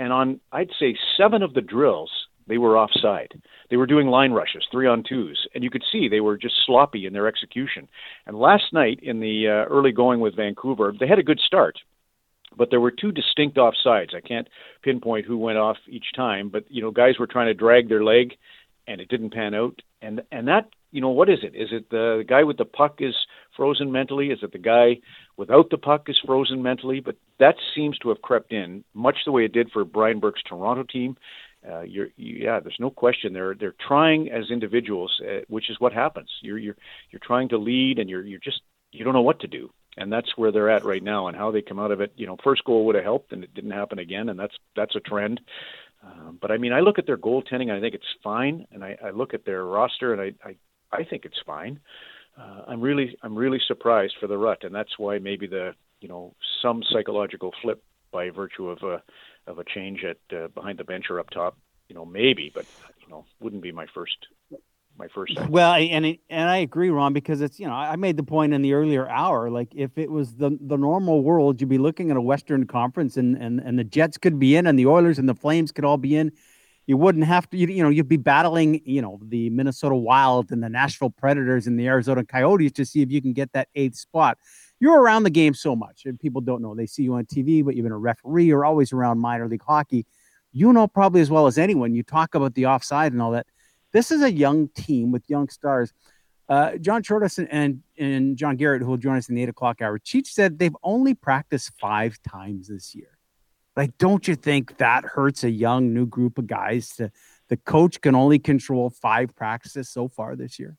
[0.03, 2.11] And on I'd say seven of the drills,
[2.49, 3.41] they were offside.
[3.71, 6.57] They were doing line rushes, three on twos, and you could see they were just
[6.67, 7.89] sloppy in their execution.
[8.27, 11.79] And last night in the uh, early going with Vancouver, they had a good start,
[12.59, 14.13] but there were two distinct offsides.
[14.13, 14.49] I can't
[14.83, 18.03] pinpoint who went off each time, but you know, guys were trying to drag their
[18.03, 18.33] leg,
[18.89, 19.83] and it didn't pan out.
[20.01, 21.55] And and that you know, what is it?
[21.57, 23.15] Is it the, guy with the puck is
[23.57, 24.29] frozen mentally?
[24.29, 24.99] Is it the guy
[25.37, 27.01] without the puck is frozen mentally?
[27.01, 30.43] But that seems to have crept in, much the way it did for Brian Burke's
[30.43, 31.17] Toronto team.
[31.69, 33.33] Uh, you're, you, yeah, there's no question.
[33.33, 36.29] They're they're trying as individuals, uh, which is what happens.
[36.43, 36.77] You're you're
[37.11, 40.13] you're trying to lead, and you're you're just you don't know what to do, and
[40.13, 41.29] that's where they're at right now.
[41.29, 43.45] And how they come out of it, you know, first goal would have helped, and
[43.45, 45.41] it didn't happen again, and that's that's a trend.
[46.05, 48.83] Um, but I mean, I look at their goaltending, and I think it's fine, and
[48.83, 50.57] I, I look at their roster, and I I,
[50.93, 51.81] I think it's fine.
[52.39, 56.09] Uh, I'm really I'm really surprised for the rut, and that's why maybe the you
[56.09, 59.03] know some psychological flip by virtue of a
[59.47, 61.57] of a change at uh, behind the bench or up top,
[61.89, 62.65] you know maybe, but
[63.01, 64.17] you know wouldn't be my first
[64.99, 65.39] my first.
[65.49, 68.23] Well, and it, and I agree, Ron, because it's you know I I made the
[68.23, 69.51] point in the earlier hour.
[69.51, 73.17] Like if it was the the normal world, you'd be looking at a Western Conference,
[73.17, 75.85] and and and the Jets could be in, and the Oilers and the Flames could
[75.85, 76.33] all be in,
[76.87, 80.51] You wouldn't have to, you, you know, you'd be battling, you know, the Minnesota Wild
[80.51, 83.69] and the Nashville Predators and the Arizona Coyotes to see if you can get that
[83.75, 84.39] eighth spot.
[84.81, 86.75] You're around the game so much, and people don't know.
[86.75, 88.47] They see you on TV, but you've been a referee.
[88.47, 90.07] You're always around minor league hockey.
[90.53, 91.95] You know probably as well as anyone.
[91.95, 93.47] You talk about the offside and all that.
[93.93, 95.93] This is a young team with young stars.
[96.49, 99.49] Uh, John Shorthouse and, and, and John Garrett, who will join us in the eight
[99.49, 103.19] o'clock hour, Cheech said they've only practiced five times this year.
[103.77, 106.91] Like, don't you think that hurts a young new group of guys?
[106.97, 107.11] To
[107.49, 110.77] the coach can only control five practices so far this year.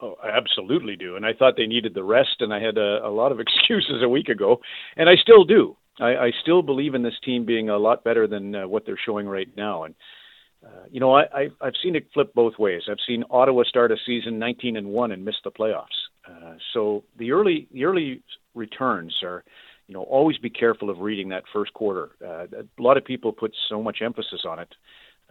[0.00, 1.16] Oh, I absolutely do.
[1.16, 4.02] And I thought they needed the rest, and I had a, a lot of excuses
[4.02, 4.60] a week ago,
[4.96, 5.76] and I still do.
[5.98, 8.98] I, I still believe in this team being a lot better than uh, what they're
[9.02, 9.84] showing right now.
[9.84, 9.94] And
[10.64, 12.82] uh, you know, I, I, I've seen it flip both ways.
[12.90, 15.86] I've seen Ottawa start a season 19 and one and miss the playoffs.
[16.28, 18.22] Uh, so the early the early
[18.54, 19.44] returns are,
[19.86, 22.10] you know, always be careful of reading that first quarter.
[22.24, 24.74] Uh, a lot of people put so much emphasis on it,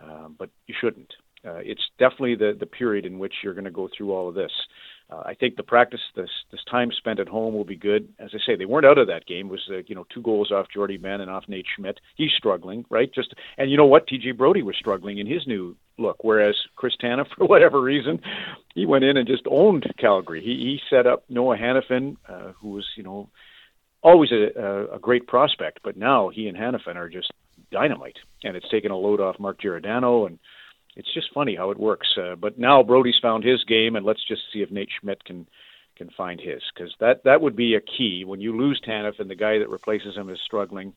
[0.04, 1.14] uh, but you shouldn't.
[1.46, 4.36] Uh, it's definitely the the period in which you're going to go through all of
[4.36, 4.52] this.
[5.12, 8.12] Uh, I think the practice, this this time spent at home will be good.
[8.18, 9.48] As I say, they weren't out of that game.
[9.48, 12.00] It was uh, you know two goals off Jordie Benn and off Nate Schmidt.
[12.16, 13.14] He's struggling, right?
[13.14, 16.24] Just and you know what, TJ Brodie was struggling in his new look.
[16.24, 18.20] Whereas Chris Tanev, for whatever reason,
[18.74, 20.42] he went in and just owned Calgary.
[20.42, 23.30] He he set up Noah Hanifin, uh, who was you know
[24.06, 27.32] always a, a, great prospect, but now he and Hanifin are just
[27.72, 30.38] dynamite, and it's taken a load off Mark Giordano and
[30.96, 32.08] it's just funny how it works.
[32.18, 35.48] Uh, but now Brodie's found his game, and let's just see if Nate Schmidt can
[35.98, 38.24] can find his, because that that would be a key.
[38.26, 40.94] When you lose and the guy that replaces him is struggling,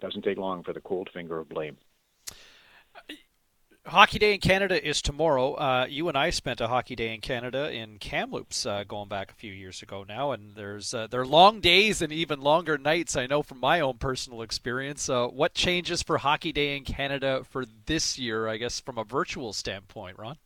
[0.00, 1.76] doesn't take long for the cold finger of blame.
[3.86, 5.54] Hockey Day in Canada is tomorrow.
[5.54, 9.30] Uh, you and I spent a Hockey Day in Canada in Kamloops uh, going back
[9.30, 12.78] a few years ago now, and there's uh, there are long days and even longer
[12.78, 13.14] nights.
[13.16, 15.08] I know from my own personal experience.
[15.08, 18.48] Uh, what changes for Hockey Day in Canada for this year?
[18.48, 20.36] I guess from a virtual standpoint, Ron.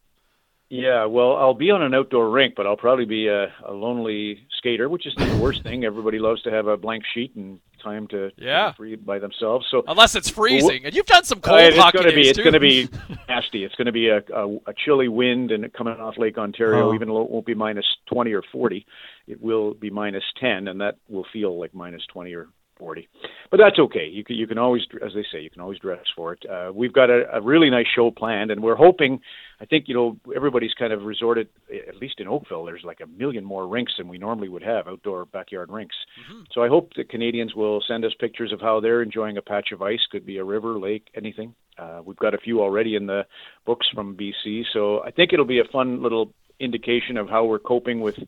[0.68, 4.46] Yeah, well, I'll be on an outdoor rink, but I'll probably be a, a lonely
[4.58, 5.84] skater, which is the worst thing.
[5.84, 8.72] Everybody loves to have a blank sheet and time to yeah.
[9.04, 9.66] by themselves.
[9.70, 12.38] So unless it's freezing, and you've done some cold uh, it's hockey gonna be, It's
[12.38, 12.88] going to be
[13.28, 13.64] nasty.
[13.64, 16.90] It's going to be a, a, a chilly wind and coming off Lake Ontario.
[16.90, 16.94] Oh.
[16.94, 18.86] Even though it won't be minus twenty or forty,
[19.26, 22.48] it will be minus ten, and that will feel like minus twenty or
[22.80, 23.08] forty.
[23.50, 24.08] But that's okay.
[24.10, 26.44] You can you can always, as they say, you can always dress for it.
[26.50, 29.20] Uh, we've got a, a really nice show planned, and we're hoping.
[29.60, 31.48] I think you know everybody's kind of resorted,
[31.88, 32.64] at least in Oakville.
[32.64, 35.94] There's like a million more rinks than we normally would have, outdoor backyard rinks.
[36.52, 39.72] So I hope the Canadians will send us pictures of how they're enjoying a patch
[39.72, 40.00] of ice.
[40.10, 41.54] Could be a river, lake, anything.
[41.78, 43.26] Uh, we've got a few already in the
[43.66, 47.58] books from BC, so I think it'll be a fun little indication of how we're
[47.58, 48.18] coping with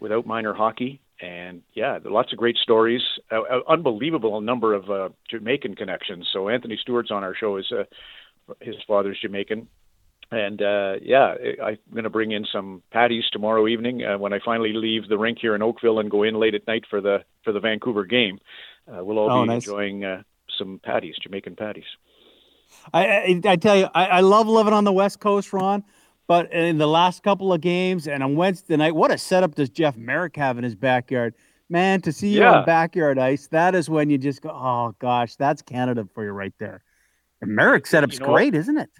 [0.00, 1.00] without minor hockey.
[1.22, 3.00] And yeah, lots of great stories.
[3.30, 6.28] Uh, uh, unbelievable number of uh, Jamaican connections.
[6.32, 7.58] So Anthony Stewart's on our show.
[7.58, 7.84] Is uh,
[8.60, 9.68] his father's Jamaican,
[10.32, 14.40] and uh, yeah, I'm going to bring in some patties tomorrow evening uh, when I
[14.44, 17.18] finally leave the rink here in Oakville and go in late at night for the
[17.44, 18.40] for the Vancouver game.
[18.92, 19.64] Uh, we'll all Oh, be nice.
[19.64, 20.22] enjoying uh,
[20.58, 21.84] some patties, Jamaican patties.
[22.92, 25.84] I, I, I tell you, I, I love living on the West Coast, Ron.
[26.28, 29.68] But in the last couple of games and on Wednesday night, what a setup does
[29.68, 31.34] Jeff Marek have in his backyard?
[31.68, 32.58] Man, to see you Yeah.
[32.60, 36.30] on backyard ice, that is when you just go, oh gosh, that's Canada for you
[36.30, 36.82] right there.
[37.40, 38.90] And Merrick setup's You know great, isn't it?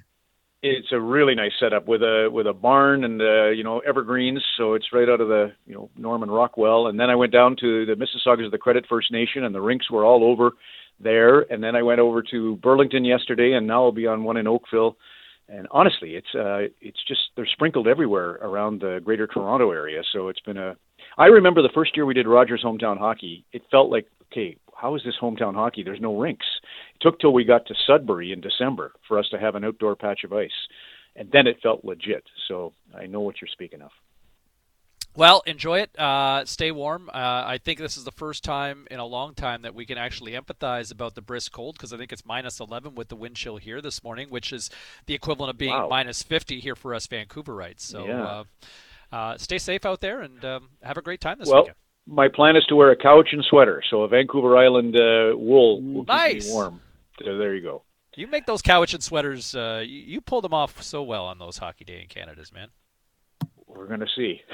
[0.65, 4.45] It's a really nice setup with a with a barn and uh, you know evergreens,
[4.57, 6.87] so it's right out of the you know Norman Rockwell.
[6.87, 9.61] And then I went down to the Mississaugas of the Credit First Nation, and the
[9.61, 10.53] rinks were all over
[11.01, 11.41] there.
[11.53, 14.47] And then I went over to Burlington yesterday, and now I'll be on one in
[14.47, 14.97] Oakville.
[15.53, 20.03] And honestly, it's uh, it's just they're sprinkled everywhere around the Greater Toronto area.
[20.13, 20.77] So it's been a.
[21.19, 23.45] I remember the first year we did Rogers hometown hockey.
[23.53, 25.83] It felt like okay, how is this hometown hockey?
[25.83, 26.47] There's no rinks.
[26.95, 29.95] It took till we got to Sudbury in December for us to have an outdoor
[29.95, 30.51] patch of ice,
[31.17, 32.25] and then it felt legit.
[32.49, 33.91] So I know what you're speaking of.
[35.15, 35.99] Well, enjoy it.
[35.99, 37.11] Uh, stay warm.
[37.11, 37.13] Uh,
[37.47, 40.33] I think this is the first time in a long time that we can actually
[40.33, 43.59] empathize about the brisk cold because I think it's minus 11 with the wind chill
[43.59, 44.71] here this morning, which is
[45.07, 45.89] the equivalent of being Wow.
[45.91, 47.81] minus 50 here for us Vancouverites.
[47.81, 48.23] So Yeah.
[48.25, 48.45] uh,
[49.15, 51.77] uh, stay safe out there and um, have a great time this well, weekend.
[52.07, 55.83] my plan is to wear a couch and sweater, so a Vancouver Island uh, wool
[55.83, 56.47] will keep Nice.
[56.47, 56.81] me warm.
[57.23, 57.83] So there you go.
[58.17, 59.55] You make those couch and sweaters.
[59.55, 62.69] Uh, you, you pull them off so well on those hockey day in Canada's, man.
[63.83, 64.41] We're gonna see.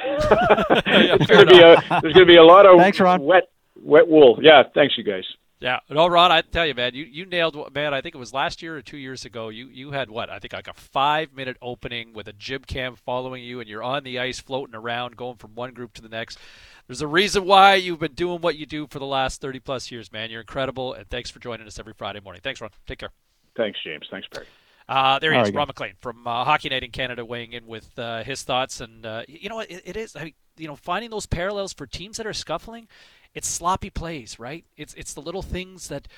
[0.86, 3.22] Yeah, gonna be a, there's gonna be a lot of Thanks, Ron.
[3.22, 4.38] wet wet wool.
[4.40, 5.24] Yeah, thanks you guys.
[5.60, 7.92] Yeah, no, Ron, I tell you, man, you, you nailed what- man.
[7.92, 9.50] I think it was last year or two years ago.
[9.50, 10.30] You you had what?
[10.30, 13.82] I think like a five minute opening with a jib cam following you, and you're
[13.82, 16.38] on the ice floating around, going from one group to the next.
[16.86, 19.90] There's a reason why you've been doing what you do for the last thirty plus
[19.90, 20.30] years, man.
[20.30, 22.40] You're incredible, and thanks for joining us every Friday morning.
[22.42, 22.70] Thanks, Ron.
[22.86, 23.10] Take care.
[23.56, 24.06] Thanks, James.
[24.10, 24.46] Thanks, Perry.
[24.88, 25.66] Uh, there he All is, right, Ron.
[25.66, 28.80] MacLean from uh, Hockey Night in Canada, weighing in with uh, his thoughts.
[28.80, 29.70] And uh, you know what?
[29.70, 30.16] It, it is.
[30.16, 32.88] I mean, you know, finding those parallels for teams that are scuffling.
[33.34, 34.64] It's sloppy plays, right?
[34.76, 36.08] It's it's the little things that,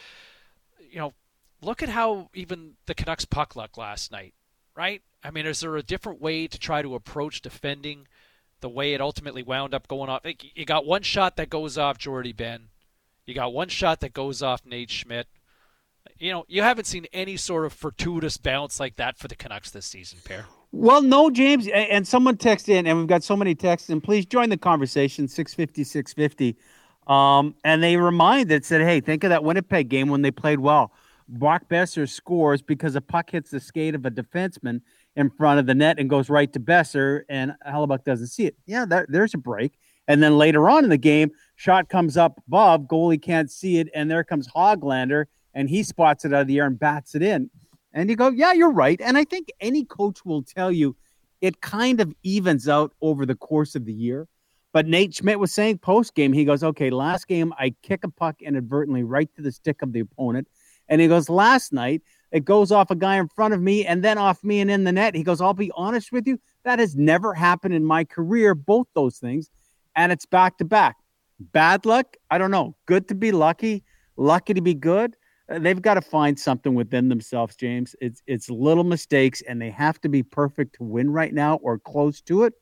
[0.89, 1.13] you know,
[1.61, 4.35] look at how even the Canucks puck luck last night,
[4.77, 5.03] right?
[5.25, 8.07] I mean, is there a different way to try to approach defending
[8.61, 10.23] the way it ultimately wound up going off?
[10.55, 12.69] You got one shot that goes off Jordie Benn.
[13.27, 15.27] You got one shot that goes off Nate Schmidt.
[16.21, 19.71] You know, you haven't seen any sort of fortuitous bounce like that for the Canucks
[19.71, 20.45] this season, pair.
[20.71, 21.67] Well, no, James.
[21.69, 25.27] And someone texted in, and we've got so many texts, and please join the conversation
[25.27, 26.59] 650 650.
[27.07, 30.93] Um, and they reminded, said, hey, think of that Winnipeg game when they played well.
[31.27, 34.83] Brock Boeser scores because a puck hits the skate of a defenseman
[35.17, 38.57] in front of the net and goes right to Besser, and Hellebuyck doesn't see it.
[38.67, 39.79] Yeah, that, there's a break.
[40.07, 43.89] And then later on in the game, shot comes up above, goalie can't see it,
[43.95, 47.23] and there comes Hoglander, and he spots it out of the air and bats it
[47.23, 47.51] in.
[47.93, 49.01] And you go, yeah, you're right.
[49.01, 50.97] And I think any coach will tell you
[51.41, 54.29] it kind of evens out over the course of the year.
[54.73, 58.11] But Nate Schmidt was saying post game, he goes, okay, last game I kick a
[58.11, 60.47] puck inadvertently right to the stick of the opponent.
[60.89, 64.05] And he goes, last night it goes off a guy in front of me and
[64.05, 65.17] then off me and in the net.
[65.17, 68.87] He goes, I'll be honest with you, that has never happened in my career, both
[68.95, 69.51] those things.
[69.97, 70.97] And it's back to back.
[71.41, 72.17] Bad luck?
[72.31, 72.77] I don't know.
[72.87, 73.83] Good to be lucky,
[74.17, 75.17] lucky to be good.
[75.51, 77.97] Uh, They've got to find something within themselves, James.
[78.01, 81.79] It's it's little mistakes, and they have to be perfect to win right now or
[81.79, 82.55] close to it.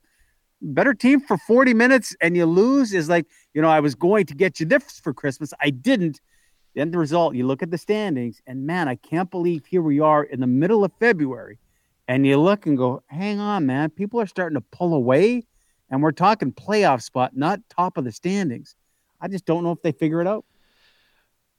[0.61, 4.27] Better team for 40 minutes and you lose is like, you know, I was going
[4.27, 5.53] to get you this for Christmas.
[5.61, 6.21] I didn't.
[6.75, 10.01] Then the result, you look at the standings, and man, I can't believe here we
[10.01, 11.59] are in the middle of February.
[12.09, 13.91] And you look and go, hang on, man.
[13.91, 15.47] People are starting to pull away,
[15.91, 18.75] and we're talking playoff spot, not top of the standings.
[19.21, 20.45] I just don't know if they figure it out.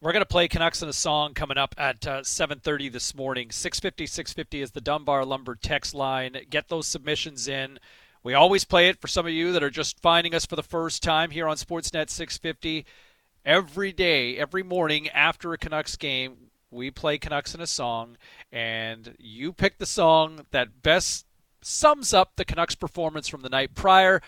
[0.01, 3.51] We're going to play Canucks in a song coming up at uh, 7:30 this morning.
[3.51, 6.37] 650 650 is the Dunbar Lumber text line.
[6.49, 7.79] Get those submissions in.
[8.23, 10.63] We always play it for some of you that are just finding us for the
[10.63, 12.85] first time here on Sportsnet 650.
[13.43, 18.15] Every day, every morning after a Canucks game, we play Canucks in a song,
[18.53, 21.25] and you pick the song that best
[21.61, 24.21] sums up the Canucks performance from the night prior.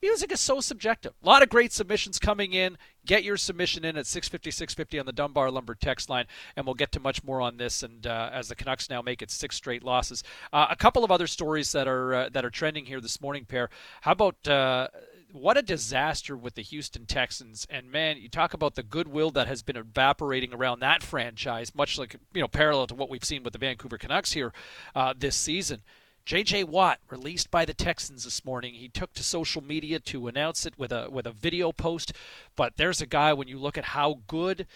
[0.00, 1.12] Music is so subjective.
[1.22, 2.78] A lot of great submissions coming in.
[3.06, 6.26] Get your submission in at 650 650 on the Dunbar Lumber text line,
[6.56, 7.82] and we'll get to much more on this.
[7.82, 10.22] And uh, as the Canucks now make it six straight losses,
[10.52, 13.44] uh, a couple of other stories that are uh, that are trending here this morning.
[13.44, 13.68] Pair.
[14.02, 14.88] How about uh,
[15.32, 17.66] what a disaster with the Houston Texans?
[17.68, 21.98] And man, you talk about the goodwill that has been evaporating around that franchise, much
[21.98, 24.52] like you know parallel to what we've seen with the Vancouver Canucks here
[24.94, 25.82] uh, this season.
[26.24, 26.64] J.J.
[26.64, 28.72] Watt released by the Texans this morning.
[28.72, 32.14] He took to social media to announce it with a with a video post.
[32.56, 34.66] But there's a guy when you look at how good,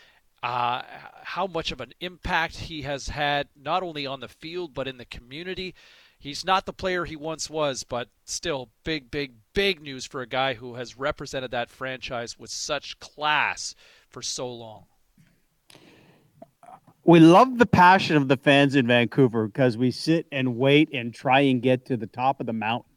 [0.42, 0.82] uh,
[1.22, 4.98] how much of an impact he has had not only on the field but in
[4.98, 5.74] the community.
[6.18, 10.26] He's not the player he once was, but still big, big, big news for a
[10.26, 13.74] guy who has represented that franchise with such class
[14.10, 14.84] for so long.
[17.08, 21.14] We love the passion of the fans in Vancouver because we sit and wait and
[21.14, 22.92] try and get to the top of the mountain.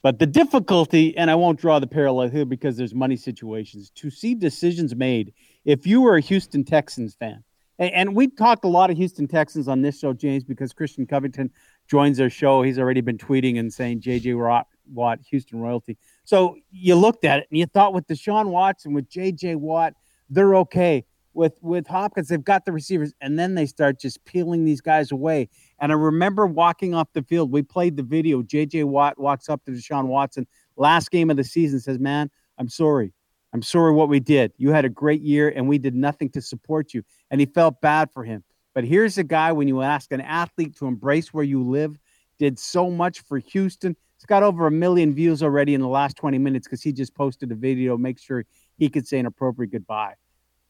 [0.00, 4.08] But the difficulty, and I won't draw the parallel here because there's money situations, to
[4.08, 5.34] see decisions made.
[5.66, 7.44] If you were a Houston Texans fan,
[7.78, 11.06] and, and we talked a lot of Houston Texans on this show, James, because Christian
[11.06, 11.50] Covington
[11.88, 12.62] joins our show.
[12.62, 15.98] He's already been tweeting and saying JJ Watt Houston royalty.
[16.24, 19.92] So you looked at it and you thought with Deshaun Watson, with JJ Watt,
[20.30, 21.04] they're okay
[21.34, 25.12] with with Hopkins, they've got the receivers, and then they start just peeling these guys
[25.12, 25.48] away.
[25.78, 27.52] And I remember walking off the field.
[27.52, 28.42] We played the video.
[28.42, 28.84] J.J.
[28.84, 30.46] Watt walks up to Deshaun Watson,
[30.76, 33.12] last game of the season, says, "Man, I'm sorry.
[33.52, 34.52] I'm sorry what we did.
[34.58, 37.80] You had a great year, and we did nothing to support you." And he felt
[37.80, 38.42] bad for him.
[38.74, 41.98] But here's a guy when you ask an athlete to embrace where you live,
[42.38, 43.96] did so much for Houston.
[44.16, 47.14] It's got over a million views already in the last 20 minutes because he just
[47.14, 48.44] posted a video make sure
[48.76, 50.14] he could say an appropriate goodbye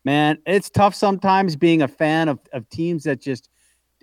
[0.05, 3.49] man, it's tough sometimes being a fan of, of teams that just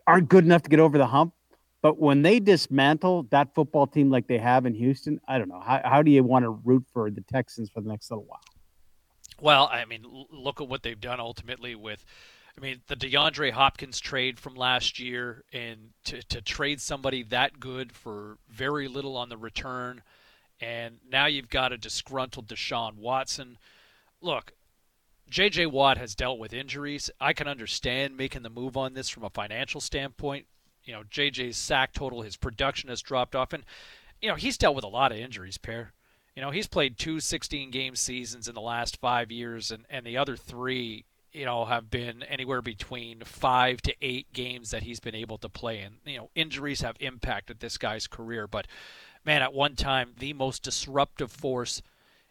[0.06, 1.34] aren't good enough to get over the hump.
[1.82, 5.60] But when they dismantle that football team like they have in Houston, I don't know.
[5.60, 8.42] How, how do you want to root for the Texans for the next little while?
[9.40, 12.04] Well, I mean, look at what they've done ultimately with,
[12.58, 17.60] I mean, the DeAndre Hopkins trade from last year, and to, to trade somebody that
[17.60, 20.02] good for very little on the return,
[20.60, 23.60] and now you've got a disgruntled Deshaun Watson.
[24.22, 24.54] Look,
[25.30, 25.68] J.J.
[25.68, 27.10] Watt has dealt with injuries.
[27.20, 30.46] I can understand making the move on this from a financial standpoint.
[30.84, 33.64] You know, J.J.'s sack total, his production has dropped off, and
[34.22, 35.58] you know he's dealt with a lot of injuries.
[35.58, 35.94] Pair,
[36.36, 40.06] you know he's played two 16 game seasons in the last five years, and and
[40.06, 41.06] the other three
[41.38, 45.48] you know, have been anywhere between five to eight games that he's been able to
[45.48, 45.82] play.
[45.82, 48.48] And, you know, injuries have impacted this guy's career.
[48.48, 48.66] But,
[49.24, 51.84] man, at one time, the most disruptive force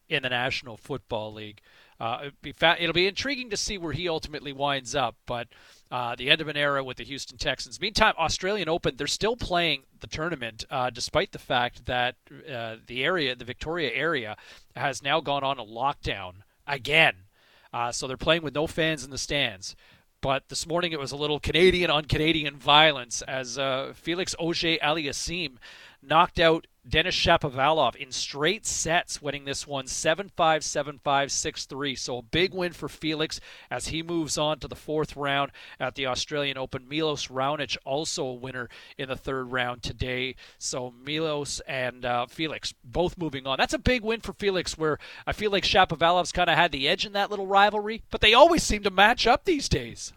[0.08, 1.60] in the National Football League.
[1.98, 5.48] Uh, it'll, be intriguing to see where he ultimately winds up, but
[5.90, 7.80] uh, the end of an era with the Houston Texans.
[7.80, 12.16] Meantime, Australian Open, they're still playing the tournament, uh, despite the fact that
[12.52, 14.36] uh, the area, the Victoria area,
[14.74, 17.14] has now gone on a lockdown again.
[17.72, 19.74] Uh, so they're playing with no fans in the stands.
[20.20, 24.76] But this morning it was a little Canadian on Canadian violence as uh, Felix Auger
[24.82, 25.56] Aliassime
[26.02, 31.66] knocked out Denis Shapovalov in straight sets, winning this one 7 5, 7 5, 6
[31.66, 31.94] 3.
[31.96, 33.40] So a big win for Felix
[33.70, 35.50] as he moves on to the fourth round
[35.80, 36.88] at the Australian Open.
[36.88, 40.36] Milos Raonic also a winner in the third round today.
[40.58, 43.56] So Milos and uh, Felix both moving on.
[43.58, 46.88] That's a big win for Felix, where I feel like Shapovalov's kind of had the
[46.88, 50.12] edge in that little rivalry, but they always seem to match up these days.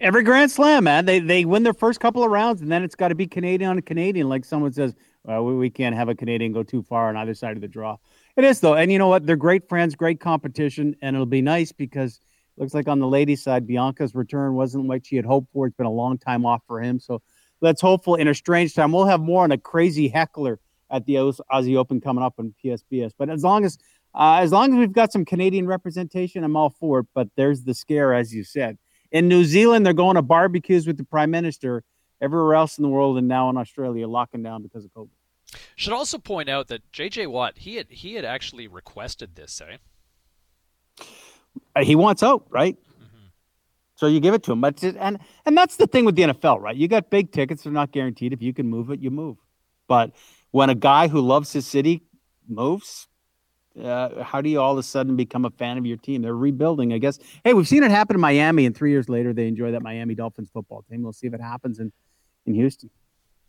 [0.00, 2.96] Every Grand Slam, man, they they win their first couple of rounds, and then it's
[2.96, 4.28] got to be Canadian on Canadian.
[4.28, 4.94] Like someone says,
[5.30, 7.68] uh, we, we can't have a Canadian go too far on either side of the
[7.68, 7.96] draw.
[8.36, 9.26] It is though, and you know what?
[9.26, 12.20] They're great friends, great competition, and it'll be nice because
[12.56, 15.66] looks like on the ladies' side, Bianca's return wasn't what she had hoped for.
[15.66, 17.22] It's been a long time off for him, so
[17.60, 18.92] let's hopeful in a strange time.
[18.92, 20.60] We'll have more on a crazy heckler
[20.90, 23.12] at the Aussie Open coming up on PSBS.
[23.18, 23.78] But as long as
[24.14, 27.06] uh, as long as we've got some Canadian representation, I'm all for it.
[27.14, 28.78] But there's the scare, as you said.
[29.10, 31.82] In New Zealand, they're going to barbecues with the prime minister.
[32.20, 35.08] Everywhere else in the world, and now in Australia, locking down because of COVID.
[35.76, 37.26] Should also point out that J.J.
[37.26, 39.76] Watt he had he had actually requested this, eh?
[41.76, 42.76] Uh, he wants out, right?
[42.76, 43.26] Mm-hmm.
[43.96, 46.60] So you give it to him, but and and that's the thing with the NFL,
[46.60, 46.76] right?
[46.76, 48.32] You got big tickets; they're not guaranteed.
[48.32, 49.36] If you can move it, you move.
[49.86, 50.12] But
[50.50, 52.02] when a guy who loves his city
[52.48, 53.08] moves,
[53.82, 56.22] uh, how do you all of a sudden become a fan of your team?
[56.22, 57.18] They're rebuilding, I guess.
[57.42, 60.14] Hey, we've seen it happen in Miami, and three years later, they enjoy that Miami
[60.14, 61.02] Dolphins football team.
[61.02, 61.92] We'll see if it happens in
[62.46, 62.90] in Houston.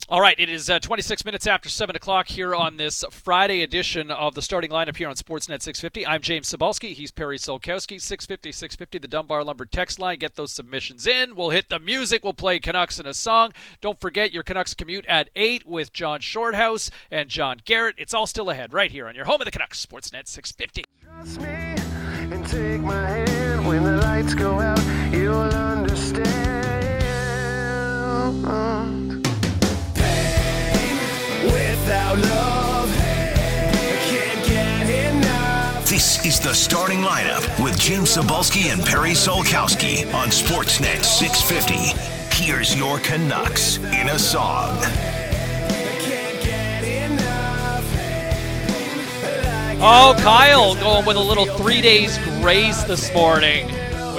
[0.08, 4.12] All right, it is uh, 26 minutes after 7 o'clock here on this Friday edition
[4.12, 6.06] of the starting lineup here on Sportsnet 650.
[6.06, 6.94] I'm James Cybulski.
[6.94, 8.00] He's Perry Solkowski.
[8.00, 10.20] 650 650, the Dunbar Lumber text line.
[10.20, 11.36] Get those submissions in.
[11.36, 12.24] We'll hit the music.
[12.24, 13.54] We'll play Canucks in a song.
[13.82, 17.96] Don't forget your Canucks commute at 8 with John Shorthouse and John Garrett.
[17.98, 20.84] It's all still ahead right here on your home of the Canucks, Sportsnet 650.
[21.02, 21.48] Trust me
[22.32, 24.80] and take my hand when the lights go out.
[25.12, 26.65] You'll understand.
[35.86, 42.44] This is the starting lineup with Jim Cybulski and Perry Solkowski on Sportsnet 650.
[42.44, 44.76] Here's your Canucks in a song.
[49.78, 53.70] Oh, Kyle going with a little three days grace this morning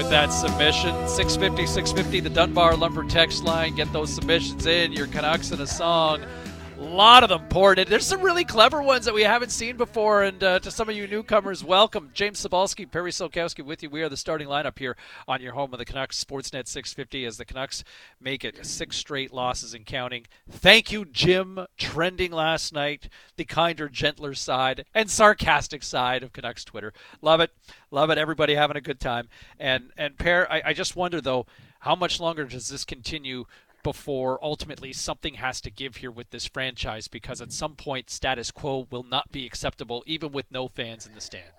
[0.06, 1.08] with that submission.
[1.08, 3.74] 650, 650, the Dunbar Lumber text line.
[3.74, 4.92] Get those submissions in.
[4.92, 6.20] Your Canucks in a song.
[6.96, 7.90] A lot of them poured in.
[7.90, 10.22] There's some really clever ones that we haven't seen before.
[10.22, 12.08] And uh, to some of you newcomers, welcome.
[12.14, 13.90] James Cybulski, Perry Solkowski with you.
[13.90, 14.96] We are the starting lineup here
[15.28, 17.84] on your home of the Canucks, Sportsnet 650, as the Canucks
[18.18, 20.24] make it six straight losses and counting.
[20.50, 21.66] Thank you, Jim.
[21.76, 26.94] Trending last night, the kinder, gentler side and sarcastic side of Canucks Twitter.
[27.20, 27.50] Love it.
[27.90, 28.16] Love it.
[28.16, 29.28] Everybody having a good time.
[29.60, 31.44] And, and Per, I, I just wonder, though,
[31.80, 33.44] how much longer does this continue
[33.86, 38.50] before ultimately something has to give here with this franchise because at some point status
[38.50, 41.52] quo will not be acceptable even with no fans in the stand.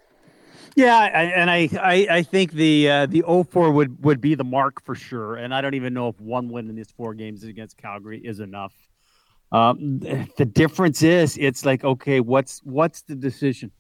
[0.76, 4.44] Yeah, I, and I, I, I think the uh, the 04 would would be the
[4.44, 5.38] mark for sure.
[5.38, 8.42] And I don't even know if one win in these four games against Calgary is
[8.42, 8.74] enough.
[9.54, 13.72] Um, the difference is, it's like, okay, what's what's the decision?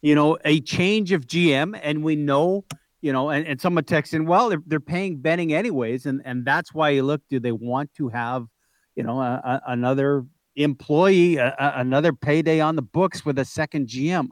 [0.00, 2.64] You know, a change of GM, and we know
[3.02, 6.06] you know, and, and someone texted in, well, they're, they're paying Benning anyways.
[6.06, 8.46] And, and that's why you look, do they want to have,
[8.94, 10.24] you know, a, a, another
[10.54, 14.28] employee, a, another payday on the books with a second GM?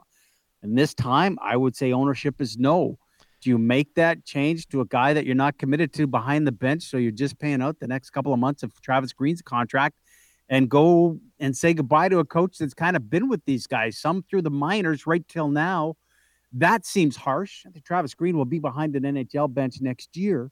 [0.63, 2.97] And this time, I would say ownership is no.
[3.41, 6.51] Do you make that change to a guy that you're not committed to behind the
[6.51, 6.83] bench?
[6.83, 9.97] So you're just paying out the next couple of months of Travis Green's contract
[10.47, 13.97] and go and say goodbye to a coach that's kind of been with these guys,
[13.97, 15.95] some through the minors right till now
[16.53, 17.63] that seems harsh.
[17.65, 20.51] I think Travis Green will be behind an NHL bench next year.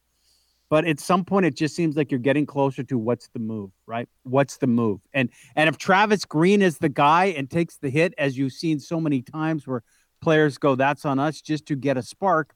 [0.69, 3.71] But at some point, it just seems like you're getting closer to what's the move,
[3.87, 4.07] right?
[4.21, 5.01] What's the move?
[5.13, 8.79] And and if Travis Green is the guy and takes the hit, as you've seen
[8.79, 9.81] so many times where
[10.21, 12.53] players go, "That's on us," just to get a spark.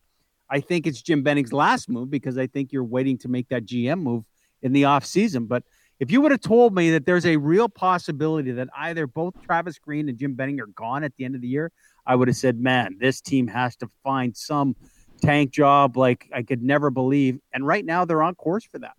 [0.48, 3.66] I think it's Jim Benning's last move because I think you're waiting to make that
[3.66, 4.26] GM move
[4.62, 5.48] in the offseason.
[5.48, 5.64] But
[6.00, 9.80] if you would have told me that there's a real possibility that either both Travis
[9.80, 11.72] Green and Jim Benning are gone at the end of the year,
[12.06, 14.76] I would have said, man, this team has to find some
[15.22, 17.40] tank job like I could never believe.
[17.54, 18.96] And right now they're on course for that.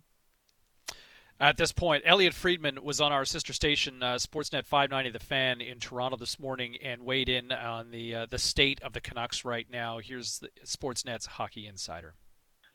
[1.39, 5.59] At this point, Elliot Friedman was on our sister station, uh, Sportsnet 590 The Fan
[5.59, 9.43] in Toronto this morning, and weighed in on the uh, the state of the Canucks
[9.43, 9.99] right now.
[9.99, 12.13] Here's the Sportsnet's hockey insider.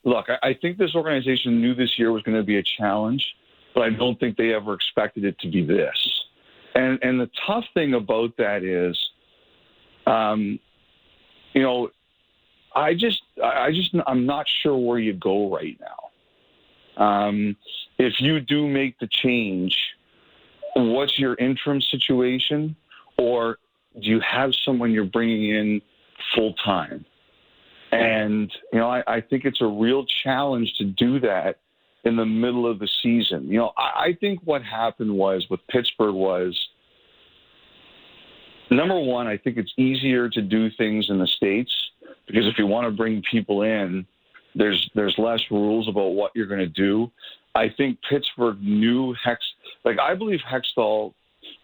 [0.04, 3.24] Look, I, I think this organization knew this year was going to be a challenge,
[3.74, 5.96] but I don't think they ever expected it to be this.
[6.74, 8.94] And and the tough thing about that is,
[10.10, 10.58] um,
[11.52, 11.90] you know,
[12.74, 17.04] I just I just I'm not sure where you go right now.
[17.04, 17.56] Um,
[17.98, 19.76] if you do make the change,
[20.76, 22.76] what's your interim situation,
[23.18, 23.58] or
[24.00, 25.82] do you have someone you're bringing in
[26.34, 27.04] full time?
[27.92, 31.58] And you know, I, I think it's a real challenge to do that
[32.04, 33.48] in the middle of the season.
[33.48, 36.56] You know, I, I think what happened was with Pittsburgh was
[38.76, 41.72] number one, I think it's easier to do things in the States
[42.26, 44.06] because if you want to bring people in,
[44.54, 47.10] there's there's less rules about what you're going to do.
[47.54, 49.40] I think Pittsburgh knew Hex
[49.84, 51.14] like I believe Hextall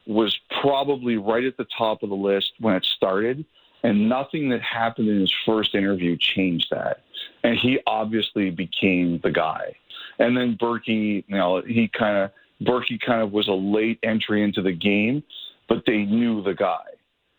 [0.07, 3.45] was probably right at the top of the list when it started,
[3.83, 7.03] and nothing that happened in his first interview changed that.
[7.43, 9.77] And he obviously became the guy.
[10.19, 12.31] And then Burkie, you know, he kind of
[12.67, 15.23] Burkie kind of was a late entry into the game,
[15.69, 16.85] but they knew the guy.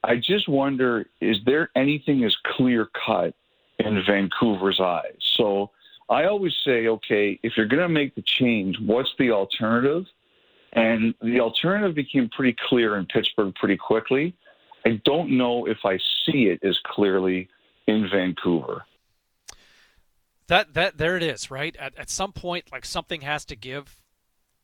[0.03, 3.33] I just wonder, is there anything as clear cut
[3.79, 5.17] in Vancouver's eyes?
[5.19, 5.71] So
[6.09, 10.05] I always say, okay, if you're going to make the change, what's the alternative?
[10.73, 14.35] And the alternative became pretty clear in Pittsburgh pretty quickly.
[14.85, 17.49] I don't know if I see it as clearly
[17.87, 18.85] in Vancouver.
[20.47, 21.75] That that there it is, right?
[21.77, 23.99] At, at some point, like something has to give.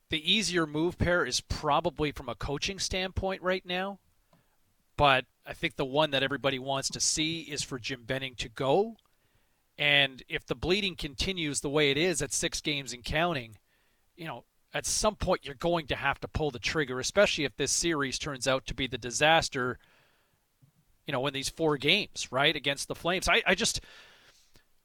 [0.10, 4.00] The easier move pair is probably from a coaching standpoint right now,
[4.98, 8.50] but I think the one that everybody wants to see is for Jim Benning to
[8.50, 8.98] go.
[9.78, 13.58] And if the bleeding continues the way it is at six games and counting,
[14.16, 17.56] you know, at some point you're going to have to pull the trigger, especially if
[17.58, 19.80] this series turns out to be the disaster,
[21.08, 23.28] you know, in these four games, right, against the Flames.
[23.28, 23.82] I, I just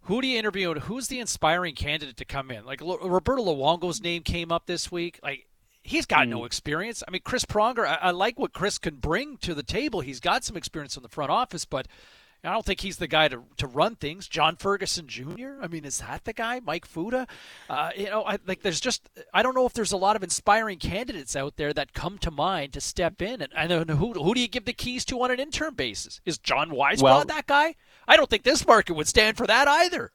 [0.02, 2.64] who do you interview and who's the inspiring candidate to come in?
[2.64, 5.20] Like Roberto Luongo's name came up this week.
[5.22, 5.47] Like
[5.88, 6.30] he's got mm.
[6.30, 7.02] no experience.
[7.06, 10.00] I mean, Chris Pronger, I, I, like what Chris can bring to the table.
[10.00, 11.88] He's got some experience in the front office, but
[12.44, 14.28] I don't think he's the guy to, to run things.
[14.28, 15.60] John Ferguson Jr.
[15.60, 16.60] I mean, is that the guy?
[16.60, 17.28] Mike Futa?
[17.68, 20.22] Uh, you know, I, like there's just I don't know if there's a lot of
[20.22, 23.42] inspiring candidates out there that come to mind to step in.
[23.42, 25.74] And I don't know who who do you give the keys to on an intern
[25.74, 26.20] basis?
[26.24, 27.74] Is John Weisbrod well, that guy?
[28.06, 30.12] I don't think this market would stand for that either.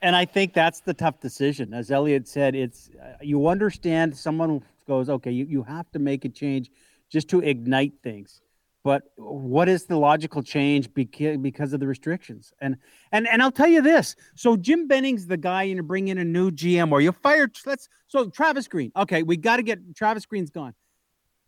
[0.00, 1.74] And I think that's the tough decision.
[1.74, 6.24] As Elliot said, it's uh, you understand someone goes, okay, you, you have to make
[6.24, 6.70] a change
[7.08, 8.40] just to ignite things
[8.88, 12.54] but what is the logical change because of the restrictions?
[12.60, 12.76] And
[13.12, 14.16] and and I'll tell you this.
[14.34, 17.50] So Jim Benning's the guy you bring in a new GM or you fire.
[17.66, 18.90] Let's so Travis Green.
[18.96, 20.74] Okay, we got to get Travis Green's gone.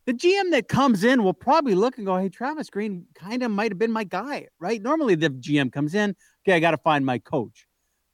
[0.04, 3.50] The GM that comes in will probably look and go, "Hey, Travis Green kind of
[3.50, 6.78] might have been my guy, right?" Normally, the GM comes in, okay, I got to
[6.78, 7.66] find my coach.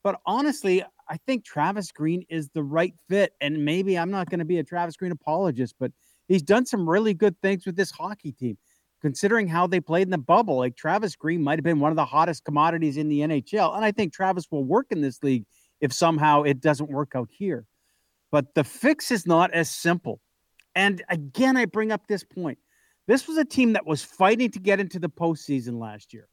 [0.04, 3.32] But honestly, I think Travis Green is the right fit.
[3.40, 5.92] And maybe I'm not going to be a Travis Green apologist, but
[6.28, 8.58] he's done some really good things with this hockey team
[9.02, 10.56] considering how they played in the bubble.
[10.56, 13.76] Like Travis Green might have been one of the hottest commodities in the NHL.
[13.76, 15.44] And I think Travis will work in this league
[15.80, 17.66] if somehow it doesn't work out here.
[18.32, 20.20] But the fix is not as simple.
[20.74, 22.58] And again, I bring up this point.
[23.06, 26.28] This was a team that was fighting to get into the postseason last year.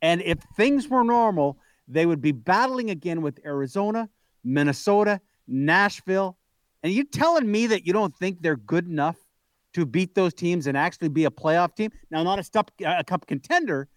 [0.00, 4.08] And if things were normal, they would be battling again with Arizona,
[4.44, 6.36] Minnesota, Nashville.
[6.82, 9.16] And you telling me that you don't think they're good enough
[9.74, 11.90] to beat those teams and actually be a playoff team.
[12.10, 13.88] Now, not a, stup, a cup contender,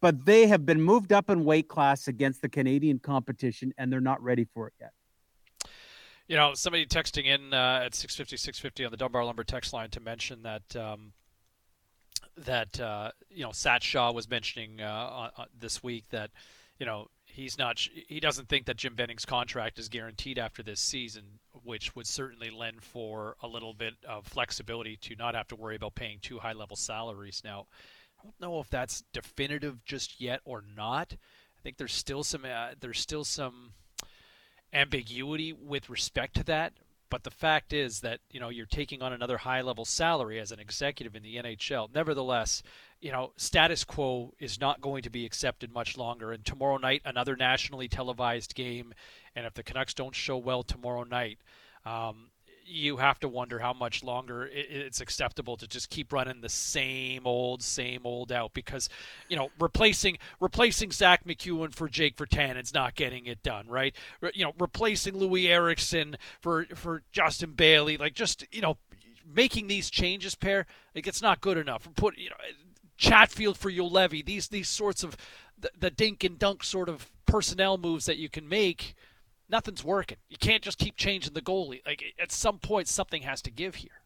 [0.00, 4.00] but they have been moved up in weight class against the Canadian competition, and they're
[4.00, 4.92] not ready for it yet.
[6.28, 9.90] You know, somebody texting in uh, at 650, 650 on the Dunbar Lumber text line
[9.90, 11.12] to mention that um,
[12.36, 16.30] that uh, you know Sat Shaw was mentioning uh, this week that
[16.78, 20.80] you know he's not he doesn't think that Jim Benning's contract is guaranteed after this
[20.80, 21.24] season,
[21.64, 25.76] which would certainly lend for a little bit of flexibility to not have to worry
[25.76, 27.42] about paying two high level salaries.
[27.44, 27.66] Now,
[28.20, 31.12] I don't know if that's definitive just yet or not.
[31.12, 33.72] I think there's still some uh, there's still some
[34.72, 36.74] ambiguity with respect to that.
[37.10, 40.52] But the fact is that you know you're taking on another high level salary as
[40.52, 41.92] an executive in the NHL.
[41.92, 42.62] Nevertheless,
[43.00, 46.32] you know, status quo is not going to be accepted much longer.
[46.32, 48.94] And tomorrow night, another nationally televised game.
[49.36, 51.38] And if the Canucks don't show well tomorrow night,
[51.84, 52.30] um,
[52.66, 57.26] you have to wonder how much longer it's acceptable to just keep running the same
[57.26, 58.88] old, same old out because,
[59.28, 63.94] you know, replacing replacing Zack MacEwen for Jake Virtanen's not getting it done, right?
[64.32, 68.78] You know, replacing Loui Eriksson for for Justin Bailey, like just you know,
[69.26, 71.88] making these changes, pair, like it's not good enough.
[71.96, 72.36] Put you know,
[72.96, 75.16] Chatfield for Juolevi, these these sorts of
[75.58, 78.94] the, the dink and dunk sort of personnel moves that you can make
[79.48, 80.18] nothing's working.
[80.28, 81.84] You can't just keep changing the goalie.
[81.86, 84.00] Like at some point, something has to give here.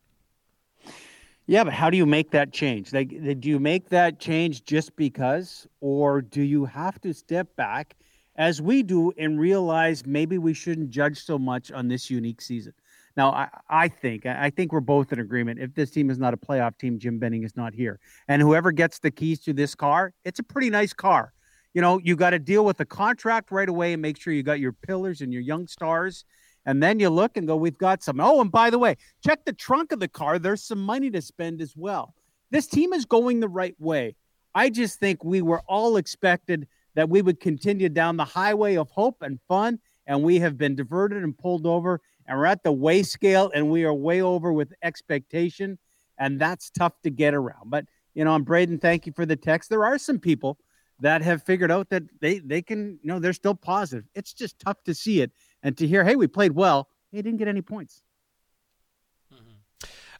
[1.46, 2.92] Yeah, but how do you make that change?
[2.92, 3.08] Like,
[3.40, 7.96] do you make that change just because, or do you have to step back,
[8.36, 12.74] as we do, and realize maybe we shouldn't judge so much on this unique season?
[13.18, 15.60] Now, I, I think I think we're both in agreement.
[15.60, 18.72] If this team is not a playoff team, Jim Benning is not here, and whoever
[18.72, 21.34] gets the keys to this car, it's a pretty nice car
[21.74, 24.42] you know, you got to deal with the contract right away and make sure you
[24.42, 26.24] got your pillars and your young stars.
[26.66, 28.20] And then you look and go, we've got some.
[28.20, 30.38] Oh, and by the way, check the trunk of the car.
[30.38, 32.14] There's some money to spend as well.
[32.50, 34.16] This team is going the right way.
[34.54, 38.90] I just think we were all expected that we would continue down the highway of
[38.90, 39.78] hope and fun.
[40.06, 42.00] And we have been diverted and pulled over.
[42.28, 45.78] And we're at the way scale and we are way over with expectation.
[46.18, 47.70] And that's tough to get around.
[47.70, 49.70] But, you know, I'm Braden, thank you for the text.
[49.70, 50.58] There are some people
[51.00, 54.04] that have figured out that they they can you know they're still positive.
[54.14, 55.32] It's just tough to see it
[55.62, 56.88] and to hear, hey, we played well.
[57.12, 58.02] They didn't get any points.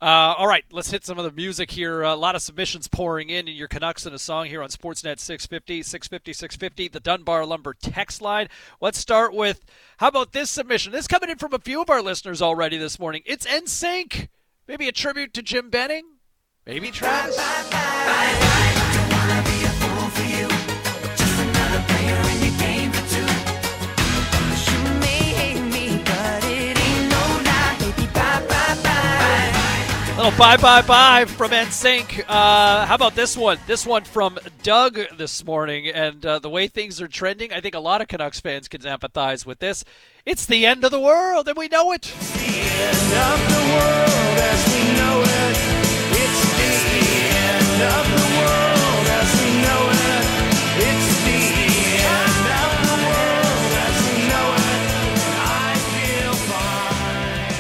[0.01, 2.03] Uh, all right, let's hit some of the music here.
[2.03, 5.19] A lot of submissions pouring in, and your Canucks in a song here on Sportsnet
[5.19, 8.49] 650, 650, 650, the Dunbar Lumber text line.
[8.81, 9.65] Let's start with
[9.97, 10.93] how about this submission?
[10.93, 13.23] This coming in from a few of our listeners already this morning.
[13.27, 14.29] It's NSYNC.
[14.69, 16.05] Maybe a tribute to Jim Benning.
[16.65, 17.37] Maybe Travis.
[17.37, 18.58] Little bye bye
[30.37, 32.25] bye bye bye from NSYNC.
[32.29, 33.59] Uh, how about this one?
[33.67, 37.75] This one from Doug this morning, and uh, the way things are trending, I think
[37.75, 39.85] a lot of Canucks fans can empathize with this.
[40.27, 42.13] It's the end of the world, and we know it.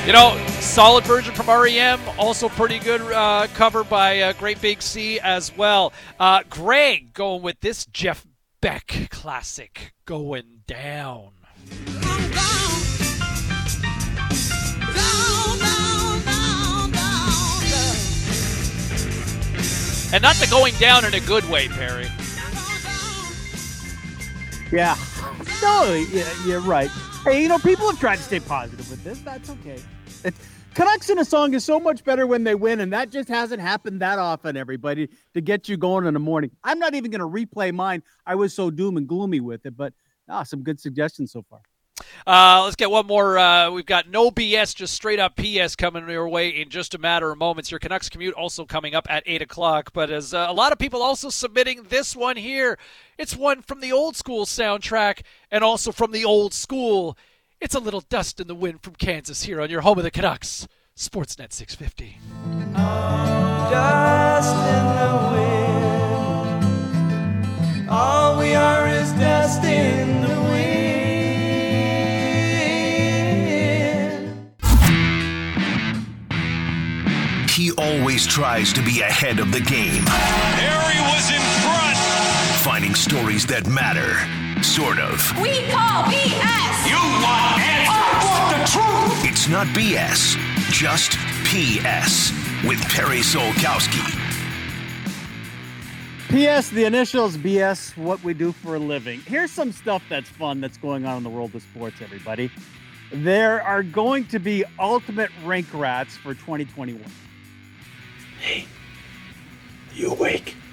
[0.06, 4.82] You know, solid version from REM, also pretty good uh, cover by uh, Great Big
[4.82, 5.92] Sea as well.
[6.18, 8.26] Uh, Greg going with this Jeff
[8.60, 11.30] Beck classic, Going Down.
[20.10, 22.06] And not the going down in a good way, Perry.
[24.72, 24.96] Yeah.
[25.60, 26.88] No, yeah, you're right.
[27.24, 29.20] Hey, you know, people have tried to stay positive with this.
[29.20, 29.78] That's okay.
[30.74, 33.60] Canucks in a song is so much better when they win, and that just hasn't
[33.60, 36.52] happened that often, everybody, to get you going in the morning.
[36.62, 38.02] I'm not even going to replay mine.
[38.24, 39.92] I was so doom and gloomy with it, but
[40.28, 41.60] ah, some good suggestions so far.
[42.26, 43.38] Uh, let's get one more.
[43.38, 46.98] Uh, we've got no BS, just straight up PS coming your way in just a
[46.98, 47.70] matter of moments.
[47.70, 49.92] Your Canucks commute also coming up at 8 o'clock.
[49.92, 52.78] But as uh, a lot of people also submitting this one here,
[53.18, 57.16] it's one from the old school soundtrack and also from the old school.
[57.60, 60.12] It's a little dust in the wind from Kansas here on your home of the
[60.12, 62.20] Canucks, Sportsnet 650.
[63.72, 65.16] Dust in the
[67.82, 67.90] wind.
[67.90, 70.68] All we are is dust in the wind.
[77.50, 80.04] He always tries to be ahead of the game.
[80.06, 81.98] Harry was in front.
[82.62, 84.47] Finding stories that matter.
[84.62, 85.40] Sort of.
[85.40, 86.88] We call BS.
[86.88, 87.88] You want answers.
[87.90, 89.30] I want the truth.
[89.30, 90.36] It's not BS,
[90.70, 91.12] just
[91.44, 92.32] PS
[92.66, 94.02] with Perry Solkowski.
[96.28, 99.20] PS, the initials BS, what we do for a living.
[99.20, 102.50] Here's some stuff that's fun that's going on in the world of sports, everybody.
[103.12, 107.00] There are going to be ultimate rank rats for 2021.
[108.40, 108.66] Hey,
[109.90, 110.56] are you awake?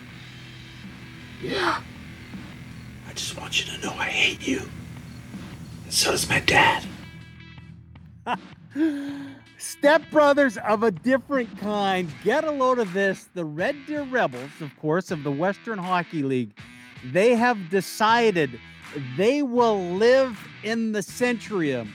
[1.42, 1.82] Yeah.
[3.16, 4.62] Just want you to know I hate you.
[5.86, 6.84] And so does my dad.
[9.58, 12.12] Stepbrothers of a different kind.
[12.24, 13.30] Get a load of this.
[13.34, 16.52] The Red Deer Rebels, of course, of the Western Hockey League,
[17.06, 18.60] they have decided
[19.16, 21.88] they will live in the Centrium,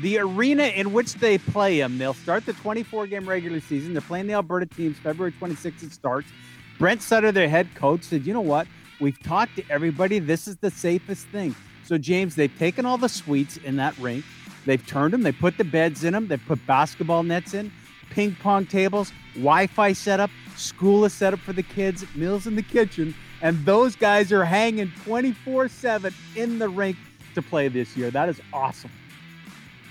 [0.00, 1.98] the arena in which they play them.
[1.98, 3.94] They'll start the 24 game regular season.
[3.94, 5.82] They're playing the Alberta teams February 26th.
[5.82, 6.28] It starts.
[6.78, 8.68] Brent Sutter, their head coach, said, You know what?
[9.00, 10.18] We've talked to everybody.
[10.18, 11.54] This is the safest thing.
[11.84, 14.24] So, James, they've taken all the suites in that rink.
[14.66, 15.22] They've turned them.
[15.22, 16.28] They put the beds in them.
[16.28, 17.72] They put basketball nets in,
[18.10, 22.62] ping pong tables, Wi-Fi setup, school is set up for the kids, meals in the
[22.62, 26.96] kitchen, and those guys are hanging 24/7 in the rink
[27.34, 28.10] to play this year.
[28.10, 28.90] That is awesome.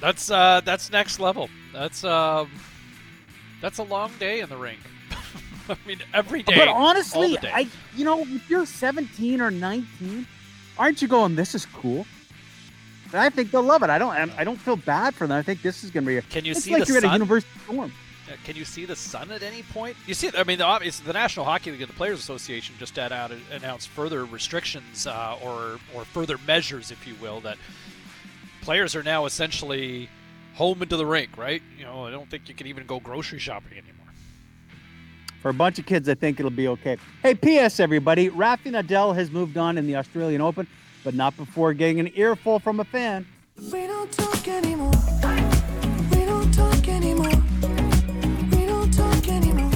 [0.01, 1.49] That's uh, that's next level.
[1.73, 2.51] That's um,
[3.61, 4.79] that's a long day in the rink.
[5.69, 6.56] I mean, every day.
[6.56, 7.38] But honestly.
[7.44, 10.27] I you know, if you're 17 or 19,
[10.77, 11.35] aren't you going?
[11.35, 12.06] This is cool.
[13.11, 13.89] And I think they'll love it.
[13.89, 14.14] I don't.
[14.38, 15.38] I don't feel bad for them.
[15.38, 16.18] I think this is going to be.
[16.18, 17.14] A, Can you it's see like the you're at a sun?
[17.14, 17.91] university dorm.
[18.30, 19.95] Uh, Can you see the sun at any point?
[20.06, 22.98] You see, I mean, the obvious the National Hockey League and the Players Association just
[22.98, 27.57] had out announced further restrictions uh, or or further measures, if you will, that
[28.61, 30.10] players are now essentially
[30.56, 31.38] home into the rink.
[31.38, 31.61] Right?
[31.77, 33.97] You know, I don't think you can even go grocery shopping anymore.
[35.48, 36.98] For a bunch of kids, I think it'll be okay.
[37.24, 37.80] Hey, P.S.
[37.80, 40.68] Everybody, Rafa Nadal has moved on in the Australian Open,
[41.06, 43.26] but not before getting an earful from a fan.
[43.72, 44.91] We don't talk anymore.
[46.11, 47.32] We don't talk anymore.
[48.52, 49.72] We don't talk anymore.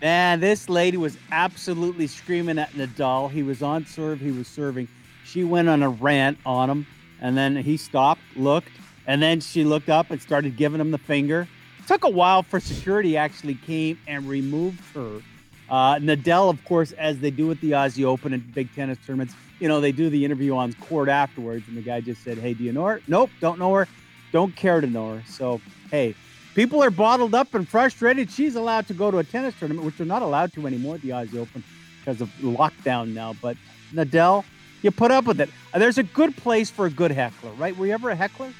[0.00, 3.32] Man, this lady was absolutely screaming at Nadal.
[3.32, 4.86] He was on serve, he was serving.
[5.24, 6.86] She went on a rant on him,
[7.20, 8.70] and then he stopped, looked,
[9.08, 11.48] and then she looked up and started giving him the finger.
[11.88, 15.22] Took a while for security actually came and removed her.
[15.70, 19.32] Uh, Nadal, of course, as they do at the Aussie Open and big tennis tournaments,
[19.58, 22.52] you know, they do the interview on court afterwards, and the guy just said, Hey,
[22.52, 23.00] do you know her?
[23.08, 23.88] Nope, don't know her.
[24.32, 25.22] Don't care to know her.
[25.26, 26.14] So, hey,
[26.54, 28.30] people are bottled up and frustrated.
[28.30, 31.00] She's allowed to go to a tennis tournament, which they're not allowed to anymore at
[31.00, 31.64] the Aussie Open
[32.00, 33.34] because of lockdown now.
[33.40, 33.56] But
[33.94, 34.44] Nadal,
[34.82, 35.48] you put up with it.
[35.74, 37.74] There's a good place for a good heckler, right?
[37.74, 38.52] Were you ever a heckler?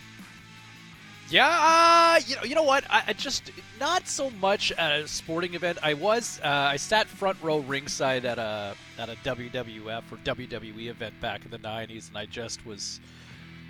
[1.31, 2.85] Yeah, uh, you know, you know what?
[2.89, 5.79] I, I just not so much at a sporting event.
[5.83, 10.89] I was, uh, I sat front row ringside at a at a WWF or WWE
[10.89, 13.01] event back in the '90s, and I just was,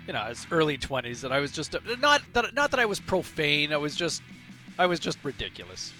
[0.07, 2.85] you know, I was early 20s, and I was just not that not that I
[2.85, 3.73] was profane.
[3.73, 4.21] I was just,
[4.77, 5.91] I was just ridiculous,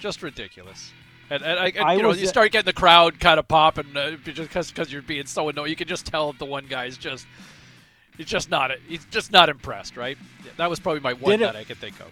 [0.00, 0.92] just ridiculous.
[1.30, 3.48] And, and I, and, I you know, was you start getting the crowd kind of
[3.48, 5.70] popping uh, just because you're being so annoying.
[5.70, 7.26] You can just tell the one guy's just,
[8.16, 10.16] he's just not, he's just not impressed, right?
[10.56, 12.10] That was probably my one Did it- that I could think of.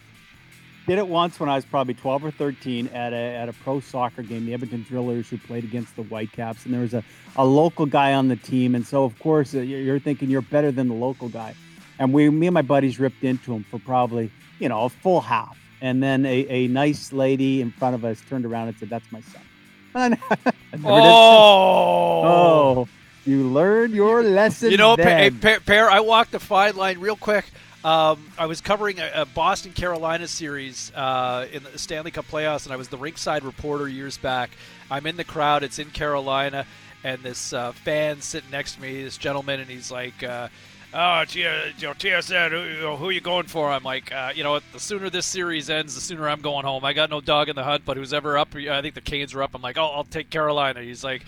[0.86, 3.78] Did it once when I was probably 12 or 13 at a, at a pro
[3.80, 7.04] soccer game, the Edmonton Drillers, who played against the Whitecaps, and there was a,
[7.36, 8.74] a local guy on the team.
[8.74, 11.54] And so, of course, uh, you're thinking you're better than the local guy.
[12.00, 15.20] And we, me and my buddies ripped into him for probably, you know, a full
[15.20, 15.56] half.
[15.82, 19.12] And then a, a nice lady in front of us turned around and said, That's
[19.12, 19.42] my son.
[19.94, 22.22] And I never did- Oh.
[22.24, 22.88] oh,
[23.26, 24.70] you learned your lesson.
[24.70, 25.38] You know, Pa- then.
[25.38, 27.44] Pa- Pear, I walked the fine line real quick.
[27.82, 32.64] Um, I was covering a, a Boston Carolina series uh, in the Stanley Cup playoffs,
[32.64, 34.50] and I was the ringside reporter years back.
[34.90, 35.62] I'm in the crowd.
[35.62, 36.66] It's in Carolina,
[37.04, 40.48] and this uh, fan sitting next to me, this gentleman, and he's like, uh,
[40.92, 44.32] "Oh, T- you know, TSN, who, you who are you going for?" I'm like, uh,
[44.34, 46.84] "You know, the sooner this series ends, the sooner I'm going home.
[46.84, 48.54] I got no dog in the hunt, but who's ever up?
[48.54, 49.54] I think the Canes are up.
[49.54, 51.22] I'm like, oh, I'll take Carolina." He's like,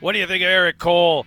[0.00, 1.26] "What do you think of Erik Cole?"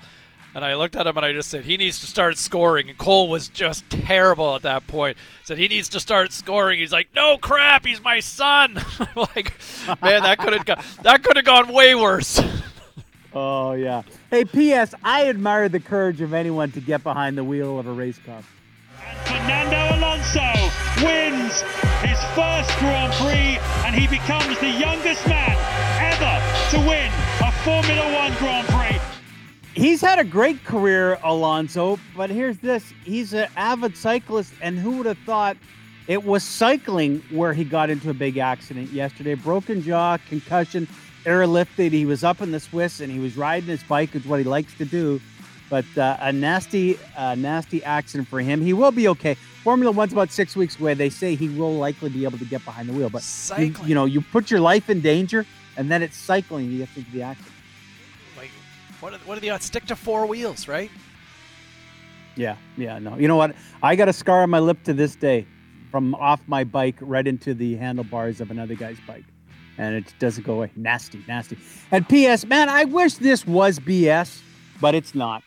[0.56, 2.90] And I looked at him and I just said, he needs to start scoring.
[2.90, 5.16] And Cole was just terrible at that point.
[5.44, 6.80] Said he needs to start scoring.
[6.80, 8.74] He's like, no crap, he's my son.
[9.16, 9.54] like,
[10.02, 12.42] man, that could have gone, that could have gone way worse.
[13.32, 14.02] Oh, yeah.
[14.32, 14.96] Hey, P.S.
[15.04, 18.42] I admire the courage of anyone to get behind the wheel of a race car.
[19.26, 20.40] Fernando Alonso
[21.06, 21.62] wins
[22.02, 25.56] his first Grand Prix and he becomes the youngest man
[26.02, 26.42] ever
[26.72, 27.19] to win a
[27.64, 29.00] Formula One Grand Prix.
[29.74, 32.94] He's had a great career, Alonso, but here's this.
[33.04, 35.58] He's an avid cyclist, and who would have thought
[36.08, 39.36] it was cycling where he got into a big accident yesterday?
[39.36, 40.88] Broken jaw, concussion,
[41.26, 41.92] airlifted.
[41.92, 44.46] He was up in the Swiss and he was riding his bike, is what he
[44.46, 45.20] likes to do.
[45.70, 48.62] But uh, a nasty, uh, nasty accident for him.
[48.62, 49.36] He will be okay.
[49.64, 50.94] Formula One's about six weeks away.
[50.94, 53.10] They say he will likely be able to get behind the wheel.
[53.10, 53.24] But
[53.60, 55.46] you, you know, you put your life in danger,
[55.80, 56.70] and then it's cycling.
[56.70, 57.56] He gets into the accident.
[58.36, 58.52] like,
[59.00, 59.64] what are, what are the odds?
[59.64, 60.92] Stick to four wheels, right?
[62.36, 63.18] Yeah, yeah, no.
[63.18, 63.56] You know what?
[63.82, 65.48] I got a scar on my lip to this day
[65.90, 69.24] from off my bike right into the handlebars of another guy's bike.
[69.78, 70.72] And it doesn't go away.
[70.76, 71.58] Nasty, nasty.
[71.92, 74.42] And P.S., man, I wish this was BS,
[74.82, 75.44] but it's not.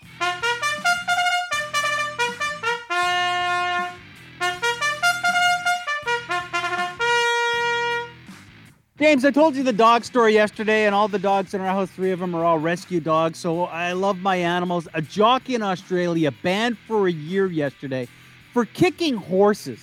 [9.02, 11.90] James, I told you the dog story yesterday, and all the dogs in our house,
[11.90, 13.36] three of them are all rescue dogs.
[13.36, 14.86] So I love my animals.
[14.94, 18.06] A jockey in Australia banned for a year yesterday
[18.52, 19.80] for kicking horses.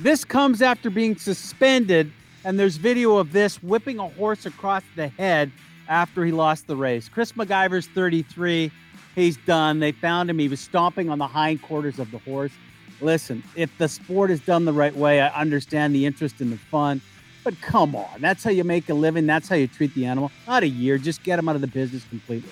[0.00, 2.12] This comes after being suspended,
[2.44, 5.50] and there's video of this whipping a horse across the head
[5.88, 7.08] after he lost the race.
[7.08, 8.70] Chris McIver's 33.
[9.14, 9.80] He's done.
[9.80, 10.38] They found him.
[10.38, 12.52] He was stomping on the hindquarters of the horse.
[13.00, 16.58] listen, if the sport is done the right way, I understand the interest and the
[16.58, 17.00] fun.
[17.44, 19.26] But come on, that's how you make a living.
[19.26, 20.30] That's how you treat the animal.
[20.46, 22.50] Not a year, just get them out of the business completely.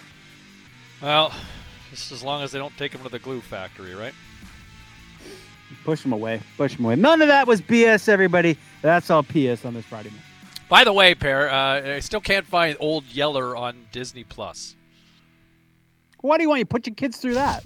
[1.02, 1.32] Well,
[1.90, 4.14] just as long as they don't take them to the glue factory, right?
[5.84, 6.40] Push them away.
[6.56, 6.96] Push them away.
[6.96, 8.56] None of that was BS, everybody.
[8.82, 10.20] That's all PS on this Friday night.
[10.68, 14.74] By the way, pair, uh, I still can't find Old Yeller on Disney Plus.
[16.20, 17.62] Why do you want you put your kids through that?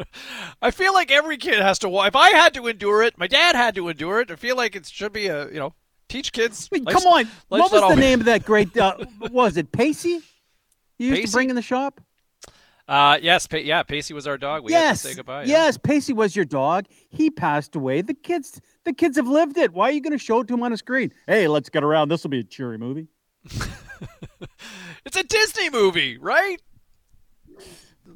[0.62, 1.88] I feel like every kid has to.
[2.04, 4.30] If I had to endure it, my dad had to endure it.
[4.30, 5.72] I feel like it should be a you know
[6.14, 6.68] teach kids.
[6.72, 7.28] I mean, come on.
[7.48, 8.76] What was the name of that great?
[8.76, 8.96] Uh,
[9.30, 10.20] was it Pacey?
[10.98, 11.26] You used Pacey?
[11.26, 12.00] to bring in the shop.
[12.86, 13.82] Uh, yes, pa- yeah.
[13.82, 14.62] Pacey was our dog.
[14.62, 15.44] We had yes, to say goodbye.
[15.44, 15.64] yeah.
[15.64, 15.78] yes.
[15.78, 16.86] Pacey was your dog.
[17.08, 18.02] He passed away.
[18.02, 19.72] The kids, the kids have lived it.
[19.72, 21.10] Why are you going to show it to them on a screen?
[21.26, 22.10] Hey, let's get around.
[22.10, 23.08] This will be a cheery movie.
[25.06, 26.60] It's a Disney movie, right?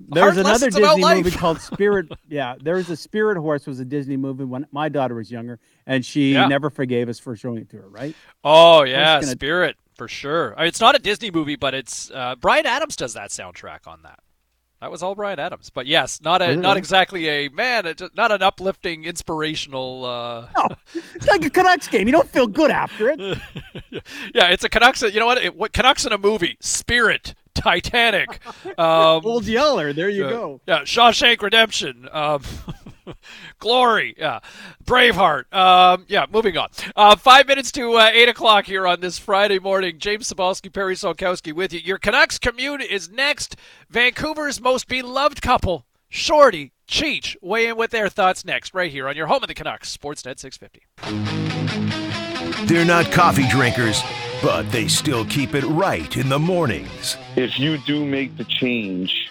[0.08, 2.10] There's another Disney movie called Spirit.
[2.28, 5.58] yeah, there was a Spirit Horse was a Disney movie when my daughter was younger,
[5.86, 6.46] and she Yeah.
[6.46, 7.88] never forgave us for showing it to her.
[7.88, 8.14] Right?
[8.44, 10.54] Oh yeah, gonna- Spirit for sure.
[10.56, 13.86] I mean, it's not a Disney movie, but it's uh, Bryan Adams does that soundtrack
[13.86, 14.20] on that.
[14.80, 15.70] That was all Bryan Adams.
[15.70, 17.84] But yes, not a not exactly a man.
[17.84, 20.04] It's not an uplifting, inspirational.
[20.04, 20.46] Uh,
[21.16, 22.06] It's like a Canucks game.
[22.06, 23.18] You don't feel good after it.
[24.34, 25.02] yeah, it's a Canucks.
[25.02, 25.38] You know what?
[25.38, 26.56] It, what Canucks in a movie?
[26.60, 28.40] Spirit, Titanic,
[28.78, 29.92] um, Old Yeller.
[29.92, 30.60] There you uh, go.
[30.66, 32.08] Yeah, Shawshank Redemption.
[32.12, 32.42] Um,
[33.58, 34.14] Glory.
[34.18, 34.40] Yeah.
[34.84, 35.52] Braveheart.
[35.52, 36.68] Um, yeah, moving on.
[36.94, 39.98] Uh, five minutes to uh, 8 o'clock here on this Friday morning.
[39.98, 41.80] James Cybulski, Perry Solkowski with you.
[41.80, 43.56] Your Canucks commute is next.
[43.90, 49.16] Vancouver's most beloved couple, Shorty, Cheech, weigh in with their thoughts next, right here on
[49.16, 50.82] your home of the Canucks, Sportsnet 650.
[52.66, 54.02] They're not coffee drinkers,
[54.42, 57.16] but they still keep it right in the mornings.
[57.36, 59.30] If you do make the change,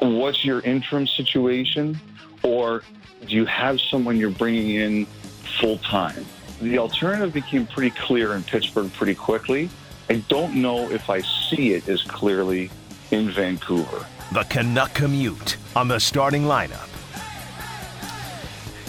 [0.00, 1.98] what's your interim situation?
[2.42, 2.82] Or
[3.26, 5.06] do you have someone you're bringing in
[5.60, 6.24] full time?
[6.60, 9.68] The alternative became pretty clear in Pittsburgh pretty quickly.
[10.08, 12.70] I don't know if I see it as clearly
[13.10, 14.06] in Vancouver.
[14.32, 16.88] The Canuck Commute on the starting lineup.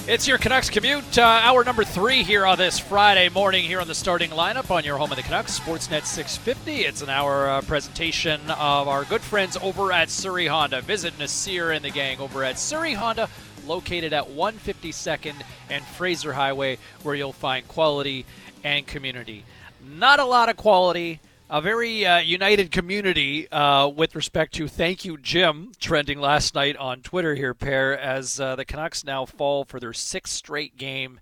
[0.07, 3.89] It's your Canucks commute, uh, hour number three here on this Friday morning here on
[3.89, 6.85] the starting lineup on your home of the Canucks, Sportsnet 650.
[6.85, 10.79] It's an hour uh, presentation of our good friends over at Surrey Honda.
[10.79, 13.27] Visit Nasir and the gang over at Surrey Honda,
[13.65, 15.35] located at 152nd
[15.69, 18.25] and Fraser Highway, where you'll find quality
[18.63, 19.43] and community.
[19.85, 21.19] Not a lot of quality,
[21.49, 26.75] a very uh, united community uh, with respect to thank you jim trending last night
[26.77, 31.19] on twitter here pair as uh, the canucks now fall for their sixth straight game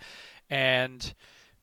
[0.49, 1.13] and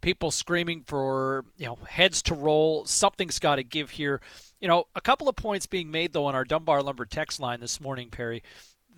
[0.02, 2.84] people screaming for you know heads to roll.
[2.84, 4.20] Something's got to give here.
[4.60, 7.60] You know a couple of points being made though on our dunbar lumber text line
[7.60, 8.42] this morning perry.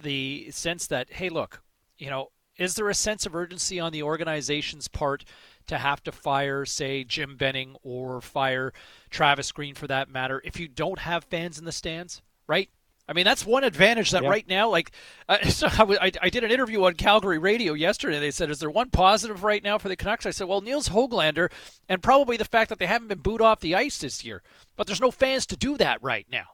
[0.03, 1.62] The sense that hey look
[1.99, 5.24] you know is there a sense of urgency on the organization's part
[5.66, 8.73] to have to fire, say, Jim Benning or fire
[9.11, 12.69] Travis Green for that matter, if you don't have fans in the stands, right?
[13.07, 14.31] I mean, that's one advantage that Yeah.
[14.31, 14.91] right now, like,
[15.28, 18.19] uh, so I, I- I did an interview on Calgary radio yesterday.
[18.19, 20.24] They said, Is there one positive right now for the Canucks?
[20.24, 21.51] I said, Well, Nils Hoglander,
[21.89, 24.43] and probably the fact that they haven't been booed off the ice this year.
[24.77, 26.45] But there's no fans to do that right now.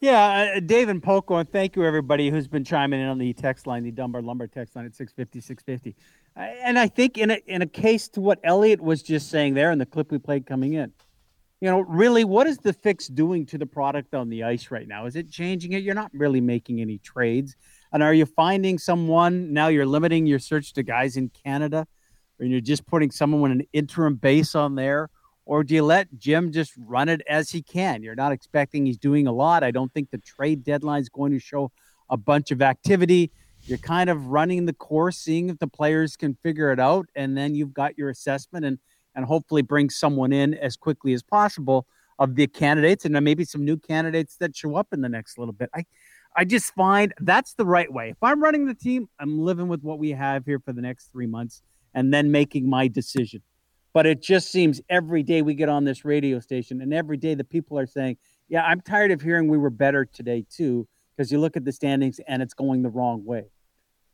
[0.00, 3.32] Yeah, uh, Dave and Poco, and thank you everybody who's been chiming in on the
[3.32, 5.96] text line, the Dunbar Lumber text line at 650, 650.
[6.36, 9.72] And I think in a, in a case to what Elliot was just saying there
[9.72, 10.92] in the clip we played coming in,
[11.60, 14.86] you know, really, what is the fix doing to the product on the ice right
[14.86, 15.06] now?
[15.06, 15.82] Is it changing it?
[15.82, 17.56] You're not really making any trades.
[17.92, 21.86] And are you finding someone, now you're limiting your search to guys in Canada,
[22.38, 25.10] or you're just putting someone with an interim base on there?
[25.46, 28.02] Or do you let Jim just run it as he can?
[28.02, 29.64] You're not expecting he's doing a lot.
[29.64, 31.72] I don't think the trade deadline is going to show
[32.10, 33.32] a bunch of activity.
[33.68, 37.36] You're kind of running the course, seeing if the players can figure it out, and
[37.36, 38.78] then you've got your assessment and
[39.14, 41.86] and hopefully bring someone in as quickly as possible
[42.18, 45.36] of the candidates, and then maybe some new candidates that show up in the next
[45.36, 45.68] little bit.
[45.74, 45.84] I
[46.34, 48.08] I just find that's the right way.
[48.08, 51.12] If I'm running the team, I'm living with what we have here for the next
[51.12, 51.60] three months,
[51.92, 53.42] and then making my decision.
[53.92, 57.34] But it just seems every day we get on this radio station, and every day
[57.34, 58.16] the people are saying,
[58.48, 61.72] "Yeah, I'm tired of hearing we were better today too," because you look at the
[61.72, 63.50] standings and it's going the wrong way.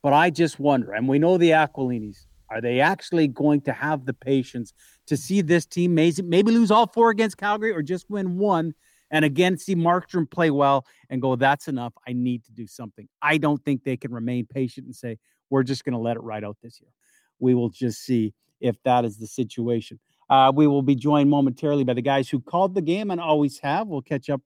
[0.05, 4.05] But I just wonder, and we know the Aquilinis, are they actually going to have
[4.05, 4.75] the patience
[5.07, 8.75] to see this team maybe, lose all four against Calgary or just win one
[9.11, 11.95] and again see Markstrom play well and go, that's enough.
[12.07, 13.09] I need to do something.
[13.23, 15.17] I don't think they can remain patient and say,
[15.49, 16.91] we're just going to let it ride out this year.
[17.39, 19.99] We will just see if that is the situation.
[20.29, 23.59] Uh, we will be joined momentarily by the guys who called the game and always
[23.61, 23.87] have.
[23.87, 24.43] We'll catch up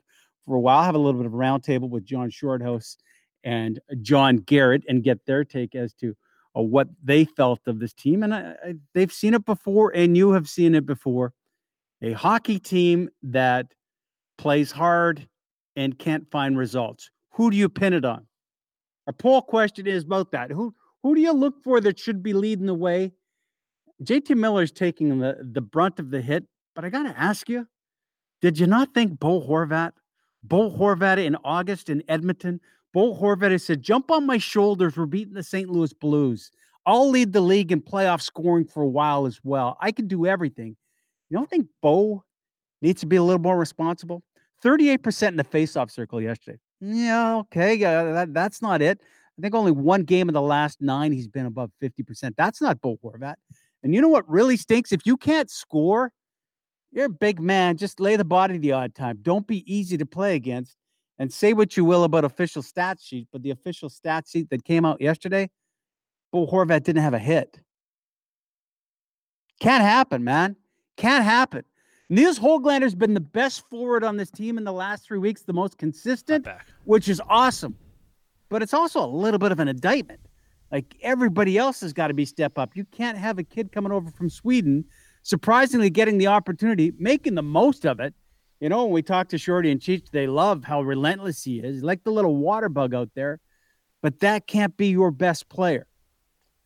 [0.47, 2.97] for a while, have a little bit of a roundtable with John Shorthouse
[3.45, 6.15] and John Garrett and get their take as to
[6.57, 8.23] uh, what they felt of this team.
[8.23, 11.33] And I, I, they've seen it before, and you have seen it before.
[12.03, 13.67] A hockey team that
[14.37, 15.29] plays hard
[15.77, 17.11] and can't find results.
[17.33, 18.27] Who do you pin it on?
[19.07, 20.51] Our poll question is about that.
[20.51, 23.13] Who who do you look for that should be leading the way?
[24.03, 26.45] JT Miller's taking the, the brunt of the hit,
[26.75, 27.67] but I got to ask you,
[28.41, 29.93] did you not think Bo Horvat,
[30.43, 32.61] Bo Horvat in August in Edmonton,
[32.93, 34.97] Bo Horvat has said, jump on my shoulders.
[34.97, 35.69] We're beating the St.
[35.69, 36.51] Louis Blues.
[36.87, 39.77] I'll lead the league in playoff scoring for a while as well.
[39.81, 40.77] I can do everything.
[41.29, 42.25] You don't think Bo
[42.81, 44.23] needs to be a little more responsible?
[44.65, 46.59] 38% in the faceoff circle yesterday.
[46.81, 47.75] Yeah, okay.
[47.75, 49.01] Yeah, that, that's not it.
[49.39, 52.35] I think only one game in the last nine he's been above 50%.
[52.37, 53.35] That's not Bo Horvat.
[53.83, 54.91] And you know what really stinks?
[54.91, 56.13] If you can't score,
[56.91, 57.77] you're a big man.
[57.77, 59.19] Just lay the body the odd time.
[59.23, 60.77] Don't be easy to play against.
[61.19, 64.65] And say what you will about official stat sheet, but the official stat sheet that
[64.65, 65.51] came out yesterday,
[66.33, 67.61] Bo Horvat didn't have a hit.
[69.61, 70.55] Can't happen, man.
[70.97, 71.65] Can't happen.
[72.11, 75.53] Nils Hoglander's been the best forward on this team in the last three weeks, the
[75.53, 76.47] most consistent,
[76.85, 77.77] which is awesome.
[78.49, 80.21] But it's also a little bit of an indictment.
[80.73, 82.77] Like everybody else has got to be step up.
[82.77, 84.85] You can't have a kid coming over from Sweden,
[85.23, 88.15] surprisingly getting the opportunity, making the most of it.
[88.61, 91.83] You know, when we talk to Shorty and Cheech, they love how relentless he is,
[91.83, 93.41] like the little water bug out there.
[94.03, 95.87] But that can't be your best player.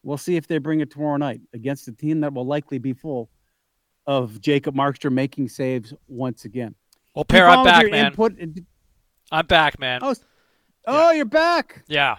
[0.03, 2.93] We'll see if they bring it tomorrow night against a team that will likely be
[2.93, 3.31] full
[4.07, 6.75] of Jacob Markstrom making saves once again.
[7.15, 8.07] Well, pair, I'm back, man.
[8.07, 8.35] input
[9.31, 10.01] I'm back, man.
[10.03, 10.15] Oh,
[10.87, 11.85] oh, you're back.
[11.89, 12.17] Yeah.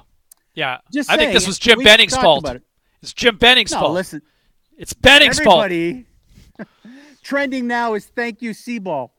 [0.55, 0.79] Yeah.
[0.91, 2.47] Just I think this was Jim Benning's fault.
[2.47, 2.63] it.
[3.01, 3.93] It's Jim Benning's No, fault.
[3.93, 4.21] listen.
[4.77, 5.65] It's Benning's fault.
[5.65, 6.05] Everybody
[7.23, 9.12] trending now is thank you, C-Ball.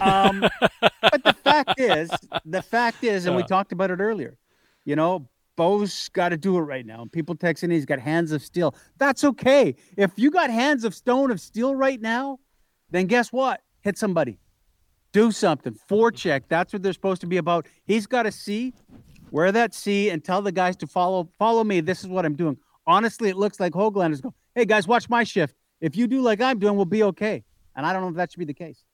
[0.00, 0.40] Um,
[1.02, 2.10] but the fact is,
[2.44, 4.38] the fact is, and we talked about it earlier.
[4.84, 7.02] You know, Bo's got to do it right now.
[7.02, 8.74] And people texting, he's got hands of steel.
[8.98, 9.74] That's okay.
[9.96, 12.38] If you got hands of stone of steel right now,
[12.90, 13.60] then guess what?
[13.80, 14.38] Hit somebody.
[15.12, 15.76] Do something.
[15.90, 16.42] Forecheck.
[16.48, 17.66] That's what they're supposed to be about.
[17.84, 18.72] He's got to see,
[19.30, 21.28] wear that C, and tell the guys to follow.
[21.38, 21.80] Follow me.
[21.80, 22.56] This is what I'm doing.
[22.86, 24.34] Honestly, it looks like Hoagland is going.
[24.54, 25.54] Hey guys, watch my shift.
[25.80, 27.44] If you do like I'm doing, we'll be okay.
[27.76, 28.84] And I don't know if that should be the case.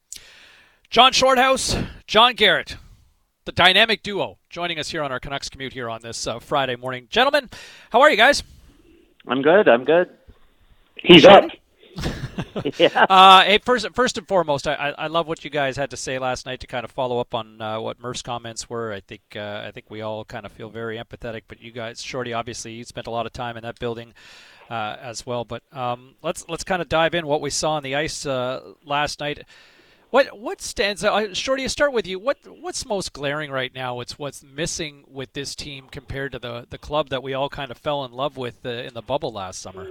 [0.90, 2.78] John Shorthouse, John Garrett,
[3.44, 6.77] the dynamic duo, joining us here on our Canucks commute here on this uh, Friday
[6.77, 7.09] morning.
[7.10, 7.51] Gentlemen,
[7.90, 8.43] how are you guys?
[9.27, 9.69] I'm good.
[9.69, 10.09] I'm good.
[10.97, 11.44] He's up.
[12.78, 13.05] yeah.
[13.10, 15.97] Uh, hey, first, first and foremost, I, I I love what you guys had to
[15.97, 18.90] say last night to kind of follow up on uh, what Murph's comments were.
[18.90, 21.43] I think uh, I think we all kind of feel very empathetic.
[21.48, 24.15] But you guys, Shorty, obviously, you spent a lot of time in that building
[24.70, 25.44] uh, as well.
[25.44, 28.62] But um, let's let's kind of dive in what we saw on the ice uh,
[28.85, 29.44] last night.
[30.10, 31.64] What what stands out, uh, Shorty?
[31.64, 32.18] I start with you.
[32.18, 34.01] What what's most glaring right now?
[34.01, 37.70] It's what's missing with this team compared to the the club that we all kind
[37.70, 39.86] of fell in love with uh, in the bubble last summer.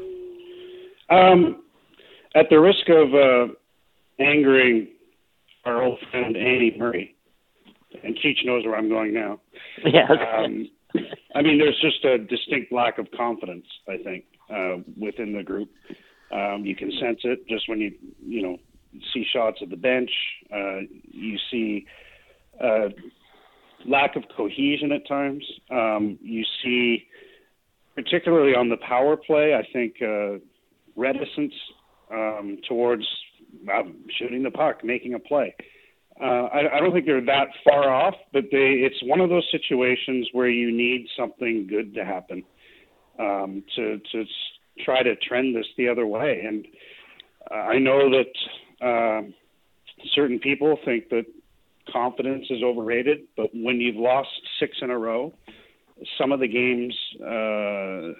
[1.09, 1.63] Um,
[2.35, 3.53] at the risk of uh,
[4.19, 4.87] angering
[5.65, 7.15] our old friend Andy Murray,
[8.03, 9.39] and Cheech knows where I'm going now.
[9.85, 10.09] Yes.
[10.09, 10.69] Um,
[11.35, 13.65] I mean, there's just a distinct lack of confidence.
[13.87, 15.69] I think uh, within the group,
[16.31, 17.93] um, you can sense it just when you
[18.25, 18.57] you know
[19.13, 20.11] see shots at the bench.
[20.53, 21.85] Uh, you see
[22.63, 22.89] uh,
[23.85, 25.43] lack of cohesion at times.
[25.71, 27.07] Um, you see,
[27.95, 30.39] particularly on the power play, I think uh,
[30.95, 31.53] reticence
[32.11, 33.05] um, towards
[33.71, 33.83] uh,
[34.17, 35.55] shooting the puck, making a play.
[36.19, 39.47] Uh, I, I don't think they're that far off, but they, it's one of those
[39.51, 42.43] situations where you need something good to happen
[43.19, 44.25] um, to to
[44.83, 46.43] try to trend this the other way.
[46.45, 46.65] And
[47.51, 48.33] uh, I know that
[48.81, 49.21] uh,
[50.13, 51.25] certain people think that
[51.91, 54.29] confidence is overrated, but when you've lost
[54.59, 55.33] six in a row,
[56.17, 58.13] some of the games uh,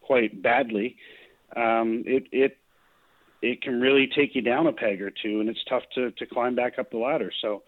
[0.00, 0.96] quite badly,
[1.56, 2.56] um, it it
[3.42, 6.26] it can really take you down a peg or two, and it's tough to to
[6.26, 7.30] climb back up the ladder.
[7.42, 7.62] So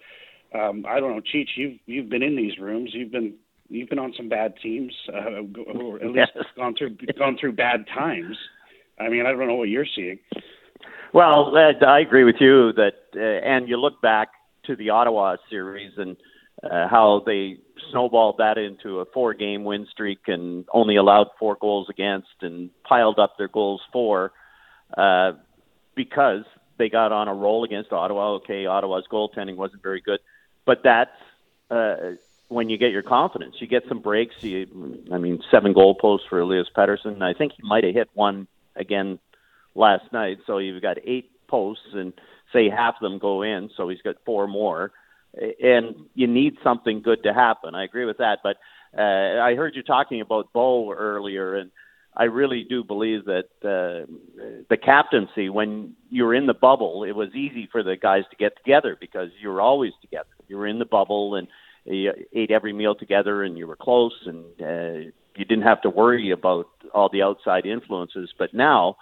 [0.54, 3.34] um, I don't know, Cheech, you've you've been in these rooms, you've been
[3.68, 5.42] you've been on some bad teams, uh,
[5.72, 6.44] or at least Yes.
[6.56, 8.36] gone through gone through bad times.
[8.98, 10.18] I mean, I don't know what you're seeing.
[11.12, 14.28] Well, I agree with you that, uh, and you look back
[14.64, 16.16] to the Ottawa series and
[16.62, 17.58] uh, how they
[17.90, 23.18] snowballed that into a four-game win streak and only allowed four goals against and piled
[23.18, 24.32] up their goals for
[24.96, 25.32] uh,
[25.96, 26.44] because
[26.78, 28.34] they got on a roll against Ottawa.
[28.34, 30.20] Okay, Ottawa's goaltending wasn't very good,
[30.64, 31.10] but that's
[31.70, 32.12] uh,
[32.48, 33.56] when you get your confidence.
[33.58, 34.34] You get some breaks.
[34.42, 37.22] You, I mean, seven goal posts for Elias Pettersson.
[37.22, 38.46] I think he might have hit one
[38.76, 39.18] again
[39.74, 40.38] last night.
[40.46, 42.12] So you've got eight posts, and
[42.52, 44.92] say half of them go in, so he's got four more.
[45.34, 47.74] and you need something good to happen.
[47.74, 48.56] I agree with that, but
[48.96, 51.70] uh, I heard you talking about Bo earlier, and
[52.16, 54.10] I really do believe that uh,
[54.68, 58.36] the captaincy, when you were in the bubble, it was easy for the guys to
[58.36, 60.28] get together because you were always together.
[60.48, 61.46] You were in the bubble and
[61.84, 65.90] you ate every meal together, and you were close, and uh, you didn't have to
[65.90, 68.30] worry about all the outside influences.
[68.38, 68.94] But now uh,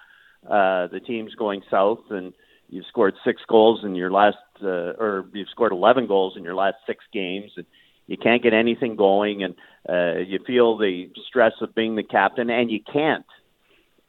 [0.49, 2.33] the team's going south, and
[2.69, 6.55] you've scored six goals in your last, uh, or you've scored 11 goals in your
[6.55, 7.67] last six games, and
[8.07, 9.55] you can't get anything going, and
[9.89, 13.27] uh, you feel the stress of being the captain, and you can't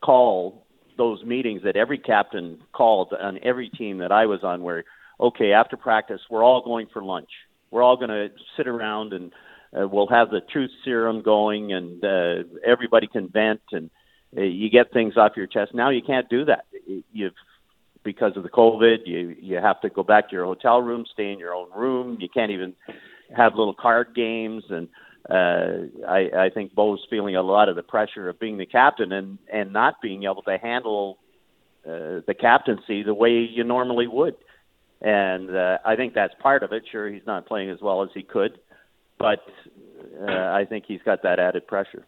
[0.01, 0.65] call
[0.97, 4.83] those meetings that every captain called on every team that I was on, where
[5.19, 7.29] okay, after practice, we're all going for lunch.
[7.71, 9.31] We're all going to sit around and
[9.77, 13.89] uh, we'll have the truth serum going, and uh, everybody can vent, and uh,
[14.33, 15.73] you get things off your chest.
[15.73, 16.65] Now you can't do that.
[17.11, 17.33] You've
[18.03, 21.31] because of the COVID, you you have to go back to your hotel room, stay
[21.31, 22.17] in your own room.
[22.19, 22.73] You can't even
[23.35, 24.87] have little card games, and
[25.29, 29.11] uh, I, I think Bo's feeling a lot of the pressure of being the captain
[29.11, 31.19] and and not being able to handle
[31.85, 34.35] uh, the captaincy the way you normally would.
[35.01, 36.83] And uh, I think that's part of it.
[36.91, 38.59] Sure, he's not playing as well as he could,
[39.17, 39.39] but
[40.21, 42.05] uh, I think he's got that added pressure.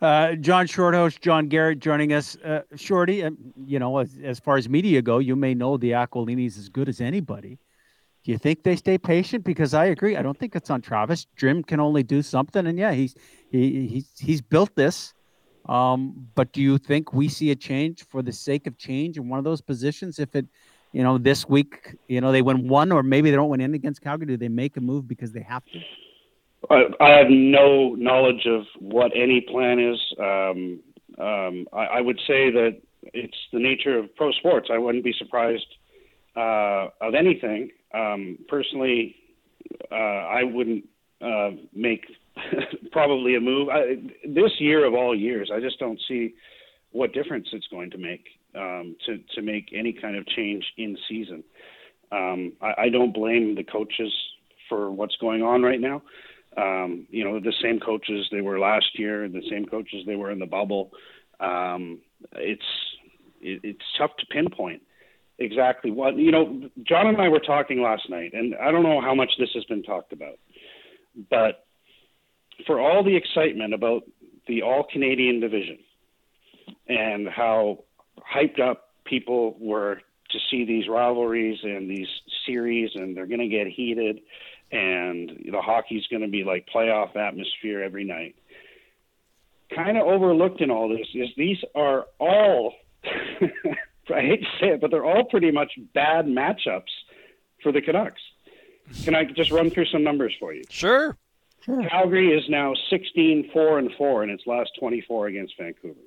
[0.00, 2.36] Uh, John Shorthouse, John Garrett joining us.
[2.36, 3.30] Uh, Shorty, uh,
[3.66, 6.88] you know, as, as far as media go, you may know the Aquilinis as good
[6.88, 7.58] as anybody.
[8.24, 9.42] Do you think they stay patient?
[9.44, 10.16] Because I agree.
[10.16, 11.26] I don't think it's on Travis.
[11.36, 13.16] Jim can only do something, and yeah, he's
[13.50, 15.14] he, he's he's built this.
[15.68, 19.28] Um, but do you think we see a change for the sake of change in
[19.28, 20.18] one of those positions?
[20.18, 20.46] If it,
[20.92, 23.74] you know, this week, you know, they win one, or maybe they don't win in
[23.74, 25.80] against Calgary, do they make a move because they have to?
[26.70, 29.98] I, I have no knowledge of what any plan is.
[30.18, 30.80] Um,
[31.18, 34.68] um, I, I would say that it's the nature of pro sports.
[34.72, 35.66] I wouldn't be surprised
[36.36, 37.70] uh, of anything.
[37.94, 39.16] Um, personally,
[39.90, 40.84] uh, I wouldn't
[41.20, 42.04] uh, make
[42.92, 43.68] probably a move.
[43.68, 46.34] I, this year of all years, I just don't see
[46.92, 48.24] what difference it's going to make
[48.54, 51.44] um, to to make any kind of change in season.
[52.10, 54.12] Um, I, I don't blame the coaches
[54.68, 56.02] for what's going on right now.
[56.56, 60.30] Um, you know, the same coaches they were last year, the same coaches they were
[60.30, 60.90] in the bubble.
[61.40, 62.00] Um,
[62.32, 62.62] it's
[63.40, 64.82] it, it's tough to pinpoint
[65.38, 66.68] exactly what you know.
[66.82, 69.64] John and I were talking last night, and I don't know how much this has
[69.64, 70.38] been talked about,
[71.30, 71.64] but
[72.66, 74.02] for all the excitement about
[74.46, 75.78] the All Canadian division
[76.88, 77.84] and how
[78.18, 80.00] hyped up people were
[80.30, 82.08] to see these rivalries and these
[82.46, 84.20] series, and they're going to get heated,
[84.70, 88.36] and the hockey's going to be like playoff atmosphere every night.
[89.74, 92.74] Kind of overlooked in all this is these are all,
[93.04, 96.92] I hate to say it, but they're all pretty much bad matchups
[97.62, 98.20] for the Canucks.
[99.04, 100.62] Can I just run through some numbers for you?
[100.70, 101.16] Sure.
[101.64, 101.86] Sure.
[101.88, 106.00] Calgary is now 16 4 and 4 in its last 24 against Vancouver.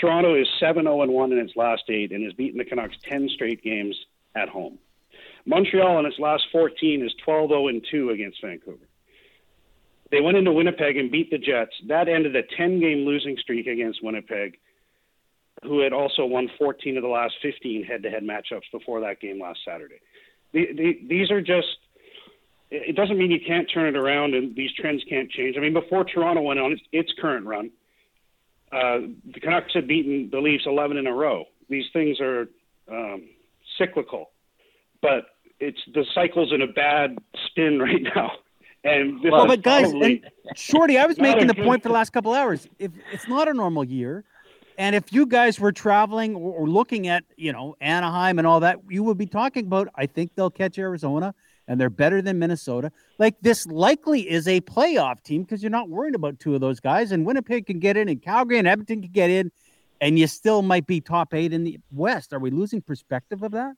[0.00, 2.96] Toronto is 7 0 and 1 in its last 8 and has beaten the Canucks
[3.04, 3.96] 10 straight games
[4.34, 4.78] at home.
[5.46, 8.88] Montreal in its last 14 is 12 0 and 2 against Vancouver.
[10.10, 11.72] They went into Winnipeg and beat the Jets.
[11.88, 14.58] That ended a 10 game losing streak against Winnipeg,
[15.62, 19.20] who had also won 14 of the last 15 head to head matchups before that
[19.20, 20.00] game last Saturday.
[20.52, 21.78] The, the, these are just
[22.70, 25.56] it doesn't mean you can't turn it around and these trends can't change.
[25.58, 27.70] I mean, before Toronto went on its, its current run,
[28.72, 31.44] uh, the Canucks had beaten the Leafs 11 in a row.
[31.68, 32.48] These things are
[32.90, 33.28] um,
[33.76, 34.30] cyclical,
[35.02, 35.26] but
[35.62, 38.32] it's the cycle's in a bad spin right now.
[38.84, 39.92] And well, but guys,
[40.56, 42.66] Shorty, I was making the point for the last couple hours.
[42.80, 44.24] If it's not a normal year,
[44.76, 48.58] and if you guys were traveling or, or looking at, you know, Anaheim and all
[48.60, 49.88] that, you would be talking about.
[49.94, 51.32] I think they'll catch Arizona,
[51.68, 52.90] and they're better than Minnesota.
[53.18, 56.80] Like this, likely is a playoff team because you're not worried about two of those
[56.80, 59.52] guys, and Winnipeg can get in, and Calgary and Edmonton can get in,
[60.00, 62.32] and you still might be top eight in the West.
[62.32, 63.74] Are we losing perspective of that?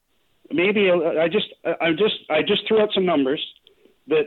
[0.50, 3.44] Maybe I just I just I just threw out some numbers
[4.08, 4.26] that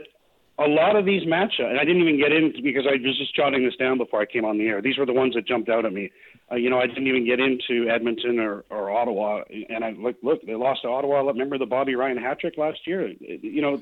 [0.58, 3.34] a lot of these matchups, and I didn't even get into because I was just
[3.34, 4.82] jotting this down before I came on the air.
[4.82, 6.10] These were the ones that jumped out at me.
[6.50, 10.16] Uh, you know, I didn't even get into Edmonton or, or Ottawa, and I look
[10.22, 11.20] look they lost to Ottawa.
[11.20, 13.08] Remember the Bobby Ryan hat trick last year?
[13.20, 13.80] You know,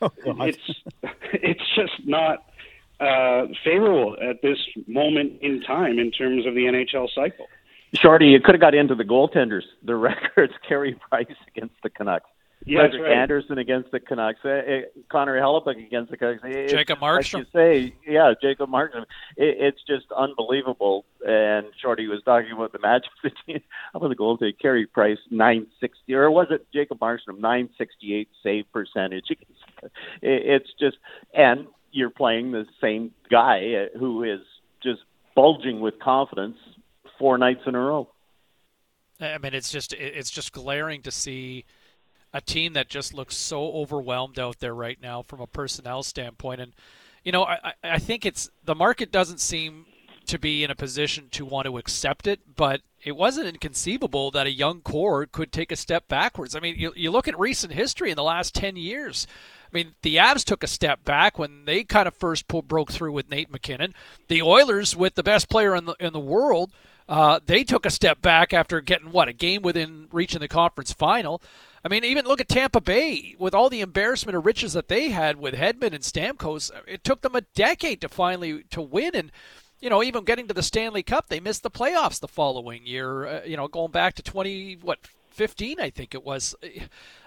[0.24, 0.82] it's
[1.32, 2.44] it's just not
[2.98, 7.46] uh, favorable at this moment in time in terms of the NHL cycle.
[7.94, 9.62] Shorty, you could have got into the goaltenders.
[9.82, 12.30] The records: Carey Price against the Canucks,
[12.64, 13.12] Yeah, Frederik right.
[13.18, 14.80] Andersen against the Canucks, uh, uh,
[15.10, 16.42] Connor Hellebuyck against the Canucks.
[16.44, 19.02] It- Jacob like you say, yeah, Jacob Markstrom.
[19.36, 21.04] It, it's just unbelievable.
[21.26, 23.60] And Shorty was talking about the matchups between
[23.92, 28.14] how about the goaltender Carey Price nine sixty or was it Jacob Markstrom nine sixty
[28.14, 29.26] eight save percentage?
[30.22, 30.98] It's just
[31.32, 34.40] and you're playing the same guy uh, who is
[34.82, 35.00] just
[35.34, 36.58] bulging with confidence
[37.20, 38.08] four nights in a row.
[39.20, 41.66] I mean, it's just it's just glaring to see
[42.32, 46.60] a team that just looks so overwhelmed out there right now from a personnel standpoint.
[46.60, 46.72] And
[47.22, 49.84] you know, I, I think it's the market doesn't seem
[50.26, 54.46] to be in a position to want to accept it, but it wasn't inconceivable that
[54.46, 56.54] a young core could take a step backwards.
[56.54, 59.26] I mean, you, you look at recent history in the last 10 years.
[59.64, 63.12] I mean, the Avs took a step back when they kind of first broke through
[63.12, 63.94] with Nate MacKinnon.
[64.28, 66.72] The Oilers, with the best player in the in the world,
[67.10, 70.92] uh, they took a step back after getting what a game within reaching the conference
[70.92, 71.42] final.
[71.84, 75.08] I mean, even look at Tampa Bay with all the embarrassment of riches that they
[75.08, 76.70] had with Hedman and Stamkos.
[76.86, 79.32] It took them a decade to finally to win, and
[79.80, 83.26] you know, even getting to the Stanley Cup, they missed the playoffs the following year.
[83.26, 85.00] Uh, you know, going back to twenty what
[85.30, 86.54] 15, I think it was.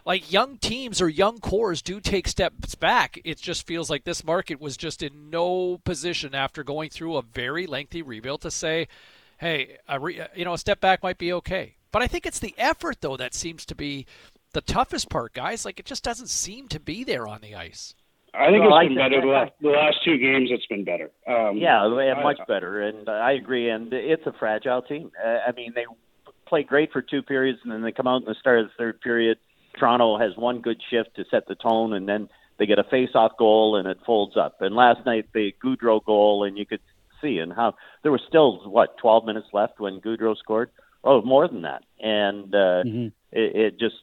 [0.06, 3.20] Like young teams or young cores do take steps back.
[3.24, 7.22] It just feels like this market was just in no position after going through a
[7.22, 8.88] very lengthy rebuild to say,
[9.44, 12.40] "Hey, a re- you know, a step back might be okay." But I think it's
[12.40, 14.06] the effort though that seems to be
[14.54, 15.66] the toughest part, guys.
[15.66, 17.96] Like it just doesn't seem to be there on the ice.
[18.36, 19.22] I think Well, it's I been think better.
[19.22, 21.12] The that- last, the last two games, it's been better.
[21.28, 23.70] Um, Yeah, yeah, I- much better, and I agree.
[23.70, 25.12] And it's a fragile team.
[25.24, 25.86] Uh, I mean, they
[26.48, 28.74] play great for two periods, and then they come out in the start of the
[28.78, 29.38] third period.
[29.78, 33.38] Toronto has one good shift to set the tone, and then they get a face-off
[33.38, 34.62] goal, and it folds up.
[34.62, 36.82] And last night, the Gaudreau goal, and you could
[37.24, 37.74] see and how
[38.04, 40.70] there was still what 12 minutes left when Gaudreau scored.
[41.04, 42.84] Oh, more than that, and uh,
[43.32, 43.96] it, it just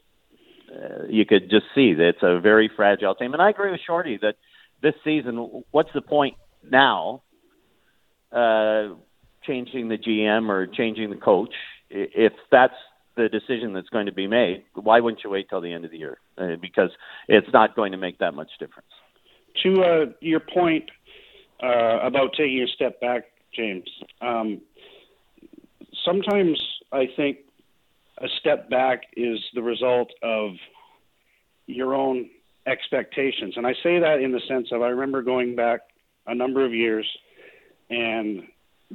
[0.70, 3.32] uh, you could just see that it's a very fragile team.
[3.32, 4.34] And I agree with Shorty that
[4.82, 6.34] this season, what's the point
[6.68, 7.22] now?
[8.32, 8.94] Uh,
[9.44, 11.55] changing the GM or changing the coach,
[11.88, 12.74] if that's
[13.16, 15.90] the decision that's going to be made, why wouldn't you wait till the end of
[15.90, 16.18] the year?
[16.38, 16.90] Uh, because
[17.28, 18.88] it's not going to make that much difference.
[19.62, 20.84] to uh, your point
[21.62, 23.24] uh, about taking a step back,
[23.55, 23.89] James,
[24.20, 24.61] um,
[26.05, 26.61] sometimes
[26.93, 27.39] I think
[28.19, 30.53] a step back is the result of
[31.66, 32.28] your own
[32.66, 33.55] expectations.
[33.57, 35.81] And I say that in the sense of I remember going back
[36.27, 37.07] a number of years
[37.89, 38.43] and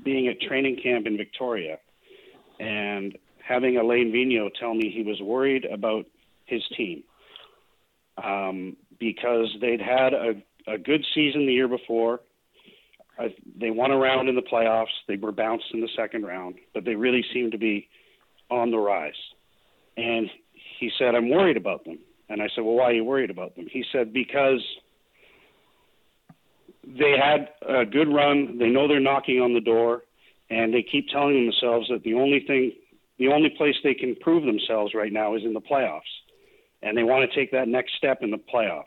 [0.04, 1.80] being at training camp in Victoria
[2.60, 6.06] and having Alain Vigneault tell me he was worried about
[6.46, 7.04] his team
[8.24, 10.34] um, because they'd had a,
[10.68, 12.22] a good season the year before.
[13.18, 14.88] I, they won a round in the playoffs.
[15.08, 17.88] They were bounced in the second round, but they really seemed to be
[18.50, 19.14] on the rise.
[19.98, 20.30] And
[20.80, 22.00] he said, I'm worried about them.
[22.30, 23.68] And I said, Well, why are you worried about them?
[23.72, 24.62] He said, Because
[26.86, 28.58] they had a good run.
[28.60, 30.04] They know they're knocking on the door,
[30.50, 32.74] and they keep telling themselves that the only thing,
[33.18, 36.02] the only place they can prove themselves right now is in the playoffs.
[36.82, 38.84] And they want to take that next step in the playoffs.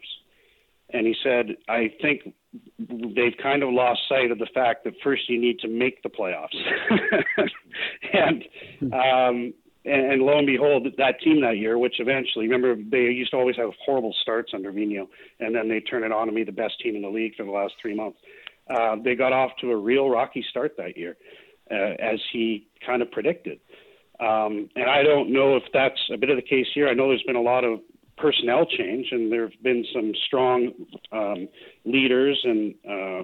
[0.90, 2.34] And he said, I think
[2.78, 6.08] they've kind of lost sight of the fact that first you need to make the
[6.08, 6.56] playoffs.
[8.12, 8.44] and
[8.92, 9.54] um,
[9.84, 13.36] and, and lo and behold, that team that year, which eventually, remember, they used to
[13.36, 15.08] always have horrible starts under Vino,
[15.40, 17.44] and then they turn it on to be the best team in the league for
[17.44, 18.18] the last three months.
[18.68, 21.16] Uh, they got off to a real rocky start that year,
[21.70, 23.60] uh, as he kind of predicted.
[24.20, 26.88] Um, and I don't know if that's a bit of the case here.
[26.88, 27.80] I know there's been a lot of
[28.20, 30.72] personnel change, and there have been some strong
[31.12, 31.48] um,
[31.84, 33.22] leaders and uh,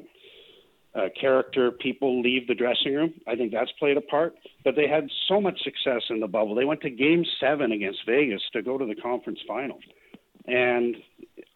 [0.94, 3.14] uh, character people leave the dressing room.
[3.26, 4.34] I think that's played a part.
[4.64, 6.54] But they had so much success in the bubble.
[6.54, 9.78] They went to Game Seven against Vegas to go to the conference final,
[10.46, 10.96] and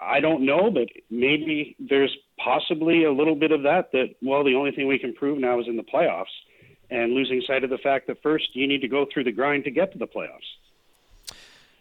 [0.00, 3.92] I don't know, but maybe there's possibly a little bit of that.
[3.92, 6.24] That well, the only thing we can prove now is in the playoffs,
[6.90, 9.64] and losing sight of the fact that first you need to go through the grind
[9.64, 10.48] to get to the playoffs.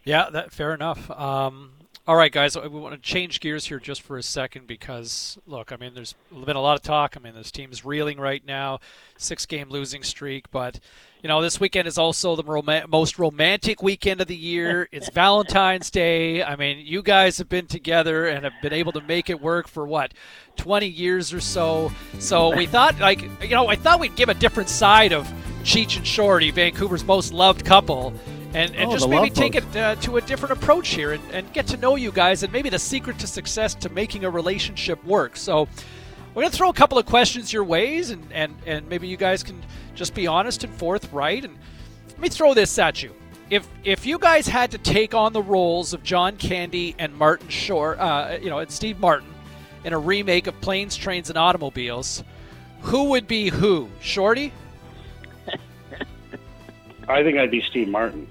[0.07, 1.11] Yeah, that fair enough.
[1.11, 1.71] Um,
[2.07, 5.73] all right, guys, we want to change gears here just for a second because, look,
[5.73, 6.15] I mean, there's
[6.45, 7.17] been a lot of talk.
[7.17, 8.79] I mean, this team's reeling right now,
[9.17, 10.49] six-game losing streak.
[10.49, 10.79] But
[11.21, 14.88] you know, this weekend is also the rom- most romantic weekend of the year.
[14.93, 16.41] It's Valentine's Day.
[16.41, 19.67] I mean, you guys have been together and have been able to make it work
[19.67, 20.13] for what,
[20.55, 21.91] 20 years or so.
[22.19, 25.29] So we thought, like, you know, I thought we'd give a different side of
[25.63, 28.13] Cheech and Shorty, Vancouver's most loved couple
[28.53, 29.64] and, and Oh, just maybe take boat.
[29.64, 32.52] it uh, to a different approach here and, and get to know you guys and
[32.53, 35.36] maybe the secret to success to making a relationship work.
[35.38, 35.68] So
[36.34, 39.18] we're going to throw a couple of questions your ways and, and, and maybe you
[39.18, 39.61] guys can
[39.95, 41.44] just be honest and forthright.
[41.45, 41.57] And
[42.10, 43.14] let me throw this at you.
[43.49, 47.48] If, if you guys had to take on the roles of John Candy and Martin
[47.49, 49.30] Short, uh, you know, and Steve Martin
[49.86, 52.24] in a remake of Planes, Trains, and Automobiles,
[52.82, 53.90] who would be who?
[54.02, 54.52] Shorty?
[57.07, 58.28] I think I'd be Steve Martin.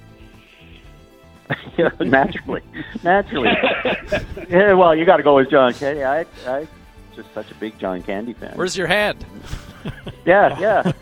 [1.78, 2.62] yeah, naturally,
[3.02, 3.50] naturally.
[4.48, 6.04] yeah, well, you got to go with John Candy.
[6.04, 6.66] I, I,
[7.14, 8.52] just such a big John Candy fan.
[8.54, 9.24] Where's your hand?
[10.24, 10.92] Yeah, yeah.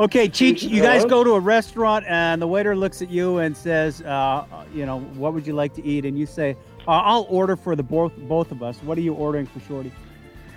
[0.00, 3.56] Okay, Cheech, you guys go to a restaurant and the waiter looks at you and
[3.56, 6.04] says, uh, you know, what would you like to eat?
[6.04, 6.56] And you say,
[6.88, 8.82] uh, I'll order for the both both of us.
[8.82, 9.92] What are you ordering for Shorty?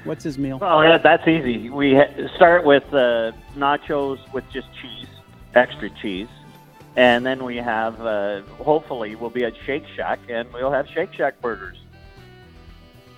[0.03, 0.57] What's his meal?
[0.61, 1.69] Oh, yeah, that's easy.
[1.69, 5.07] We ha- start with uh, nachos with just cheese,
[5.53, 6.29] extra cheese,
[6.98, 8.02] and then we have.
[8.02, 11.78] Uh, hopefully, we'll be at Shake Shack and we'll have Shake Shack burgers.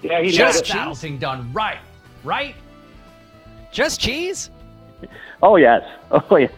[0.01, 1.79] Yeah, he Just knows done right,
[2.23, 2.55] right?
[3.71, 4.51] Just cheese?
[5.41, 5.81] Oh yes,
[6.11, 6.51] oh yes.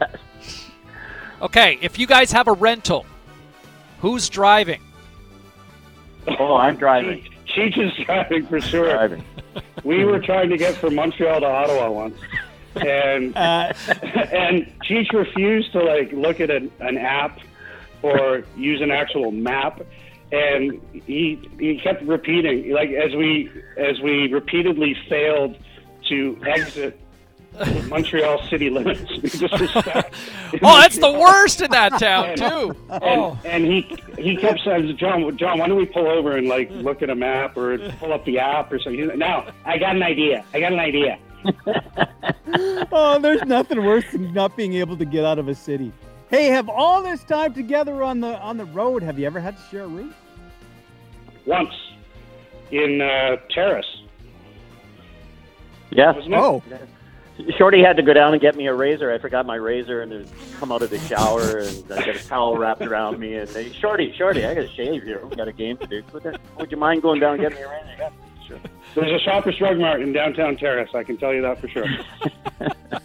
[1.41, 3.05] Okay, if you guys have a rental,
[3.99, 4.81] who's driving?
[6.39, 7.27] Oh, I'm driving.
[7.47, 8.91] Cheech is driving for sure.
[8.93, 9.23] Driving.
[9.83, 12.17] We were trying to get from Montreal to Ottawa once,
[12.75, 13.73] and Uh,
[14.31, 17.39] and Cheech refused to like look at an, an app
[18.01, 19.81] or use an actual map,
[20.31, 25.55] and he he kept repeating like as we as we repeatedly failed
[26.09, 26.99] to exit
[27.87, 29.01] Montreal city limits.
[29.21, 30.13] We just were stuck
[30.53, 32.75] in Oh, that's the worst in that town, too.
[32.89, 33.39] And, Oh.
[33.45, 33.81] and he
[34.17, 37.15] he kept saying, John, John, why don't we pull over and like look at a
[37.15, 39.05] map or pull up the app or something?
[39.17, 40.43] No, I got an idea.
[40.53, 41.19] I got an idea.
[42.91, 45.91] oh, there's nothing worse than not being able to get out of a city.
[46.29, 49.57] Hey, have all this time together on the on the road, have you ever had
[49.57, 50.13] to share a room?
[51.45, 51.73] Once
[52.71, 54.01] in uh, Terrace.
[55.89, 56.13] Yeah.
[56.13, 56.33] Wasn't?
[56.33, 56.63] Oh.
[57.57, 59.11] Shorty had to go down and get me a razor.
[59.11, 60.27] I forgot my razor and it
[60.59, 63.71] come out of the shower and I got a towel wrapped around me and they,
[63.71, 65.25] Shorty, Shorty, I got to shave here.
[65.25, 66.03] We got a game to do.
[66.13, 68.13] Would, that, would you mind going down and getting me a razor?
[68.51, 68.57] Yeah,
[68.93, 69.03] sure.
[69.03, 70.89] There's a Shoppers Drug Mart in downtown Terrace.
[70.93, 71.85] I can tell you that for sure.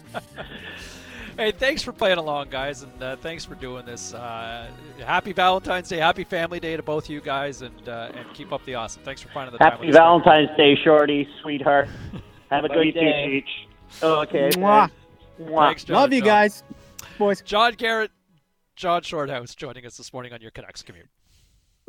[1.37, 4.11] Hey, thanks for playing along, guys, and uh, thanks for doing this.
[4.11, 4.71] Uh,
[5.05, 8.65] happy Valentine's Day, happy Family Day to both you guys, and uh, and keep up
[8.65, 9.03] the awesome.
[9.03, 9.73] Thanks for finding the time.
[9.73, 9.99] Happy with us.
[9.99, 11.89] Valentine's Day, Shorty, sweetheart.
[12.49, 13.43] Have a Love you good too, day.
[14.01, 14.03] Cheech.
[14.03, 14.49] Okay.
[14.57, 14.89] Mwah.
[15.39, 15.67] Mwah.
[15.67, 16.27] Thanks, John, Love you John.
[16.27, 16.63] guys.
[17.19, 17.41] Boys.
[17.41, 18.09] John Garrett,
[18.75, 21.07] John Shorthouse joining us this morning on your Canucks commute.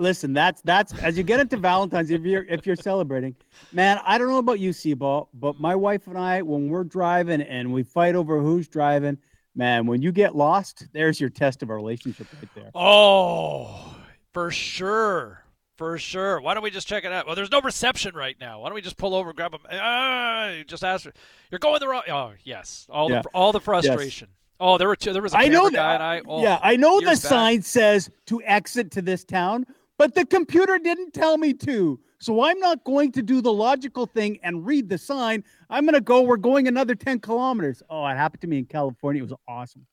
[0.01, 3.35] Listen, that's that's as you get into Valentine's, if you're if you're celebrating,
[3.73, 7.41] man, I don't know about you, C-Ball, but my wife and I, when we're driving
[7.43, 9.19] and we fight over who's driving,
[9.57, 12.71] man, when you get lost, there's your test of our relationship right there.
[12.77, 13.97] Oh,
[14.33, 15.43] for sure.
[15.77, 16.41] For sure.
[16.41, 17.27] Why don't we just check it out?
[17.27, 18.61] Well, there's no reception right now.
[18.61, 19.61] Why don't we just pull over, grab them?
[19.71, 21.07] Ah, just ask.
[21.53, 22.03] You're going the wrong.
[22.09, 22.87] Oh, yes.
[22.91, 23.23] All Yeah.
[23.23, 24.29] the all the frustration.
[24.61, 25.13] Oh, there were two.
[25.13, 25.73] There was a I know that.
[25.77, 26.23] guy and I.
[26.27, 27.17] Oh, yeah, I know the back.
[27.17, 29.67] sign says to exit to this town,
[29.99, 32.01] but the computer didn't tell me to.
[32.21, 35.45] So I'm not going to do the logical thing and read the sign.
[35.69, 36.23] I'm going to go.
[36.23, 37.83] We're going another 10 kilometers.
[37.91, 39.23] Oh, it happened to me in California.
[39.23, 39.87] It was awesome.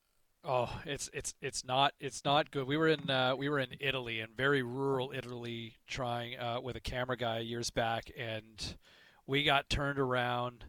[0.48, 2.68] Oh, it's it's it's not it's not good.
[2.68, 6.76] We were in uh, we were in Italy, in very rural Italy, trying uh, with
[6.76, 8.76] a camera guy years back, and
[9.26, 10.66] we got turned around,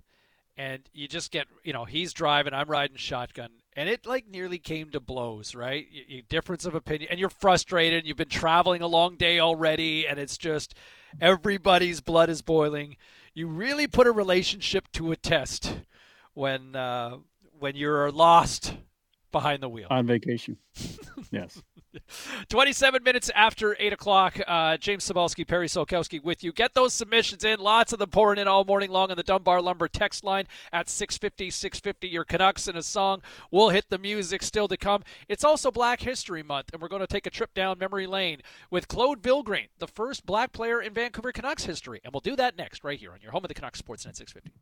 [0.56, 4.58] and you just get you know he's driving, I'm riding shotgun, and it like nearly
[4.58, 5.86] came to blows, right?
[5.90, 8.06] You, you, difference of opinion, and you're frustrated.
[8.06, 10.74] You've been traveling a long day already, and it's just
[11.20, 12.96] everybody's blood is boiling.
[13.34, 15.80] You really put a relationship to a test
[16.32, 17.18] when uh,
[17.58, 18.74] when you're lost
[19.30, 19.88] behind the wheel.
[19.90, 20.56] On vacation.
[21.30, 21.62] yes.
[22.48, 26.52] 27 minutes after 8 o'clock, uh, James Cybulski, Perry Solkowski with you.
[26.52, 27.58] Get those submissions in.
[27.60, 30.88] Lots of them pouring in all morning long on the Dunbar Lumber text line at
[30.88, 32.08] 650 650.
[32.08, 33.22] Your Canucks in a song.
[33.50, 35.02] We'll hit the music still to come.
[35.28, 38.40] It's also Black History Month, and we're going to take a trip down memory lane
[38.70, 42.00] with Claude Vilgrain, the first black player in Vancouver Canucks history.
[42.04, 44.52] And we'll do that next, right here on your home of the Canucks Sportsnet 650.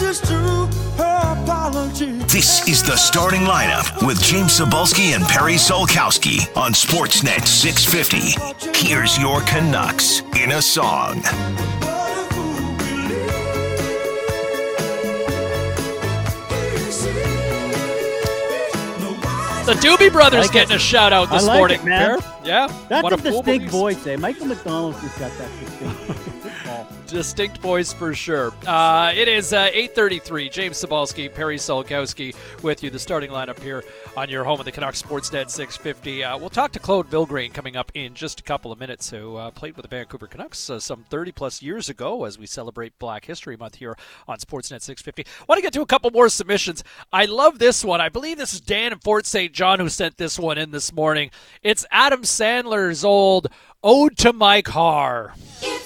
[0.00, 2.12] As she rises her apology.
[2.28, 8.78] This is the starting lineup with James Cybulski and Perry Solkowski on Sportsnet 650.
[8.86, 11.22] Here's your Canucks in a song.
[19.68, 20.76] The Doobie Brothers like getting it.
[20.76, 21.80] a shout out this I like morning.
[21.80, 22.18] it, man.
[22.42, 24.16] Yeah, That's One a of four distinct voice, eh?
[24.16, 26.27] Michael McDonald's just got that distinct.
[27.08, 28.52] Distinct voice for sure.
[28.66, 30.52] Uh, it is uh, 8:33.
[30.52, 32.90] James Cybulski, Perry Solkowski, with you.
[32.90, 33.82] The starting lineup here
[34.14, 36.22] on your home of the Canucks Sportsnet 650.
[36.22, 39.08] Uh, we'll talk to Claude Vilgrain coming up in just a couple of minutes.
[39.08, 42.44] Who uh, played with the Vancouver Canucks uh, some 30 plus years ago, as we
[42.44, 43.96] celebrate Black History Month here
[44.28, 45.24] on Sportsnet 650.
[45.48, 46.84] Want to get to a couple more submissions?
[47.10, 48.02] I love this one.
[48.02, 49.54] I believe this is Dan in Fort St.
[49.54, 51.30] John who sent this one in this morning.
[51.62, 53.48] It's Adam Sandler's old
[53.82, 55.32] "Ode to My Car.
[55.62, 55.77] It's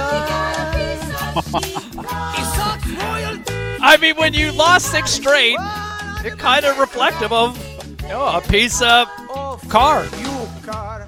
[3.82, 5.56] I mean, when you lost six straight,
[6.24, 7.56] it kind of reflective of
[8.02, 9.08] you know, a piece of
[9.68, 10.04] car.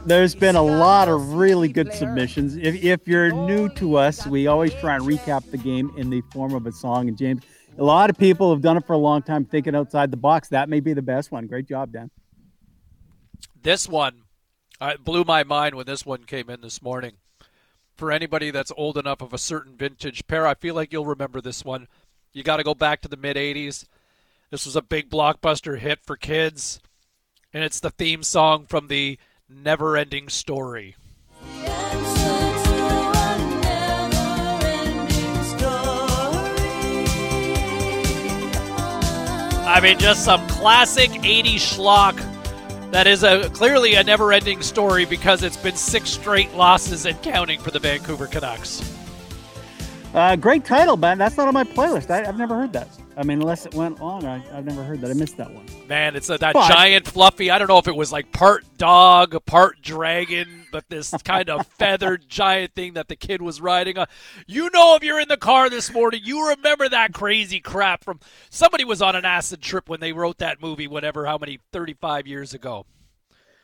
[0.05, 2.57] There's been a lot of really good submissions.
[2.57, 6.23] If, if you're new to us, we always try and recap the game in the
[6.33, 7.09] form of a song.
[7.09, 7.43] And James,
[7.79, 10.49] a lot of people have done it for a long time, thinking outside the box.
[10.49, 11.47] That may be the best one.
[11.47, 12.11] Great job, Dan.
[13.63, 14.23] This one,
[14.81, 17.13] uh, blew my mind when this one came in this morning.
[17.97, 21.41] For anybody that's old enough of a certain vintage pair, I feel like you'll remember
[21.41, 21.89] this one.
[22.33, 23.87] You got to go back to the mid 80s.
[24.51, 26.81] This was a big blockbuster hit for kids,
[27.53, 30.97] and it's the theme song from the Never Ending Story.
[39.65, 42.32] I mean, just some classic 80s schlock
[42.93, 47.59] that is a clearly a never-ending story because it's been six straight losses and counting
[47.61, 48.81] for the Vancouver Canucks.
[50.15, 51.17] Uh, great title, man.
[51.17, 52.11] That's not on my playlist.
[52.11, 52.89] I, I've never heard that.
[53.17, 55.11] I mean, unless it went long, I, I've never heard that.
[55.11, 55.65] I missed that one.
[55.89, 57.51] Man, it's a, that But- giant fluffy.
[57.51, 61.65] I don't know if it was like part dog, part dragon, but this kind of
[61.79, 64.07] feathered giant thing that the kid was riding on.
[64.49, 68.19] You know, if you're in the car this morning, you remember that crazy crap from
[68.51, 72.27] somebody was on an acid trip when they wrote that movie, whatever, how many 35
[72.27, 72.87] years ago.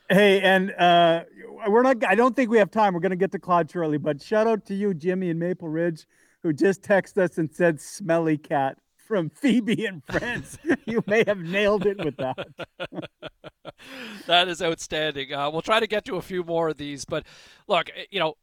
[0.09, 1.23] Hey, and uh,
[1.67, 2.03] we're not.
[2.03, 2.93] I don't think we have time.
[2.93, 5.69] We're going to get to Claude shortly, but shout out to you, Jimmy in Maple
[5.69, 6.07] Ridge,
[6.41, 8.77] who just texted us and said "smelly cat"
[9.09, 10.59] from Phoebe and Friends.
[10.85, 12.47] you may have nailed it with that.
[14.27, 15.33] that is outstanding.
[15.33, 17.25] Uh, we'll try to get to a few more of these, but
[17.67, 18.35] look, eh, you know,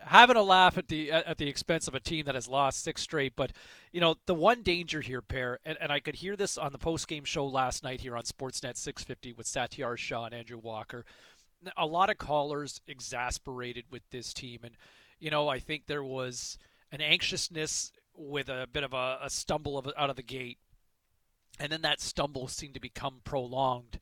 [0.00, 3.02] having a laugh at the at the expense of a team that has lost six
[3.02, 3.34] straight.
[3.36, 3.52] But
[3.92, 6.78] you know, the one danger here, pair, and, and I could hear this on the
[6.78, 11.04] post game show last night here on Sportsnet 650 with Satiar Shah and Andrew Walker.
[11.76, 14.74] A lot of callers exasperated with this team, and
[15.20, 16.58] you know, I think there was
[16.90, 20.58] an anxiousness with a bit of a, a stumble of, out of the gate,
[21.58, 23.98] and then that stumble seemed to become prolonged.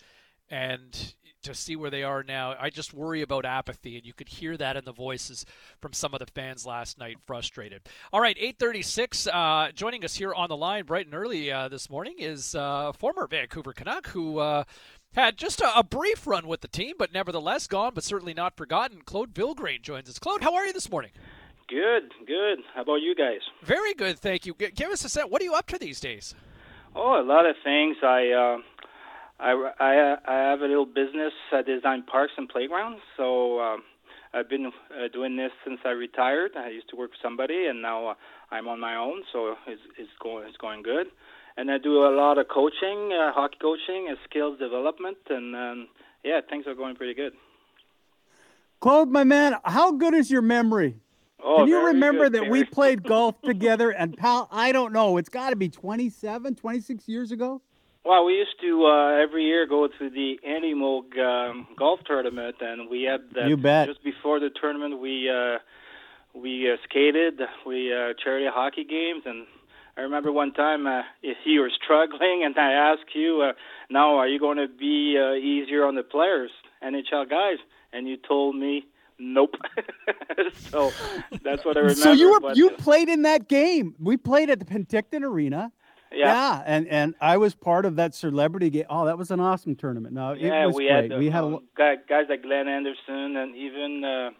[0.50, 1.14] And
[1.44, 4.56] to see where they are now, I just worry about apathy, and you could hear
[4.56, 5.46] that in the voices
[5.80, 7.82] from some of the fans last night, frustrated.
[8.12, 9.28] All right, 8:36.
[9.32, 12.92] Uh, joining us here on the line, bright and early uh, this morning, is uh,
[12.92, 14.64] former Vancouver Canuck who uh,
[15.14, 18.56] had just a, a brief run with the team, but nevertheless gone, but certainly not
[18.56, 19.02] forgotten.
[19.04, 20.18] Claude Vilgrain joins us.
[20.18, 21.10] Claude, how are you this morning?
[21.72, 22.58] Good, good.
[22.74, 23.40] How about you guys?
[23.62, 24.52] Very good, thank you.
[24.52, 25.30] Give us a set.
[25.30, 26.34] What are you up to these days?
[26.94, 27.96] Oh, a lot of things.
[28.02, 28.58] I uh,
[29.40, 31.32] I I I have a little business.
[31.50, 33.00] I design parks and playgrounds.
[33.16, 33.84] So um,
[34.34, 36.50] I've been uh, doing this since I retired.
[36.58, 38.14] I used to work for somebody, and now uh,
[38.50, 39.22] I'm on my own.
[39.32, 41.06] So it's it's going it's going good.
[41.56, 45.88] And I do a lot of coaching, uh, hockey coaching, and skills development, and um,
[46.22, 47.32] yeah, things are going pretty good.
[48.80, 50.96] Claude, my man, how good is your memory?
[51.44, 53.90] Oh, Can you remember good, that we played golf together?
[53.90, 55.16] And pal, I don't know.
[55.16, 57.60] It's got to be 27, 26 years ago.
[58.04, 62.56] Well, we used to uh, every year go to the Andy Moog um, golf tournament,
[62.60, 63.88] and we had that You bet.
[63.88, 65.00] just before the tournament.
[65.00, 65.58] We uh,
[66.34, 69.46] we uh, skated, we uh, charity hockey games, and
[69.96, 73.52] I remember one time uh, if you were struggling, and I asked you, uh,
[73.88, 76.50] "Now, are you going to be uh, easier on the players,
[76.82, 77.58] NHL guys?"
[77.92, 78.86] And you told me,
[79.22, 79.54] "Nope."
[80.70, 80.92] so
[81.42, 82.00] that's what I remember.
[82.00, 83.94] So you were but, you played in that game.
[83.98, 85.72] We played at the Penticton Arena.
[86.14, 86.62] Yeah.
[86.66, 88.84] and and I was part of that celebrity game.
[88.90, 90.14] Oh, that was an awesome tournament.
[90.14, 91.10] No, Yeah, was we great.
[91.10, 94.30] had, we had a um, guys like Glenn Anderson and even uh,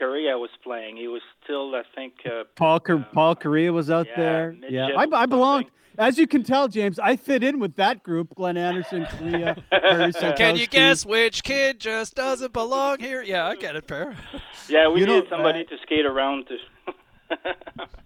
[0.00, 0.96] Kariya was playing.
[0.96, 4.56] He was still, I think, uh, Paul Cor- Paul Kariya was out yeah, there.
[4.68, 5.66] Yeah, I, I belonged.
[5.98, 8.32] As you can tell, James, I fit in with that group.
[8.36, 13.20] Glenn Anderson, Kariya, Can you guess which kid just doesn't belong here?
[13.20, 14.16] Yeah, I get it, pair.
[14.68, 17.36] yeah, we You know, needed somebody to skate around to.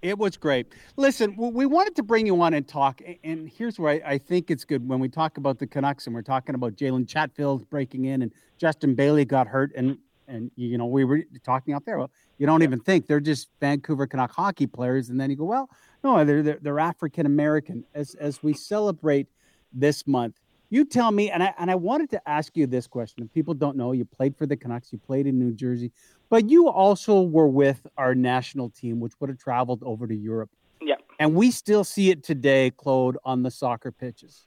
[0.00, 0.68] It was great.
[0.96, 4.50] Listen, we wanted to bring you on and talk, and here's where I, I think
[4.50, 8.04] it's good when we talk about the Canucks and we're talking about Jalen Chatfield breaking
[8.04, 9.98] in and Justin Bailey got hurt, and
[10.28, 11.98] and you know we were talking out there.
[11.98, 15.44] Well, you don't even think they're just Vancouver Canuck hockey players, and then you go,
[15.44, 15.70] well,
[16.04, 17.84] no, they're they're, they're African American.
[17.94, 19.26] As as we celebrate
[19.72, 20.40] this month,
[20.70, 23.24] you tell me, and I and I wanted to ask you this question.
[23.24, 25.90] If people don't know, you played for the Canucks, you played in New Jersey,
[26.28, 30.50] but you also were with our national team, which would have traveled over to Europe.
[30.80, 30.96] Yeah.
[31.18, 34.46] And we still see it today, Claude, on the soccer pitches.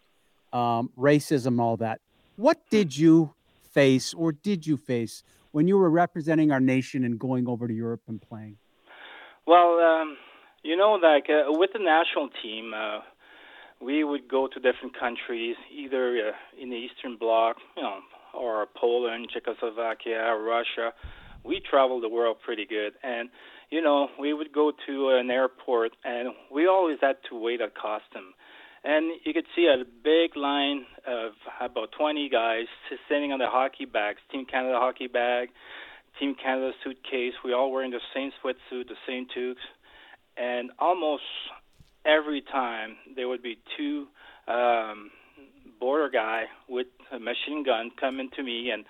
[0.53, 2.01] Um, racism, all that.
[2.35, 3.33] What did you
[3.71, 7.73] face or did you face when you were representing our nation and going over to
[7.73, 8.57] Europe and playing?
[9.45, 10.17] Well, um,
[10.63, 12.99] you know, like uh, with the national team, uh,
[13.81, 17.99] we would go to different countries, either uh, in the Eastern Bloc, you know,
[18.33, 20.93] or Poland, Czechoslovakia, Russia,
[21.43, 23.29] we traveled the world pretty good, and
[23.69, 27.73] you know, we would go to an airport, and we always had to wait at
[27.73, 28.33] custom.
[28.83, 32.65] And you could see a big line of about 20 guys
[33.07, 35.49] sitting on the hockey bags, Team Canada hockey bag,
[36.19, 37.33] Team Canada suitcase.
[37.45, 39.61] We all wearing the same sweatsuit, the same toques,
[40.35, 41.23] and almost
[42.05, 44.07] every time there would be two
[44.47, 45.11] um,
[45.79, 48.83] border guy with a machine gun coming to me and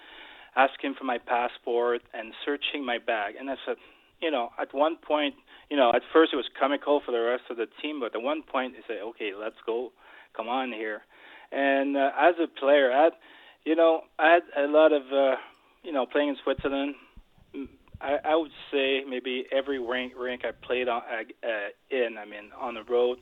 [0.56, 3.36] asking for my passport and searching my bag.
[3.40, 3.76] And I said,
[4.22, 5.36] you know, at one point,
[5.70, 8.22] you know, at first it was comical for the rest of the team, but at
[8.22, 9.92] one point they say, okay, let's go,
[10.36, 11.02] come on here.
[11.52, 13.14] And uh, as a player, I had,
[13.66, 15.36] you know, I had a lot of, uh,
[15.84, 16.96] you know, playing in Switzerland.
[18.00, 21.48] I, I would say maybe every rink rink I played on uh,
[21.90, 23.20] in, I mean, on the road.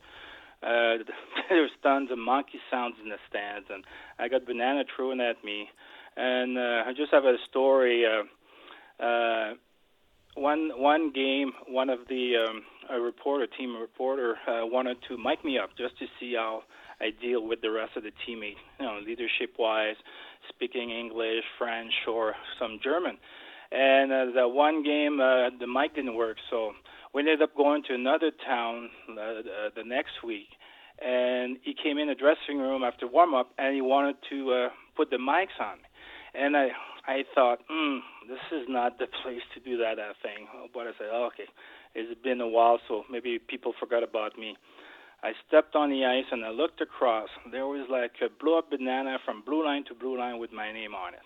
[0.61, 1.03] Uh,
[1.49, 3.83] there was tons of monkey sounds in the stands, and
[4.17, 5.69] I got banana thrown at me.
[6.15, 8.05] And uh, I just have a story.
[8.05, 9.53] Uh, uh,
[10.39, 15.43] one one game, one of the um, a reporter, team reporter, uh, wanted to mic
[15.43, 16.63] me up just to see how
[16.99, 19.95] I deal with the rest of the teammates, you know, leadership wise,
[20.49, 23.17] speaking English, French, or some German.
[23.71, 26.71] And uh, the one game, uh, the mic didn't work, so
[27.13, 29.41] we ended up going to another town uh, uh,
[29.75, 30.47] the next week.
[30.99, 34.69] And he came in the dressing room after warm up, and he wanted to uh,
[34.97, 35.77] put the mics on.
[36.33, 36.69] And I
[37.07, 40.47] I thought, hmm, this is not the place to do that uh, thing.
[40.73, 41.49] But I said, oh, okay,
[41.95, 44.57] it's been a while, so maybe people forgot about me.
[45.21, 47.29] I stepped on the ice and I looked across.
[47.51, 50.71] There was like a blow up banana from blue line to blue line with my
[50.71, 51.19] name on it.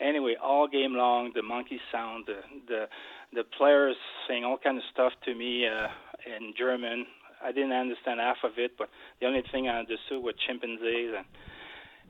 [0.00, 2.88] Anyway, all game long, the monkey sound, the the,
[3.34, 5.88] the players saying all kind of stuff to me uh,
[6.24, 7.04] in German.
[7.44, 8.88] I didn't understand half of it, but
[9.20, 11.12] the only thing I understood was chimpanzees.
[11.14, 11.26] And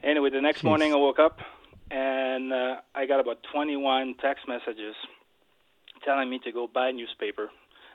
[0.05, 0.65] anyway, the next Jeez.
[0.65, 1.41] morning I woke up
[1.91, 4.95] and uh, I got about 21 text messages
[6.05, 7.51] telling me to go buy a newspaper.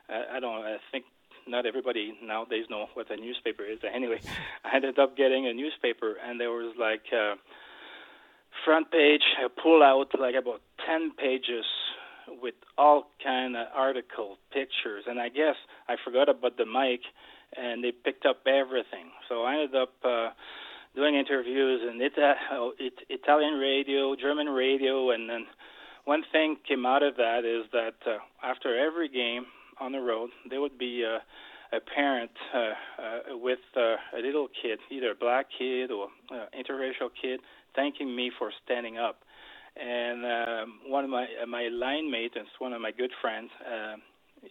[0.10, 0.64] I, don't.
[0.64, 1.06] I think
[1.48, 3.80] not everybody nowadays know what a newspaper is.
[3.84, 4.20] Anyway,
[4.64, 7.36] I ended up getting a newspaper, and there was like uh,
[8.66, 11.66] front page, a pull out like about 10 pages
[12.42, 15.56] with all kind of article pictures, and I guess
[15.88, 17.02] I forgot about the mic,
[17.56, 19.12] and they picked up everything.
[19.30, 19.94] So I ended up.
[20.04, 20.30] Uh,
[20.96, 25.46] doing interviews and it, uh, it Italian radio, German radio, and then
[26.06, 29.46] one thing came out of that is that uh, after every game
[29.80, 31.20] on the road, there would be uh,
[31.76, 36.46] a parent uh, uh, with uh, a little kid, either a black kid or uh,
[36.58, 37.40] interracial kid,
[37.76, 39.20] thanking me for standing up.
[39.76, 43.50] And um, one of my uh, my line mates, one of my good friends.
[43.66, 43.96] Uh,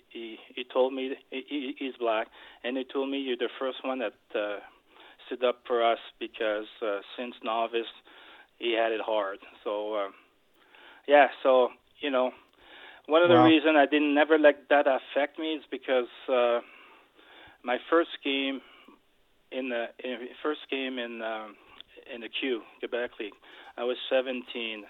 [0.09, 2.27] he he told me he, he's black,
[2.65, 4.59] and he told me you're the first one that uh,
[5.27, 7.93] stood up for us because uh, since novice
[8.59, 9.39] he had it hard.
[9.65, 10.09] So uh,
[11.09, 11.69] yeah, so
[12.01, 12.31] you know,
[13.07, 13.41] one of the Wow.
[13.41, 16.61] reason I didn't never let that affect me is because uh,
[17.65, 18.61] my first game
[19.53, 21.55] in the in, first game in um,
[22.15, 23.35] in the Q Quebec League,
[23.77, 24.43] I was 17,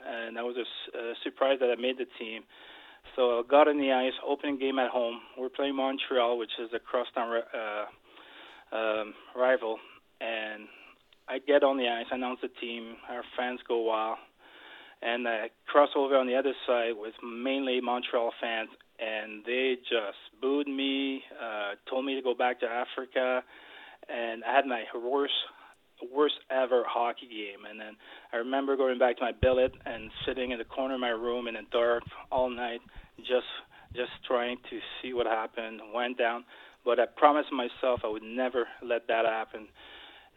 [0.07, 2.43] and I was a uh, surprised that I made the team.
[3.17, 5.21] So I got on the ice, opening game at home.
[5.39, 9.79] We're playing Montreal, which is a crosstown uh, um, rival,
[10.23, 10.69] and
[11.29, 14.19] I get on the ice, announce the team, our fans go wild,
[15.03, 20.19] and I cross over on the other side with mainly Montreal fans, and they just
[20.41, 23.43] booed me, uh, told me to go back to Africa,
[24.09, 25.35] and I had my worst
[26.13, 27.65] worst ever hockey game.
[27.69, 27.97] And then
[28.33, 31.47] I remember going back to my billet and sitting in the corner of my room
[31.47, 32.81] in the dark all night,
[33.19, 33.47] just
[33.95, 35.81] just trying to see what happened.
[35.95, 36.45] Went down,
[36.85, 39.69] but I promised myself I would never let that happen.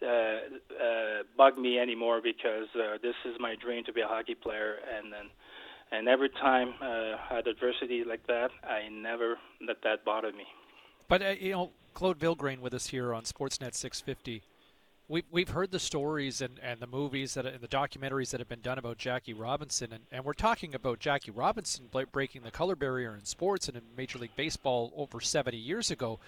[0.02, 4.36] Uh, uh, bug me anymore because uh, this is my dream to be a hockey
[4.36, 5.26] player, and then
[5.92, 10.46] and every time uh, I had adversity like that, I never let that bother me.
[11.08, 14.42] But uh, you know, Claude Vilgrain with us here on Sportsnet 650.
[15.08, 18.50] We've we've heard the stories and, and the movies that and the documentaries that have
[18.50, 22.76] been done about Jackie Robinson, and, and we're talking about Jackie Robinson breaking the color
[22.76, 26.20] barrier in sports and in Major League Baseball over 70 years ago.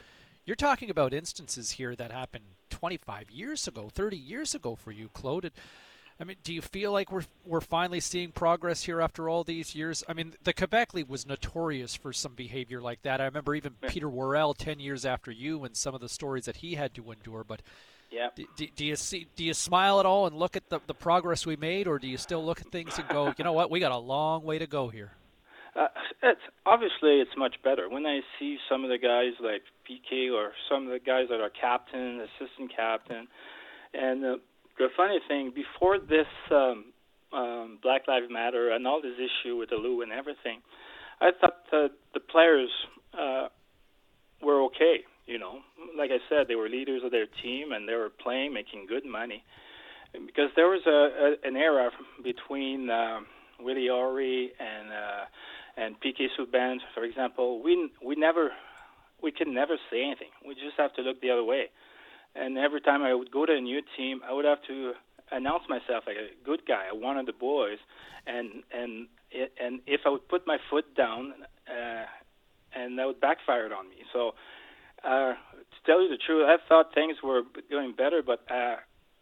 [0.48, 5.10] You're talking about instances here that happened 25 years ago, 30 years ago for you,
[5.14, 5.44] Claude.
[5.44, 5.54] And,
[6.22, 9.76] I mean, do you feel like we're we're finally seeing progress here after all these
[9.76, 10.06] years?
[10.08, 13.20] I mean, the Quebec League was notorious for some behavior like that.
[13.20, 16.58] I remember even Peter Worrell 10 years after you and some of the stories that
[16.58, 17.44] he had to endure.
[17.44, 17.62] But
[18.10, 18.30] Yeah.
[18.34, 19.28] do, do, do you see?
[19.36, 22.08] Do you smile at all and look at the, the progress we made, or do
[22.08, 24.60] you still look at things and go, you know what, we got a long way
[24.60, 25.12] to go here?
[25.78, 25.88] Uh,
[26.24, 30.52] it's obviously it's much better when I see some of the guys like PK or
[30.70, 33.28] some of the guys that are captain, assistant captain,
[33.94, 34.36] and uh,
[34.80, 36.86] the funny thing before this um,
[37.32, 40.62] um, Black Lives Matter and all this issue with the Lou and everything,
[41.22, 42.70] I thought uh, the players
[43.14, 43.48] uh,
[44.42, 45.02] were okay.
[45.26, 45.60] You know,
[45.98, 49.06] like I said, they were leaders of their team and they were playing, making good
[49.06, 49.44] money.
[50.14, 50.90] Because there was a,
[51.46, 51.92] a an era
[52.24, 53.20] between uh,
[53.60, 55.26] Willie O'Ree and uh,
[55.78, 57.62] and PK Subban, for example.
[57.64, 58.52] We we never
[59.22, 60.30] we can never say anything.
[60.46, 61.70] We just have to look the other way.
[62.36, 64.94] And every time I would go to a new team, I would have to
[65.32, 67.80] announce myself like a good guy, a one of the boys,
[68.26, 69.08] and and
[69.60, 71.34] and if I would put my foot down,
[71.68, 72.06] uh,
[72.74, 73.98] and that would backfire on me.
[74.14, 74.34] So,
[75.04, 78.78] uh, to tell you the truth, I thought things were going better, but uh,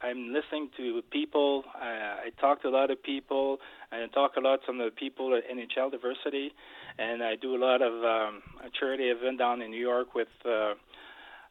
[0.05, 1.63] I'm listening to people.
[1.73, 3.57] Uh, I talk to a lot of people.
[3.91, 6.51] I talk a lot to some of the people at NHL Diversity,
[6.99, 10.27] and I do a lot of um, a charity event down in New York with
[10.45, 10.75] uh,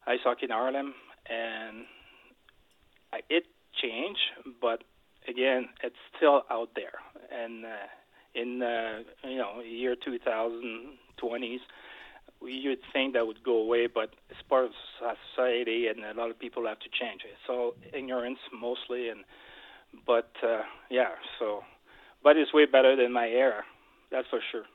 [0.07, 0.93] Ice Hockey in Harlem,
[1.29, 1.83] and
[3.11, 3.43] I, it
[3.81, 4.83] changed, but
[5.27, 6.99] again, it's still out there.
[7.37, 7.69] And uh,
[8.35, 11.59] in uh, you know year 2020s,
[12.47, 14.71] you'd think that would go away, but it's part of
[15.35, 17.35] society, and a lot of people have to change it.
[17.47, 19.23] So ignorance mostly, and
[20.05, 21.09] but uh, yeah,
[21.39, 21.63] so
[22.23, 23.63] but it's way better than my era,
[24.11, 24.65] that's for sure.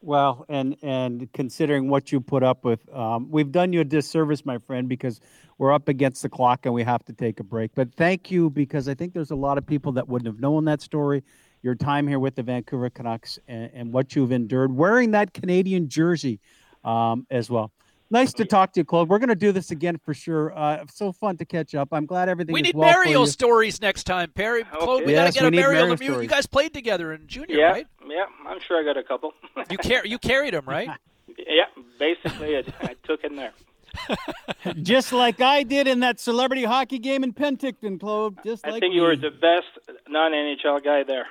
[0.00, 4.44] Well, and and considering what you put up with, um, we've done you a disservice,
[4.44, 5.18] my friend, because
[5.56, 7.70] we're up against the clock and we have to take a break.
[7.74, 10.66] But thank you because I think there's a lot of people that wouldn't have known
[10.66, 11.22] that story,
[11.64, 15.88] your time here with the Vancouver Canucks, and, and what you've endured wearing that Canadian
[15.88, 16.38] jersey
[16.84, 17.72] um, as well.
[18.10, 19.08] Nice to talk to you, Claude.
[19.08, 20.56] We're going to do this again for sure.
[20.56, 21.88] Uh, so fun to catch up.
[21.90, 22.52] I'm glad everything.
[22.52, 23.26] We is need well for Mario you.
[23.26, 24.62] stories next time, Perry.
[24.62, 27.26] Claude, we Yes, got to get a need Mario Mario You guys played together in
[27.26, 27.86] junior, yeah, right?
[28.06, 29.32] yeah, I'm sure I got a couple.
[29.70, 30.90] You car- you carried them, right?
[31.38, 31.64] yeah,
[31.98, 33.52] basically, I, I took in there.
[34.82, 38.38] Just like I did in that celebrity hockey game in Penticton, Claude.
[38.44, 39.66] Just I like think you were the best
[40.08, 41.26] non-NHL guy there.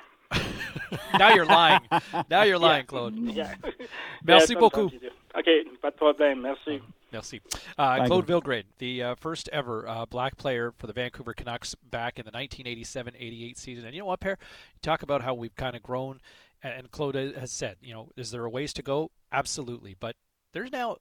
[1.17, 1.81] now you're lying.
[2.29, 3.15] Now you're lying, Claude.
[3.17, 3.55] Yeah.
[4.23, 4.91] Merci Yeah, beaucoup.
[4.91, 5.15] sometimes you do.
[5.35, 6.41] OK, pas de problème.
[6.41, 6.81] Merci.
[7.11, 7.41] Merci.
[7.77, 8.35] Uh, Claude you.
[8.41, 12.31] Vilgrain, the uh, first ever uh, black player for the Vancouver Canucks back in the
[12.31, 13.85] 1987-88 season.
[13.85, 14.37] And you know what, Pear?
[14.39, 16.19] You talk about how we've kind of grown,
[16.63, 19.11] and and Claude has said, you know, is there a ways to go?
[19.31, 19.95] Absolutely.
[19.99, 20.15] But
[20.53, 20.97] there's now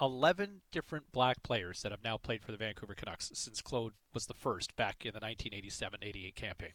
[0.00, 4.26] 11 different black players that have now played for the Vancouver Canucks since Claude was
[4.26, 6.72] the first back in the 1987-88 campaign.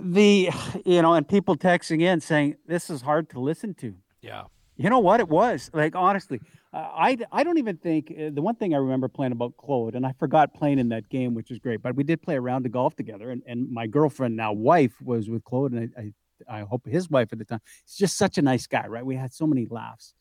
[0.00, 0.50] The
[0.84, 3.94] you know, and people texting in saying this is hard to listen to.
[4.22, 4.44] Yeah.
[4.76, 6.40] You know what it was like honestly.
[6.70, 10.06] I I don't even think uh, the one thing I remember playing about Claude, and
[10.06, 11.82] I forgot playing in that game, which is great.
[11.82, 14.92] But we did play a round of golf together, and, and my girlfriend now wife
[15.00, 16.12] was with Claude, and I, I
[16.46, 17.60] I hope his wife at the time.
[17.84, 19.04] He's just such a nice guy, right?
[19.04, 20.14] We had so many laughs.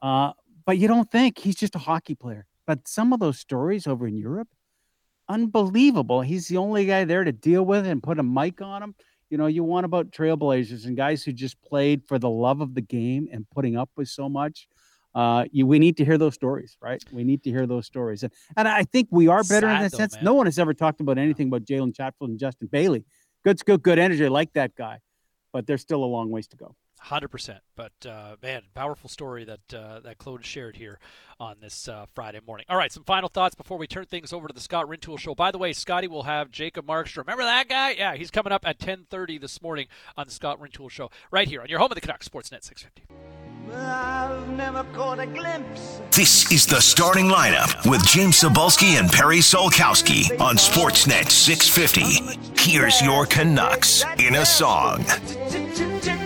[0.00, 0.32] Uh,
[0.64, 2.46] but you don't think he's just a hockey player.
[2.66, 4.48] But some of those stories over in Europe,
[5.28, 6.22] unbelievable.
[6.22, 8.94] He's the only guy there to deal with and put a mic on him.
[9.32, 12.74] You know, you want about trailblazers and guys who just played for the love of
[12.74, 14.68] the game and putting up with so much.
[15.14, 17.02] Uh, you, we need to hear those stories, right?
[17.10, 19.90] We need to hear those stories, and, and I think we are better in that
[19.90, 20.16] though, sense.
[20.16, 20.24] man.
[20.24, 23.06] No one has ever talked about anything about Jalen Chatfield and Justin Bailey.
[23.42, 24.22] Good, good, good energy.
[24.22, 24.98] I like that guy,
[25.50, 26.76] but there's still a long ways to go.
[27.06, 31.00] Hundred percent, but uh, man, powerful story that uh, that Claude shared here
[31.40, 32.64] on this uh, Friday morning.
[32.68, 35.34] All right, some final thoughts before we turn things over to the Scott Rintoul show.
[35.34, 37.18] By the way, Scotty will have Jacob Markstrom.
[37.26, 37.90] Remember that guy?
[37.98, 41.48] Yeah, he's coming up at ten thirty this morning on the Scott Rintoul show, right
[41.48, 43.02] here on your home of the Canucks Sportsnet six fifty.
[43.74, 46.00] I've never caught a glimpse.
[46.10, 52.38] This is the starting lineup with James Cybulski and Perry Solkowski on Sportsnet 650.
[52.58, 55.04] Here's your Canucks in a song.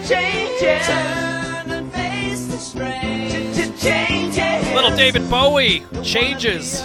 [0.08, 0.86] Changes.
[0.86, 3.76] Turn and face the strain.
[3.78, 4.74] Changes.
[4.74, 6.82] Little David Bowie changes.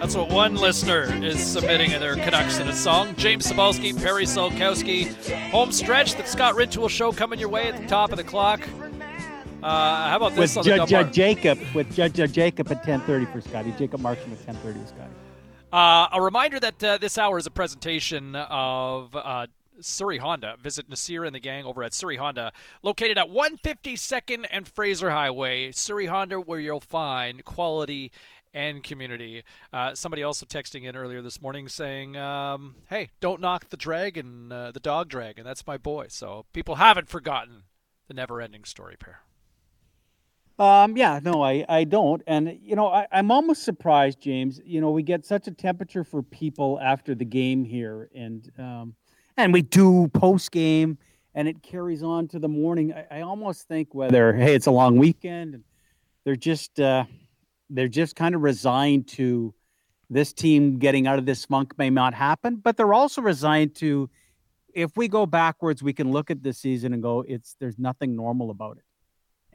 [0.00, 3.14] That's what one listener is submitting in their Canucks in a song.
[3.16, 5.14] James Cybulski, Perry Solkowski.
[5.50, 8.68] Home stretch, the Scott Rintoul show coming your way at the top of the clock.
[9.62, 11.12] Uh, how about this with on the Judge Dumbar?
[11.12, 13.72] Jacob, with Judge uh, Jacob at 10:30 for Scotty.
[13.72, 15.14] Jacob Markstrom at 10:30 for Scotty.
[15.72, 19.46] Uh, a reminder that uh, this hour is a presentation of uh,
[19.80, 20.56] Surrey Honda.
[20.62, 22.52] Visit Nasir and the gang over at Surrey Honda,
[22.82, 25.72] located at 152nd and Fraser Highway.
[25.72, 28.12] Surrey Honda, where you'll find quality
[28.54, 29.42] and community.
[29.72, 34.50] Uh, somebody also texting in earlier this morning saying, um, "Hey, don't knock the dragon,
[34.50, 35.44] uh, the dog dragon.
[35.44, 37.64] That's my boy." So people haven't forgotten
[38.08, 39.20] the never-ending story pair.
[40.58, 42.22] Um, yeah, no, I, I don't.
[42.26, 44.60] And, you know, I, I'm almost surprised, James.
[44.64, 48.08] You know, we get such a temperature for people after the game here.
[48.14, 48.94] And, um,
[49.36, 50.96] and we do post game
[51.34, 52.94] and it carries on to the morning.
[52.94, 55.64] I, I almost think whether, hey, it's a long weekend and
[56.24, 57.04] they're just, uh,
[57.68, 59.52] they're just kind of resigned to
[60.08, 64.08] this team getting out of this funk may not happen, but they're also resigned to,
[64.72, 68.16] if we go backwards, we can look at this season and go, it's, there's nothing
[68.16, 68.85] normal about it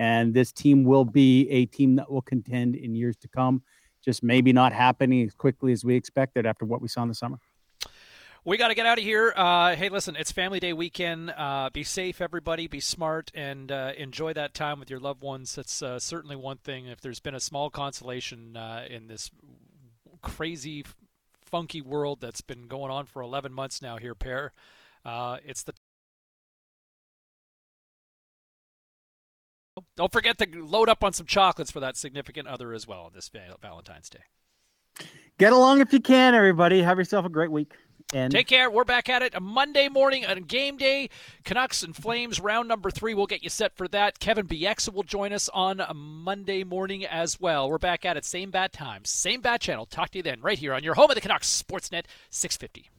[0.01, 3.61] and this team will be a team that will contend in years to come.
[4.03, 7.13] Just maybe not happening as quickly as we expected after what we saw in the
[7.13, 7.37] summer.
[8.43, 9.31] We got to get out of here.
[9.37, 11.29] Uh, hey, listen, it's Family Day weekend.
[11.29, 12.65] Uh, be safe, everybody.
[12.65, 15.53] Be smart and uh, enjoy that time with your loved ones.
[15.53, 16.87] That's uh, certainly one thing.
[16.87, 19.29] If there's been a small consolation uh, in this
[20.23, 20.83] crazy,
[21.45, 24.51] funky world that's been going on for 11 months now here, pair,
[25.05, 25.73] uh, it's the.
[29.77, 33.03] Oh, don't forget to load up on some chocolates for that significant other as well
[33.03, 33.29] on this
[33.61, 34.23] Valentine's Day.
[35.37, 36.81] Get along if you can, everybody.
[36.81, 37.73] Have yourself a great week.
[38.13, 38.69] And Take care.
[38.69, 41.09] We're back at it a Monday morning on game day.
[41.45, 43.13] Canucks and Flames round number three.
[43.13, 44.19] We'll get you set for that.
[44.19, 47.69] Kevin Bieksa will join us on a Monday morning as well.
[47.69, 49.85] We're back at it same bat time, same bat channel.
[49.85, 52.89] Talk to you then right here on your home of the Canucks Sportsnet 650.